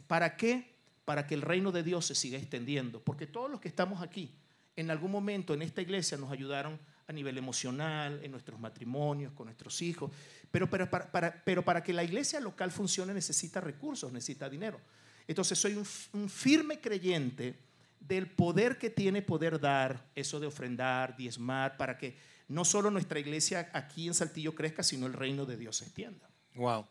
¿Para 0.05 0.37
qué? 0.37 0.75
Para 1.03 1.25
que 1.25 1.33
el 1.33 1.41
reino 1.41 1.71
de 1.71 1.81
Dios 1.81 2.05
se 2.05 2.13
siga 2.13 2.37
extendiendo. 2.37 3.01
Porque 3.01 3.25
todos 3.25 3.49
los 3.49 3.59
que 3.59 3.69
estamos 3.69 4.03
aquí, 4.03 4.35
en 4.75 4.91
algún 4.91 5.09
momento 5.09 5.55
en 5.55 5.63
esta 5.63 5.81
iglesia 5.81 6.15
nos 6.15 6.31
ayudaron 6.31 6.73
a 6.73 6.79
nivel 7.13 7.37
emocional, 7.37 8.19
en 8.23 8.31
nuestros 8.31 8.59
matrimonios, 8.59 9.33
con 9.33 9.45
nuestros 9.47 9.81
hijos. 9.81 10.11
Pero, 10.51 10.69
pero, 10.69 10.89
para, 10.89 11.11
para- 11.11 11.43
pero 11.43 11.63
para 11.63 11.83
que 11.83 11.93
la 11.93 12.03
iglesia 12.03 12.39
local 12.39 12.71
funcione 12.71 13.13
necesita 13.13 13.61
recursos, 13.61 14.11
necesita 14.11 14.49
dinero. 14.49 14.79
Entonces 15.27 15.57
soy 15.57 15.73
un, 15.75 15.85
un 16.13 16.29
firme 16.29 16.79
creyente 16.79 17.55
del 17.99 18.27
poder 18.27 18.77
que 18.77 18.89
tiene 18.89 19.21
poder 19.21 19.59
dar, 19.59 20.05
eso 20.15 20.39
de 20.39 20.47
ofrendar, 20.47 21.17
diezmar, 21.17 21.75
para 21.77 21.97
que 21.97 22.15
no 22.47 22.63
solo 22.63 22.89
nuestra 22.91 23.19
iglesia 23.19 23.69
aquí 23.73 24.07
en 24.07 24.13
Saltillo 24.13 24.55
crezca, 24.55 24.83
sino 24.83 25.05
el 25.07 25.13
reino 25.13 25.45
de 25.45 25.57
Dios 25.57 25.77
se 25.77 25.85
extienda. 25.85 26.29
wow. 26.55 26.85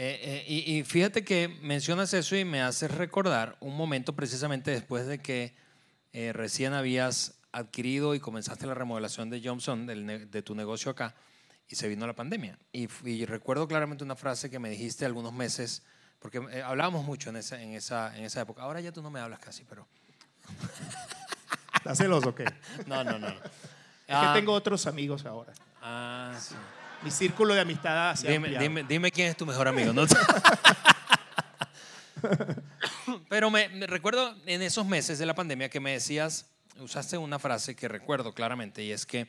Eh, 0.00 0.20
eh, 0.22 0.44
y, 0.46 0.78
y 0.78 0.84
fíjate 0.84 1.24
que 1.24 1.48
mencionas 1.48 2.14
eso 2.14 2.36
y 2.36 2.44
me 2.44 2.62
haces 2.62 2.92
recordar 2.92 3.56
un 3.58 3.76
momento 3.76 4.14
precisamente 4.14 4.70
después 4.70 5.08
de 5.08 5.18
que 5.18 5.54
eh, 6.12 6.32
recién 6.32 6.72
habías 6.72 7.37
adquirido 7.52 8.14
y 8.14 8.20
comenzaste 8.20 8.66
la 8.66 8.74
remodelación 8.74 9.30
de 9.30 9.40
Johnson, 9.42 9.86
del 9.86 10.30
de 10.30 10.42
tu 10.42 10.54
negocio 10.54 10.90
acá, 10.90 11.14
y 11.68 11.76
se 11.76 11.88
vino 11.88 12.06
la 12.06 12.14
pandemia. 12.14 12.58
Y, 12.72 12.86
recuerdo 13.26 13.68
claramente 13.68 14.04
una 14.04 14.16
frase 14.16 14.50
que 14.50 14.58
me 14.58 14.70
dijiste 14.70 15.04
algunos 15.04 15.32
meses, 15.32 15.82
porque 16.18 16.40
eh, 16.50 16.62
hablábamos 16.62 17.04
mucho 17.04 17.30
en 17.30 17.36
esa, 17.36 17.60
en, 17.62 17.74
esa, 17.74 18.16
en 18.16 18.24
esa 18.24 18.40
época. 18.40 18.62
Ahora 18.62 18.80
ya 18.80 18.92
tú 18.92 19.02
no 19.02 19.10
me 19.10 19.20
hablas 19.20 19.38
casi, 19.40 19.64
pero... 19.64 19.86
¿Estás 21.74 21.98
celoso 21.98 22.30
o 22.30 22.34
qué? 22.34 22.44
No, 22.86 23.04
no, 23.04 23.18
no. 23.18 23.28
no. 23.28 23.28
Es 23.28 23.40
Ah, 24.08 24.32
que 24.32 24.40
tengo 24.40 24.52
otros 24.54 24.86
amigos 24.86 25.26
ahora. 25.26 25.52
ah, 25.82 26.34
sí. 26.40 26.54
Mi 27.02 27.10
círculo 27.12 27.54
de 27.54 27.60
amistad 27.60 28.16
se 28.16 28.26
ha 28.26 28.30
Dime, 28.32 28.48
dime, 28.58 28.82
dime 28.82 29.12
quién 29.12 29.28
es 29.28 29.36
tu 29.36 29.46
mejor 29.46 29.68
amigo. 29.68 29.92
¿no? 29.92 30.04
Pero 33.28 33.50
me, 33.50 33.68
me 33.68 33.86
recuerdo 33.86 34.34
en 34.46 34.62
esos 34.62 34.84
meses 34.86 35.18
de 35.20 35.26
la 35.26 35.34
pandemia 35.34 35.68
que 35.68 35.78
me 35.78 35.92
decías, 35.92 36.46
usaste 36.80 37.18
una 37.18 37.38
frase 37.38 37.74
que 37.76 37.88
recuerdo 37.88 38.32
claramente 38.32 38.84
y 38.84 38.92
es 38.92 39.06
que 39.06 39.28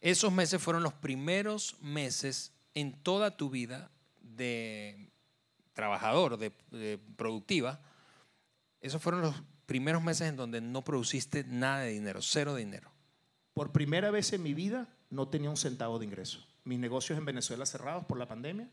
esos 0.00 0.32
meses 0.32 0.62
fueron 0.62 0.82
los 0.82 0.92
primeros 0.92 1.76
meses 1.80 2.52
en 2.74 2.92
toda 2.92 3.36
tu 3.36 3.50
vida 3.50 3.90
de 4.20 5.10
trabajador, 5.72 6.36
de, 6.36 6.52
de 6.70 6.98
productiva. 7.16 7.80
Esos 8.80 9.02
fueron 9.02 9.22
los 9.22 9.34
primeros 9.66 10.02
meses 10.02 10.28
en 10.28 10.36
donde 10.36 10.60
no 10.60 10.82
produciste 10.82 11.44
nada 11.44 11.80
de 11.80 11.90
dinero, 11.90 12.20
cero 12.22 12.54
de 12.54 12.64
dinero. 12.64 12.90
Por 13.54 13.72
primera 13.72 14.10
vez 14.10 14.32
en 14.32 14.42
mi 14.42 14.54
vida 14.54 14.88
no 15.10 15.28
tenía 15.28 15.50
un 15.50 15.56
centavo 15.56 15.98
de 15.98 16.04
ingreso. 16.04 16.46
Mis 16.64 16.78
negocios 16.78 17.18
en 17.18 17.24
Venezuela 17.24 17.64
cerrados 17.64 18.04
por 18.04 18.18
la 18.18 18.28
pandemia, 18.28 18.68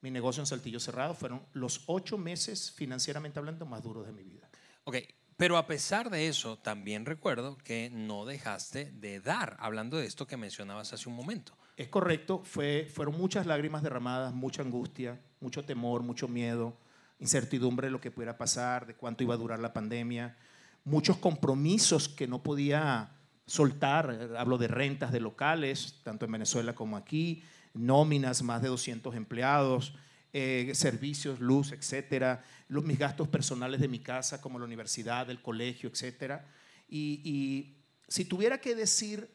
mi 0.00 0.10
negocio 0.10 0.42
en 0.42 0.46
Saltillo 0.46 0.80
cerrado, 0.80 1.14
fueron 1.14 1.46
los 1.52 1.82
ocho 1.86 2.18
meses 2.18 2.72
financieramente 2.72 3.38
hablando 3.38 3.66
más 3.66 3.82
duros 3.82 4.06
de 4.06 4.12
mi 4.12 4.22
vida. 4.22 4.48
Ok, 4.84 4.96
pero 5.42 5.56
a 5.56 5.66
pesar 5.66 6.08
de 6.08 6.28
eso, 6.28 6.56
también 6.56 7.04
recuerdo 7.04 7.58
que 7.58 7.90
no 7.90 8.24
dejaste 8.24 8.92
de 8.92 9.18
dar, 9.18 9.56
hablando 9.58 9.96
de 9.96 10.06
esto 10.06 10.24
que 10.24 10.36
mencionabas 10.36 10.92
hace 10.92 11.08
un 11.08 11.16
momento. 11.16 11.58
Es 11.76 11.88
correcto, 11.88 12.42
fue, 12.44 12.88
fueron 12.88 13.18
muchas 13.18 13.44
lágrimas 13.44 13.82
derramadas, 13.82 14.32
mucha 14.32 14.62
angustia, 14.62 15.20
mucho 15.40 15.64
temor, 15.64 16.04
mucho 16.04 16.28
miedo, 16.28 16.76
incertidumbre 17.18 17.88
de 17.88 17.90
lo 17.90 18.00
que 18.00 18.12
pudiera 18.12 18.38
pasar, 18.38 18.86
de 18.86 18.94
cuánto 18.94 19.24
iba 19.24 19.34
a 19.34 19.36
durar 19.36 19.58
la 19.58 19.72
pandemia, 19.72 20.36
muchos 20.84 21.16
compromisos 21.16 22.08
que 22.08 22.28
no 22.28 22.44
podía 22.44 23.10
soltar, 23.44 24.36
hablo 24.38 24.58
de 24.58 24.68
rentas 24.68 25.10
de 25.10 25.18
locales, 25.18 25.98
tanto 26.04 26.24
en 26.24 26.30
Venezuela 26.30 26.76
como 26.76 26.96
aquí, 26.96 27.42
nóminas, 27.74 28.44
más 28.44 28.62
de 28.62 28.68
200 28.68 29.16
empleados, 29.16 29.96
eh, 30.32 30.72
servicios, 30.74 31.40
luz, 31.40 31.72
etcétera, 31.72 32.44
los, 32.68 32.84
mis 32.84 32.98
gastos 32.98 33.28
personales 33.28 33.80
de 33.80 33.88
mi 33.88 33.98
casa, 33.98 34.40
como 34.40 34.58
la 34.58 34.64
universidad, 34.64 35.28
el 35.30 35.42
colegio, 35.42 35.90
etcétera. 35.90 36.46
Y, 36.88 37.20
y 37.24 37.76
si 38.08 38.24
tuviera 38.24 38.58
que 38.58 38.74
decir 38.74 39.28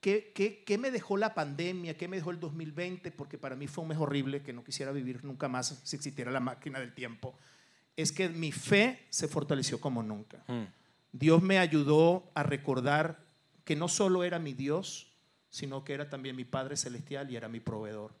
¿Qué, 0.00 0.30
qué, 0.32 0.62
qué 0.64 0.78
me 0.78 0.90
dejó 0.92 1.16
la 1.16 1.34
pandemia? 1.34 1.96
¿Qué 1.96 2.06
me 2.06 2.16
dejó 2.16 2.30
el 2.30 2.38
2020? 2.38 3.10
Porque 3.10 3.36
para 3.36 3.56
mí 3.56 3.66
fue 3.66 3.82
un 3.82 3.88
mes 3.88 3.98
horrible 3.98 4.42
que 4.42 4.52
no 4.52 4.62
quisiera 4.62 4.92
vivir 4.92 5.24
nunca 5.24 5.48
más 5.48 5.80
si 5.82 5.96
existiera 5.96 6.30
la 6.30 6.40
máquina 6.40 6.78
del 6.78 6.94
tiempo. 6.94 7.36
Es 7.96 8.12
que 8.12 8.28
mi 8.28 8.52
fe 8.52 9.06
se 9.10 9.26
fortaleció 9.26 9.80
como 9.80 10.04
nunca. 10.04 10.44
Mm. 10.46 10.66
Dios 11.10 11.42
me 11.42 11.58
ayudó 11.58 12.30
a 12.34 12.44
recordar 12.44 13.24
que 13.64 13.74
no 13.74 13.88
solo 13.88 14.22
era 14.22 14.38
mi 14.38 14.52
Dios, 14.52 15.12
sino 15.50 15.82
que 15.82 15.94
era 15.94 16.08
también 16.08 16.36
mi 16.36 16.44
Padre 16.44 16.76
Celestial 16.76 17.30
y 17.30 17.36
era 17.36 17.48
mi 17.48 17.58
proveedor. 17.58 18.14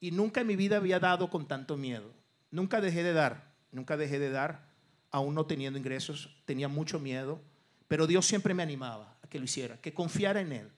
Y 0.00 0.10
nunca 0.10 0.40
en 0.40 0.46
mi 0.46 0.56
vida 0.56 0.78
había 0.78 0.98
dado 0.98 1.28
con 1.28 1.46
tanto 1.46 1.76
miedo. 1.76 2.10
Nunca 2.50 2.80
dejé 2.80 3.02
de 3.02 3.12
dar, 3.12 3.52
nunca 3.70 3.96
dejé 3.96 4.18
de 4.18 4.30
dar, 4.30 4.70
aún 5.10 5.34
no 5.34 5.46
teniendo 5.46 5.78
ingresos, 5.78 6.42
tenía 6.46 6.68
mucho 6.68 6.98
miedo, 6.98 7.40
pero 7.86 8.06
Dios 8.06 8.26
siempre 8.26 8.54
me 8.54 8.62
animaba 8.62 9.16
a 9.22 9.28
que 9.28 9.38
lo 9.38 9.44
hiciera, 9.44 9.80
que 9.80 9.92
confiara 9.92 10.40
en 10.40 10.52
Él, 10.52 10.70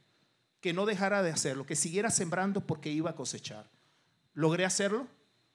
que 0.60 0.72
no 0.72 0.86
dejara 0.86 1.22
de 1.22 1.30
hacerlo, 1.30 1.66
que 1.66 1.76
siguiera 1.76 2.10
sembrando 2.10 2.66
porque 2.66 2.90
iba 2.90 3.10
a 3.10 3.16
cosechar. 3.16 3.70
Logré 4.34 4.64
hacerlo, 4.64 5.06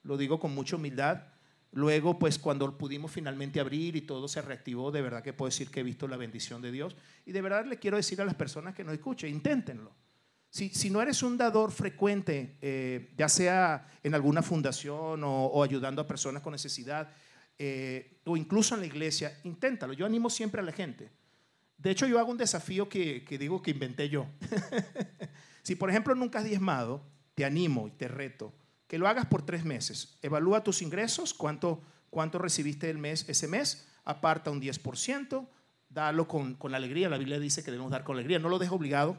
lo 0.04 0.18
digo 0.18 0.40
con 0.40 0.54
mucha 0.54 0.76
humildad. 0.76 1.24
Luego, 1.72 2.18
pues 2.18 2.40
cuando 2.40 2.78
pudimos 2.78 3.12
finalmente 3.12 3.60
abrir 3.60 3.96
y 3.96 4.02
todo 4.02 4.28
se 4.28 4.42
reactivó, 4.42 4.92
de 4.92 5.02
verdad 5.02 5.24
que 5.24 5.34
puedo 5.34 5.50
decir 5.50 5.70
que 5.70 5.82
he 5.82 5.84
visto 5.84 6.08
la 6.08 6.18
bendición 6.18 6.62
de 6.62 6.72
Dios. 6.72 6.96
Y 7.26 7.32
de 7.32 7.42
verdad 7.42 7.66
le 7.66 7.78
quiero 7.78 7.98
decir 7.98 8.22
a 8.22 8.26
las 8.26 8.36
personas 8.36 8.74
que 8.74 8.84
nos 8.84 8.94
escuchen, 8.94 9.30
inténtenlo. 9.30 9.92
Si, 10.50 10.90
no 10.90 11.02
eres 11.02 11.22
un 11.22 11.38
dador 11.38 11.72
frecuente, 11.72 12.58
eh, 12.62 13.14
ya 13.18 13.30
sea 13.30 13.88
en 14.02 14.16
alguna 14.16 14.42
fundación 14.42 15.22
o, 15.24 15.64
ayudando 15.64 16.02
a 16.02 16.08
personas 16.08 16.42
con 16.42 16.54
necesidad, 16.54 17.10
eh, 17.60 18.22
o 18.26 18.38
incluso 18.38 18.74
en 18.74 18.82
la 18.82 18.88
iglesia, 18.88 19.40
inténtalo. 19.44 19.94
Yo 19.94 20.06
animo 20.06 20.30
siempre 20.30 20.62
a 20.62 20.64
la 20.64 20.72
gente. 20.72 21.12
De 21.78 21.92
hecho, 21.92 22.08
yo 22.08 22.18
hago 22.18 22.32
un 22.32 22.38
desafío 22.38 22.90
que, 22.90 23.24
que 23.24 23.38
digo 23.38 23.62
que 23.62 23.72
inventé 23.72 24.10
yo. 24.10 24.26
si, 25.62 25.76
por 25.76 25.90
ejemplo, 25.90 26.16
nunca 26.16 26.40
has 26.40 26.46
diezmado, 26.46 27.04
te 27.36 27.46
animo 27.46 27.88
y 27.88 27.92
te 27.92 28.08
reto 28.08 28.52
que 28.88 28.98
lo 28.98 29.08
hagas 29.08 29.26
por 29.26 29.46
tres 29.46 29.66
meses. 29.66 30.18
Evalúa 30.22 30.64
tus 30.64 30.82
ingresos, 30.82 31.34
cuánto, 31.34 31.82
cuánto 32.10 32.40
recibiste 32.40 32.90
el 32.90 32.98
mes, 32.98 33.28
ese 33.28 33.48
mes, 33.48 33.88
aparta 34.06 34.50
un 34.50 34.62
10%, 34.62 35.48
dalo 35.90 36.28
con, 36.28 36.56
con 36.56 36.74
alegría. 36.74 37.10
La 37.10 37.18
Biblia 37.18 37.40
dice 37.40 37.64
que 37.64 37.72
debemos 37.72 37.92
dar 37.92 38.04
con 38.04 38.16
alegría. 38.16 38.40
No 38.40 38.50
lo 38.50 38.60
des 38.60 38.72
obligado, 38.72 39.18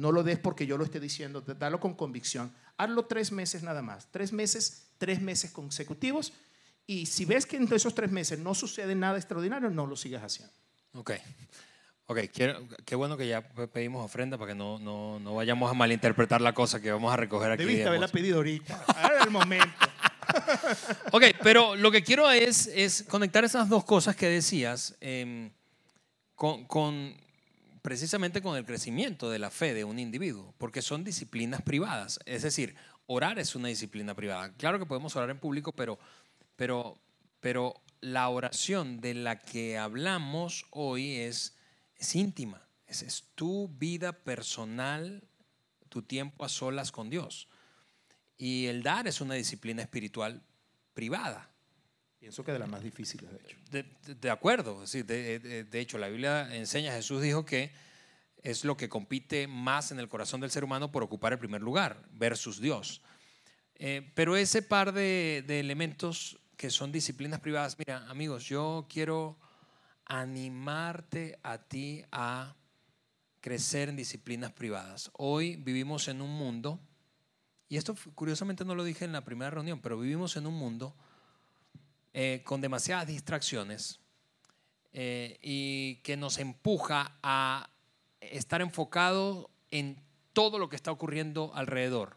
no 0.00 0.10
lo 0.12 0.22
des 0.22 0.38
porque 0.38 0.66
yo 0.66 0.76
lo 0.78 0.84
esté 0.84 0.98
diciendo, 1.00 1.40
dalo 1.42 1.78
con 1.80 1.94
convicción. 1.94 2.52
Hazlo 2.76 3.04
tres 3.06 3.30
meses 3.32 3.62
nada 3.62 3.82
más. 3.82 4.08
Tres 4.10 4.32
meses, 4.32 4.86
tres 4.98 5.20
meses 5.20 5.50
consecutivos. 5.50 6.32
Y 6.86 7.06
si 7.06 7.24
ves 7.24 7.46
que 7.46 7.56
entre 7.56 7.76
esos 7.76 7.94
tres 7.94 8.10
meses 8.10 8.38
no 8.38 8.54
sucede 8.54 8.94
nada 8.94 9.16
extraordinario, 9.18 9.70
no 9.70 9.86
lo 9.86 9.96
sigas 9.96 10.22
haciendo. 10.22 10.52
Ok. 10.94 11.12
Ok, 12.06 12.18
quiero- 12.34 12.66
qué 12.84 12.96
bueno 12.96 13.16
que 13.16 13.28
ya 13.28 13.40
pe- 13.42 13.68
pedimos 13.68 14.04
ofrenda 14.04 14.36
para 14.36 14.50
que 14.52 14.58
no, 14.58 14.80
no, 14.80 15.20
no 15.20 15.34
vayamos 15.36 15.70
a 15.70 15.74
malinterpretar 15.74 16.40
la 16.40 16.52
cosa 16.52 16.80
que 16.80 16.90
vamos 16.90 17.12
a 17.12 17.16
recoger 17.16 17.52
aquí. 17.52 17.62
Debiste 17.62 17.86
haberla 17.86 18.08
pedido 18.08 18.38
ahorita. 18.38 18.84
Ahora 18.96 19.22
el 19.22 19.30
momento. 19.30 19.68
Ok, 21.12 21.24
pero 21.42 21.74
lo 21.74 21.90
que 21.90 22.04
quiero 22.04 22.30
es, 22.30 22.68
es 22.68 23.02
conectar 23.08 23.44
esas 23.44 23.68
dos 23.68 23.84
cosas 23.84 24.14
que 24.14 24.26
decías 24.26 24.94
em, 25.00 25.50
con, 26.36 26.64
con- 26.66 27.16
precisamente 27.82 28.42
con 28.42 28.56
el 28.56 28.64
crecimiento 28.64 29.30
de 29.30 29.38
la 29.38 29.50
fe 29.50 29.74
de 29.74 29.84
un 29.84 29.98
individuo, 29.98 30.54
porque 30.58 30.82
son 30.82 31.04
disciplinas 31.04 31.62
privadas. 31.62 32.20
Es 32.26 32.42
decir, 32.42 32.74
orar 33.06 33.38
es 33.38 33.54
una 33.54 33.68
disciplina 33.68 34.14
privada. 34.14 34.52
Claro 34.54 34.78
que 34.78 34.86
podemos 34.86 35.16
orar 35.16 35.30
en 35.30 35.38
público, 35.38 35.72
pero, 35.72 35.98
pero, 36.56 36.98
pero 37.40 37.80
la 38.00 38.28
oración 38.28 39.00
de 39.00 39.14
la 39.14 39.38
que 39.38 39.78
hablamos 39.78 40.66
hoy 40.70 41.16
es, 41.16 41.56
es 41.96 42.14
íntima. 42.14 42.66
Es, 42.86 43.02
es 43.02 43.24
tu 43.34 43.68
vida 43.68 44.12
personal, 44.12 45.22
tu 45.88 46.02
tiempo 46.02 46.44
a 46.44 46.48
solas 46.48 46.92
con 46.92 47.10
Dios. 47.10 47.48
Y 48.36 48.66
el 48.66 48.82
dar 48.82 49.06
es 49.06 49.20
una 49.20 49.34
disciplina 49.34 49.82
espiritual 49.82 50.42
privada. 50.94 51.49
Pienso 52.20 52.44
que 52.44 52.52
de 52.52 52.58
las 52.58 52.68
más 52.68 52.82
difíciles, 52.82 53.30
de 53.30 53.36
hecho. 53.38 53.56
De, 53.70 53.82
de- 54.06 54.14
de 54.14 54.30
acuerdo, 54.30 54.86
sí, 54.86 55.02
de, 55.02 55.38
de- 55.64 55.80
hecho 55.80 55.96
la 55.96 56.08
Biblia 56.08 56.54
enseña, 56.54 56.92
Jesús 56.92 57.22
dijo 57.22 57.44
que 57.46 57.72
es 58.42 58.64
lo 58.64 58.76
que 58.76 58.88
compite 58.90 59.46
más 59.48 59.90
en 59.90 59.98
el 59.98 60.08
corazón 60.08 60.40
del 60.42 60.50
ser 60.50 60.62
humano 60.62 60.92
por 60.92 61.02
ocupar 61.02 61.32
el 61.32 61.38
primer 61.38 61.62
lugar 61.62 62.06
versus 62.12 62.60
Dios. 62.60 63.00
Eh, 63.76 64.12
pero 64.14 64.36
ese 64.36 64.60
par 64.60 64.92
de, 64.92 65.42
de 65.46 65.60
elementos 65.60 66.38
que 66.58 66.68
son 66.68 66.92
disciplinas 66.92 67.40
privadas, 67.40 67.78
mira 67.78 68.06
amigos, 68.10 68.44
yo 68.44 68.86
quiero 68.90 69.38
animarte 70.04 71.38
a 71.42 71.56
ti 71.58 72.04
a 72.12 72.54
crecer 73.40 73.88
en 73.88 73.96
disciplinas 73.96 74.52
privadas. 74.52 75.10
Hoy 75.14 75.56
vivimos 75.56 76.08
en 76.08 76.20
un 76.20 76.30
mundo, 76.30 76.78
y 77.68 77.78
esto 77.78 77.94
curiosamente 78.14 78.64
no 78.66 78.74
lo 78.74 78.84
dije 78.84 79.06
en 79.06 79.12
la 79.12 79.24
primera 79.24 79.50
reunión, 79.50 79.80
pero 79.80 79.98
vivimos 79.98 80.36
en 80.36 80.46
un 80.46 80.54
mundo 80.54 80.94
eh, 82.12 82.42
con 82.44 82.60
demasiadas 82.60 83.06
distracciones 83.06 84.00
eh, 84.92 85.38
y 85.42 85.96
que 86.02 86.16
nos 86.16 86.38
empuja 86.38 87.16
a 87.22 87.70
estar 88.20 88.60
enfocado 88.60 89.48
en 89.70 90.02
todo 90.32 90.58
lo 90.58 90.68
que 90.68 90.74
está 90.74 90.90
ocurriendo 90.90 91.52
alrededor. 91.54 92.16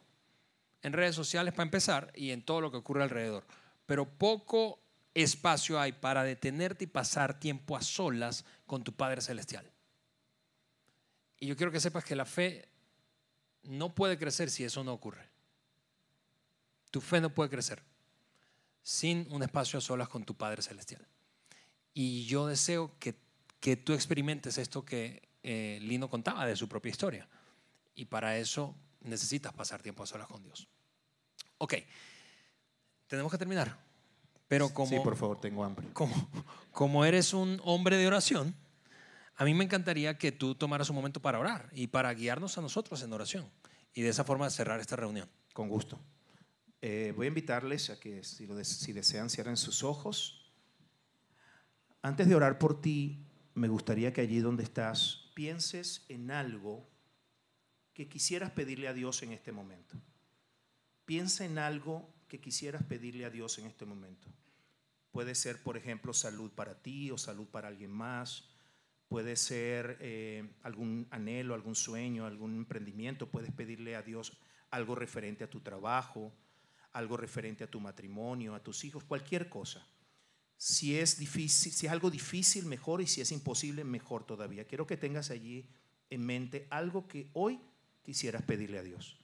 En 0.81 0.93
redes 0.93 1.13
sociales 1.13 1.53
para 1.53 1.65
empezar 1.65 2.11
y 2.15 2.31
en 2.31 2.41
todo 2.41 2.59
lo 2.59 2.71
que 2.71 2.77
ocurre 2.77 3.03
alrededor. 3.03 3.45
Pero 3.85 4.09
poco 4.09 4.79
espacio 5.13 5.79
hay 5.79 5.91
para 5.91 6.23
detenerte 6.23 6.85
y 6.85 6.87
pasar 6.87 7.39
tiempo 7.39 7.77
a 7.77 7.83
solas 7.83 8.45
con 8.65 8.83
tu 8.83 8.93
Padre 8.93 9.21
Celestial. 9.21 9.71
Y 11.37 11.45
yo 11.45 11.55
quiero 11.55 11.71
que 11.71 11.79
sepas 11.79 12.03
que 12.03 12.15
la 12.15 12.25
fe 12.25 12.67
no 13.61 13.93
puede 13.93 14.17
crecer 14.17 14.49
si 14.49 14.63
eso 14.63 14.83
no 14.83 14.93
ocurre. 14.93 15.29
Tu 16.89 16.99
fe 16.99 17.21
no 17.21 17.29
puede 17.29 17.51
crecer 17.51 17.92
sin 18.83 19.25
un 19.31 19.41
espacio 19.41 19.79
a 19.79 19.81
solas 19.81 20.09
con 20.09 20.23
tu 20.25 20.35
Padre 20.35 20.61
Celestial. 20.61 21.07
Y 21.93 22.25
yo 22.25 22.45
deseo 22.47 22.91
que, 22.99 23.15
que 23.59 23.77
tú 23.77 23.93
experimentes 23.93 24.57
esto 24.57 24.85
que 24.85 25.27
eh, 25.41 25.79
Lino 25.81 26.09
contaba 26.09 26.45
de 26.45 26.55
su 26.55 26.67
propia 26.69 26.89
historia. 26.91 27.27
Y 27.95 28.05
para 28.05 28.37
eso 28.37 28.75
necesitas 29.01 29.53
pasar 29.53 29.81
tiempo 29.81 30.03
a 30.03 30.07
solas 30.07 30.27
con 30.27 30.43
Dios. 30.43 30.67
Ok, 31.57 31.75
tenemos 33.07 33.31
que 33.31 33.37
terminar. 33.37 33.77
Pero 34.47 34.73
como, 34.73 34.89
Sí, 34.89 34.99
por 34.99 35.15
favor, 35.15 35.39
tengo 35.39 35.63
hambre. 35.63 35.87
como, 35.93 36.29
como 36.71 37.05
eres 37.05 37.33
un 37.33 37.61
hombre 37.63 37.97
de 37.97 38.05
oración, 38.07 38.55
a 39.35 39.45
mí 39.45 39.53
me 39.53 39.63
encantaría 39.63 40.17
que 40.17 40.31
tú 40.31 40.55
tomaras 40.55 40.89
un 40.89 40.95
momento 40.95 41.21
para 41.21 41.39
orar 41.39 41.69
y 41.73 41.87
para 41.87 42.13
guiarnos 42.13 42.57
a 42.57 42.61
nosotros 42.61 43.01
en 43.01 43.13
oración 43.13 43.49
y 43.93 44.01
de 44.01 44.09
esa 44.09 44.23
forma 44.23 44.49
cerrar 44.49 44.79
esta 44.79 44.95
reunión. 44.95 45.29
Con 45.53 45.69
gusto. 45.69 45.99
Eh, 46.85 47.13
voy 47.15 47.27
a 47.27 47.29
invitarles 47.29 47.89
a 47.91 47.97
que 47.97 48.25
si, 48.25 48.45
lo 48.45 48.61
si 48.61 48.91
desean 48.91 49.29
cierren 49.29 49.55
sus 49.55 49.85
ojos. 49.85 50.51
Antes 52.01 52.27
de 52.27 52.35
orar 52.35 52.59
por 52.59 52.81
ti, 52.81 53.25
me 53.53 53.69
gustaría 53.69 54.11
que 54.11 54.19
allí 54.19 54.39
donde 54.39 54.63
estás 54.63 55.31
pienses 55.33 56.05
en 56.09 56.29
algo 56.29 56.85
que 57.93 58.09
quisieras 58.09 58.51
pedirle 58.51 58.89
a 58.89 58.93
Dios 58.93 59.23
en 59.23 59.31
este 59.31 59.53
momento. 59.53 59.95
Piensa 61.05 61.45
en 61.45 61.57
algo 61.57 62.13
que 62.27 62.41
quisieras 62.41 62.83
pedirle 62.83 63.23
a 63.23 63.29
Dios 63.29 63.59
en 63.59 63.67
este 63.67 63.85
momento. 63.85 64.27
Puede 65.13 65.35
ser, 65.35 65.63
por 65.63 65.77
ejemplo, 65.77 66.13
salud 66.13 66.51
para 66.51 66.81
ti 66.81 67.11
o 67.11 67.17
salud 67.17 67.47
para 67.47 67.69
alguien 67.69 67.91
más. 67.91 68.49
Puede 69.07 69.37
ser 69.37 69.99
eh, 70.01 70.51
algún 70.63 71.07
anhelo, 71.11 71.53
algún 71.53 71.75
sueño, 71.75 72.25
algún 72.25 72.57
emprendimiento. 72.57 73.31
Puedes 73.31 73.53
pedirle 73.53 73.95
a 73.95 74.01
Dios 74.01 74.37
algo 74.69 74.95
referente 74.95 75.45
a 75.45 75.49
tu 75.49 75.61
trabajo, 75.61 76.33
algo 76.93 77.17
referente 77.17 77.63
a 77.63 77.69
tu 77.69 77.79
matrimonio, 77.79 78.55
a 78.55 78.63
tus 78.63 78.83
hijos, 78.85 79.03
cualquier 79.03 79.49
cosa. 79.49 79.85
Si 80.57 80.97
es 80.97 81.17
difícil, 81.17 81.73
si 81.73 81.87
es 81.87 81.91
algo 81.91 82.09
difícil, 82.09 82.65
mejor, 82.65 83.01
y 83.01 83.07
si 83.07 83.21
es 83.21 83.31
imposible, 83.31 83.83
mejor 83.83 84.25
todavía. 84.25 84.65
Quiero 84.65 84.87
que 84.87 84.95
tengas 84.95 85.31
allí 85.31 85.67
en 86.09 86.25
mente 86.25 86.67
algo 86.69 87.07
que 87.07 87.29
hoy 87.33 87.59
quisieras 88.03 88.43
pedirle 88.43 88.79
a 88.79 88.83
Dios. 88.83 89.17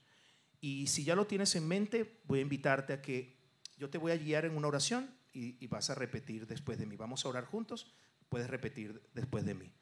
Y 0.60 0.88
si 0.88 1.04
ya 1.04 1.14
lo 1.14 1.26
tienes 1.26 1.54
en 1.54 1.66
mente, 1.66 2.20
voy 2.24 2.40
a 2.40 2.42
invitarte 2.42 2.92
a 2.92 3.00
que 3.00 3.38
yo 3.78 3.88
te 3.88 3.96
voy 3.96 4.12
a 4.12 4.16
guiar 4.16 4.44
en 4.44 4.56
una 4.56 4.68
oración 4.68 5.08
y, 5.32 5.56
y 5.64 5.66
vas 5.68 5.88
a 5.88 5.94
repetir 5.94 6.46
después 6.46 6.78
de 6.78 6.86
mí. 6.86 6.96
Vamos 6.96 7.24
a 7.24 7.28
orar 7.28 7.46
juntos. 7.46 7.94
Puedes 8.28 8.50
repetir 8.50 9.00
después 9.14 9.46
de 9.46 9.54
mí. 9.54 9.72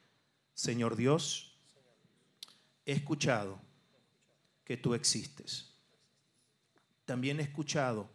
Señor 0.53 0.95
Dios, 0.95 1.57
he 2.85 2.93
escuchado 2.93 3.59
que 4.63 4.77
tú 4.77 4.93
existes. 4.93 5.68
También 7.09 7.39
he 7.39 7.41
escuchado 7.41 8.07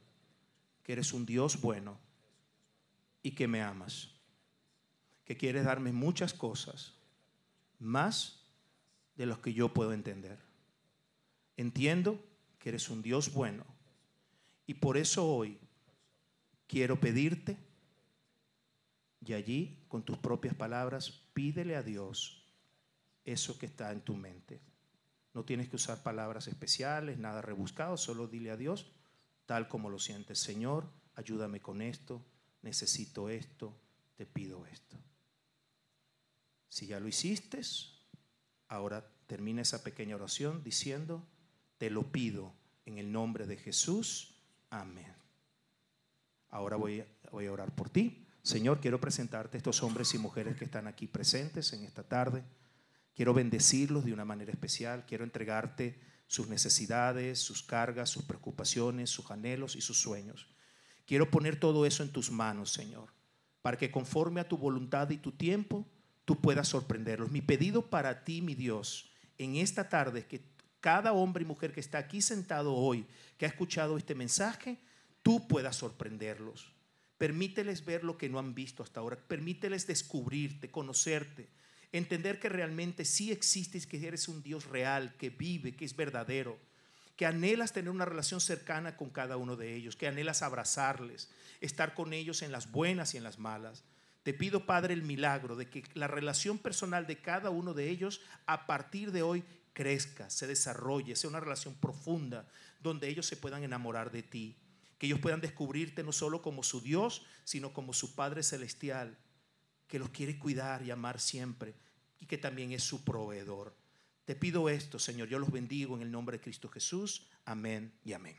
que 0.84 0.92
eres 0.92 1.12
un 1.12 1.26
Dios 1.26 1.60
bueno 1.60 1.98
y 3.24 3.32
que 3.32 3.48
me 3.48 3.60
amas. 3.60 4.14
Que 5.24 5.36
quieres 5.36 5.64
darme 5.64 5.90
muchas 5.90 6.32
cosas, 6.32 6.94
más 7.80 8.46
de 9.16 9.26
los 9.26 9.40
que 9.40 9.52
yo 9.52 9.74
puedo 9.74 9.92
entender. 9.92 10.38
Entiendo 11.56 12.24
que 12.60 12.68
eres 12.68 12.88
un 12.88 13.02
Dios 13.02 13.32
bueno 13.32 13.66
y 14.64 14.74
por 14.74 14.96
eso 14.96 15.28
hoy 15.28 15.58
quiero 16.68 17.00
pedirte 17.00 17.58
y 19.26 19.32
allí 19.32 19.76
con 19.88 20.04
tus 20.04 20.18
propias 20.18 20.54
palabras 20.54 21.10
pídele 21.32 21.74
a 21.74 21.82
Dios 21.82 22.46
eso 23.24 23.58
que 23.58 23.66
está 23.66 23.90
en 23.90 24.02
tu 24.02 24.14
mente. 24.14 24.60
No 25.34 25.44
tienes 25.44 25.68
que 25.68 25.76
usar 25.76 26.02
palabras 26.02 26.46
especiales, 26.48 27.18
nada 27.18 27.42
rebuscado, 27.42 27.96
solo 27.96 28.28
dile 28.28 28.50
a 28.50 28.56
Dios 28.56 28.86
tal 29.46 29.68
como 29.68 29.90
lo 29.90 29.98
sientes. 29.98 30.38
Señor, 30.38 30.88
ayúdame 31.14 31.60
con 31.60 31.82
esto, 31.82 32.24
necesito 32.62 33.28
esto, 33.28 33.76
te 34.16 34.26
pido 34.26 34.66
esto. 34.66 34.96
Si 36.68 36.86
ya 36.86 36.98
lo 36.98 37.08
hiciste, 37.08 37.60
ahora 38.68 39.06
termina 39.26 39.62
esa 39.62 39.82
pequeña 39.82 40.16
oración 40.16 40.62
diciendo, 40.64 41.26
te 41.78 41.90
lo 41.90 42.10
pido 42.10 42.52
en 42.86 42.98
el 42.98 43.12
nombre 43.12 43.46
de 43.46 43.56
Jesús. 43.56 44.34
Amén. 44.70 45.14
Ahora 46.50 46.76
voy 46.76 47.04
voy 47.30 47.46
a 47.46 47.52
orar 47.52 47.74
por 47.74 47.90
ti. 47.90 48.26
Señor, 48.42 48.80
quiero 48.80 49.00
presentarte 49.00 49.56
a 49.56 49.58
estos 49.58 49.82
hombres 49.82 50.14
y 50.14 50.18
mujeres 50.18 50.56
que 50.56 50.64
están 50.64 50.86
aquí 50.86 51.06
presentes 51.06 51.72
en 51.72 51.84
esta 51.84 52.02
tarde. 52.02 52.44
Quiero 53.14 53.32
bendecirlos 53.32 54.04
de 54.04 54.12
una 54.12 54.24
manera 54.24 54.50
especial. 54.50 55.04
Quiero 55.06 55.24
entregarte 55.24 56.00
sus 56.26 56.48
necesidades, 56.48 57.38
sus 57.38 57.62
cargas, 57.62 58.10
sus 58.10 58.24
preocupaciones, 58.24 59.10
sus 59.10 59.30
anhelos 59.30 59.76
y 59.76 59.80
sus 59.80 60.00
sueños. 60.00 60.48
Quiero 61.06 61.30
poner 61.30 61.58
todo 61.58 61.86
eso 61.86 62.02
en 62.02 62.10
tus 62.10 62.30
manos, 62.30 62.72
Señor, 62.72 63.10
para 63.62 63.76
que 63.76 63.90
conforme 63.90 64.40
a 64.40 64.48
tu 64.48 64.56
voluntad 64.56 65.10
y 65.10 65.18
tu 65.18 65.32
tiempo, 65.32 65.86
tú 66.24 66.40
puedas 66.40 66.68
sorprenderlos. 66.68 67.30
Mi 67.30 67.40
pedido 67.40 67.88
para 67.90 68.24
ti, 68.24 68.42
mi 68.42 68.54
Dios, 68.54 69.12
en 69.38 69.56
esta 69.56 69.88
tarde 69.88 70.20
es 70.20 70.26
que 70.26 70.42
cada 70.80 71.12
hombre 71.12 71.44
y 71.44 71.46
mujer 71.46 71.72
que 71.72 71.80
está 71.80 71.98
aquí 71.98 72.20
sentado 72.20 72.74
hoy, 72.74 73.06
que 73.38 73.46
ha 73.46 73.48
escuchado 73.48 73.96
este 73.96 74.14
mensaje, 74.14 74.78
tú 75.22 75.46
puedas 75.46 75.76
sorprenderlos. 75.76 76.72
Permíteles 77.16 77.84
ver 77.84 78.02
lo 78.02 78.18
que 78.18 78.28
no 78.28 78.38
han 78.38 78.54
visto 78.54 78.82
hasta 78.82 79.00
ahora. 79.00 79.16
Permíteles 79.16 79.86
descubrirte, 79.86 80.70
conocerte, 80.70 81.48
entender 81.98 82.40
que 82.40 82.48
realmente 82.48 83.04
sí 83.04 83.30
existes, 83.30 83.86
que 83.86 84.04
eres 84.04 84.26
un 84.26 84.42
Dios 84.42 84.66
real, 84.66 85.14
que 85.16 85.30
vive, 85.30 85.76
que 85.76 85.84
es 85.84 85.94
verdadero, 85.94 86.58
que 87.14 87.24
anhelas 87.24 87.72
tener 87.72 87.90
una 87.90 88.04
relación 88.04 88.40
cercana 88.40 88.96
con 88.96 89.10
cada 89.10 89.36
uno 89.36 89.54
de 89.54 89.76
ellos, 89.76 89.94
que 89.94 90.08
anhelas 90.08 90.42
abrazarles, 90.42 91.30
estar 91.60 91.94
con 91.94 92.12
ellos 92.12 92.42
en 92.42 92.50
las 92.50 92.72
buenas 92.72 93.14
y 93.14 93.16
en 93.16 93.22
las 93.22 93.38
malas. 93.38 93.84
Te 94.24 94.34
pido, 94.34 94.66
Padre, 94.66 94.92
el 94.92 95.04
milagro 95.04 95.54
de 95.54 95.70
que 95.70 95.84
la 95.94 96.08
relación 96.08 96.58
personal 96.58 97.06
de 97.06 97.20
cada 97.20 97.50
uno 97.50 97.74
de 97.74 97.88
ellos 97.88 98.22
a 98.46 98.66
partir 98.66 99.12
de 99.12 99.22
hoy 99.22 99.44
crezca, 99.72 100.30
se 100.30 100.48
desarrolle, 100.48 101.14
sea 101.14 101.30
una 101.30 101.38
relación 101.38 101.74
profunda 101.76 102.48
donde 102.80 103.08
ellos 103.08 103.26
se 103.26 103.36
puedan 103.36 103.62
enamorar 103.62 104.10
de 104.10 104.24
ti, 104.24 104.56
que 104.98 105.06
ellos 105.06 105.20
puedan 105.20 105.40
descubrirte 105.40 106.02
no 106.02 106.10
solo 106.10 106.42
como 106.42 106.64
su 106.64 106.80
Dios, 106.80 107.24
sino 107.44 107.72
como 107.72 107.92
su 107.92 108.16
Padre 108.16 108.42
Celestial, 108.42 109.16
que 109.86 110.00
los 110.00 110.08
quiere 110.08 110.40
cuidar 110.40 110.82
y 110.82 110.90
amar 110.90 111.20
siempre 111.20 111.83
y 112.24 112.26
que 112.26 112.38
también 112.38 112.72
es 112.72 112.82
su 112.82 113.04
proveedor. 113.04 113.76
Te 114.24 114.34
pido 114.34 114.70
esto, 114.70 114.98
Señor, 114.98 115.28
yo 115.28 115.38
los 115.38 115.52
bendigo 115.52 115.94
en 115.94 116.00
el 116.00 116.10
nombre 116.10 116.38
de 116.38 116.42
Cristo 116.42 116.70
Jesús. 116.70 117.26
Amén 117.44 117.92
y 118.02 118.14
amén. 118.14 118.34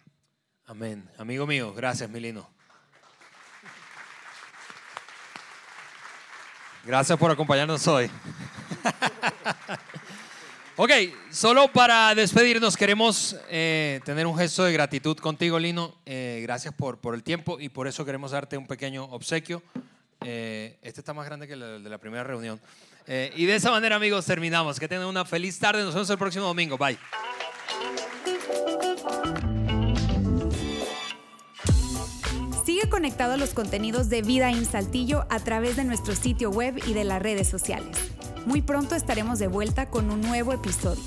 Amén. 0.66 1.08
Amigo 1.20 1.46
mío, 1.46 1.72
gracias, 1.72 2.10
Milino. 2.10 2.50
Gracias 6.84 7.16
por 7.20 7.30
acompañarnos 7.30 7.88
hoy. 7.88 8.10
ok, 10.78 10.92
solo 11.30 11.72
para 11.72 12.16
despedirnos 12.16 12.76
queremos 12.76 13.36
eh, 13.50 14.02
tener 14.04 14.26
un 14.26 14.36
gesto 14.36 14.64
de 14.64 14.74
gratitud 14.74 15.16
contigo, 15.18 15.60
Lino. 15.60 15.94
Eh, 16.08 16.40
gracias 16.42 16.74
por, 16.74 16.98
por 16.98 17.14
el 17.14 17.22
tiempo 17.22 17.60
y 17.60 17.70
por 17.70 17.88
eso 17.88 18.04
queremos 18.04 18.32
darte 18.32 18.58
un 18.58 18.66
pequeño 18.66 19.04
obsequio. 19.04 19.62
Eh, 20.22 20.80
este 20.82 21.02
está 21.02 21.14
más 21.14 21.28
grande 21.28 21.46
que 21.46 21.54
el 21.54 21.84
de 21.84 21.90
la 21.90 22.00
primera 22.00 22.24
reunión. 22.24 22.60
Eh, 23.08 23.32
y 23.36 23.46
de 23.46 23.56
esa 23.56 23.72
manera, 23.72 23.96
amigos, 23.96 24.26
terminamos. 24.26 24.80
Que 24.80 24.88
tengan 24.88 25.08
una 25.08 25.26
feliz 25.26 25.60
tarde. 25.60 25.84
Nos 25.84 25.94
vemos 25.94 26.10
el 26.10 26.18
próximo 26.18 26.46
domingo. 26.46 26.78
Bye. 26.78 26.98
Sigue 32.66 32.90
conectado 32.90 33.34
a 33.34 33.38
los 33.38 33.54
contenidos 33.54 34.10
de 34.10 34.22
Vida 34.22 34.50
en 34.50 34.66
Saltillo 34.66 35.26
a 35.30 35.40
través 35.40 35.76
de 35.76 35.84
nuestro 35.84 36.16
sitio 36.16 36.50
web 36.50 36.82
y 36.88 36.94
de 36.94 37.04
las 37.04 37.22
redes 37.22 37.48
sociales. 37.48 37.96
Muy 38.46 38.62
pronto 38.62 38.96
estaremos 38.96 39.40
de 39.40 39.48
vuelta 39.48 39.90
con 39.90 40.12
un 40.12 40.22
nuevo 40.22 40.52
episodio. 40.52 41.04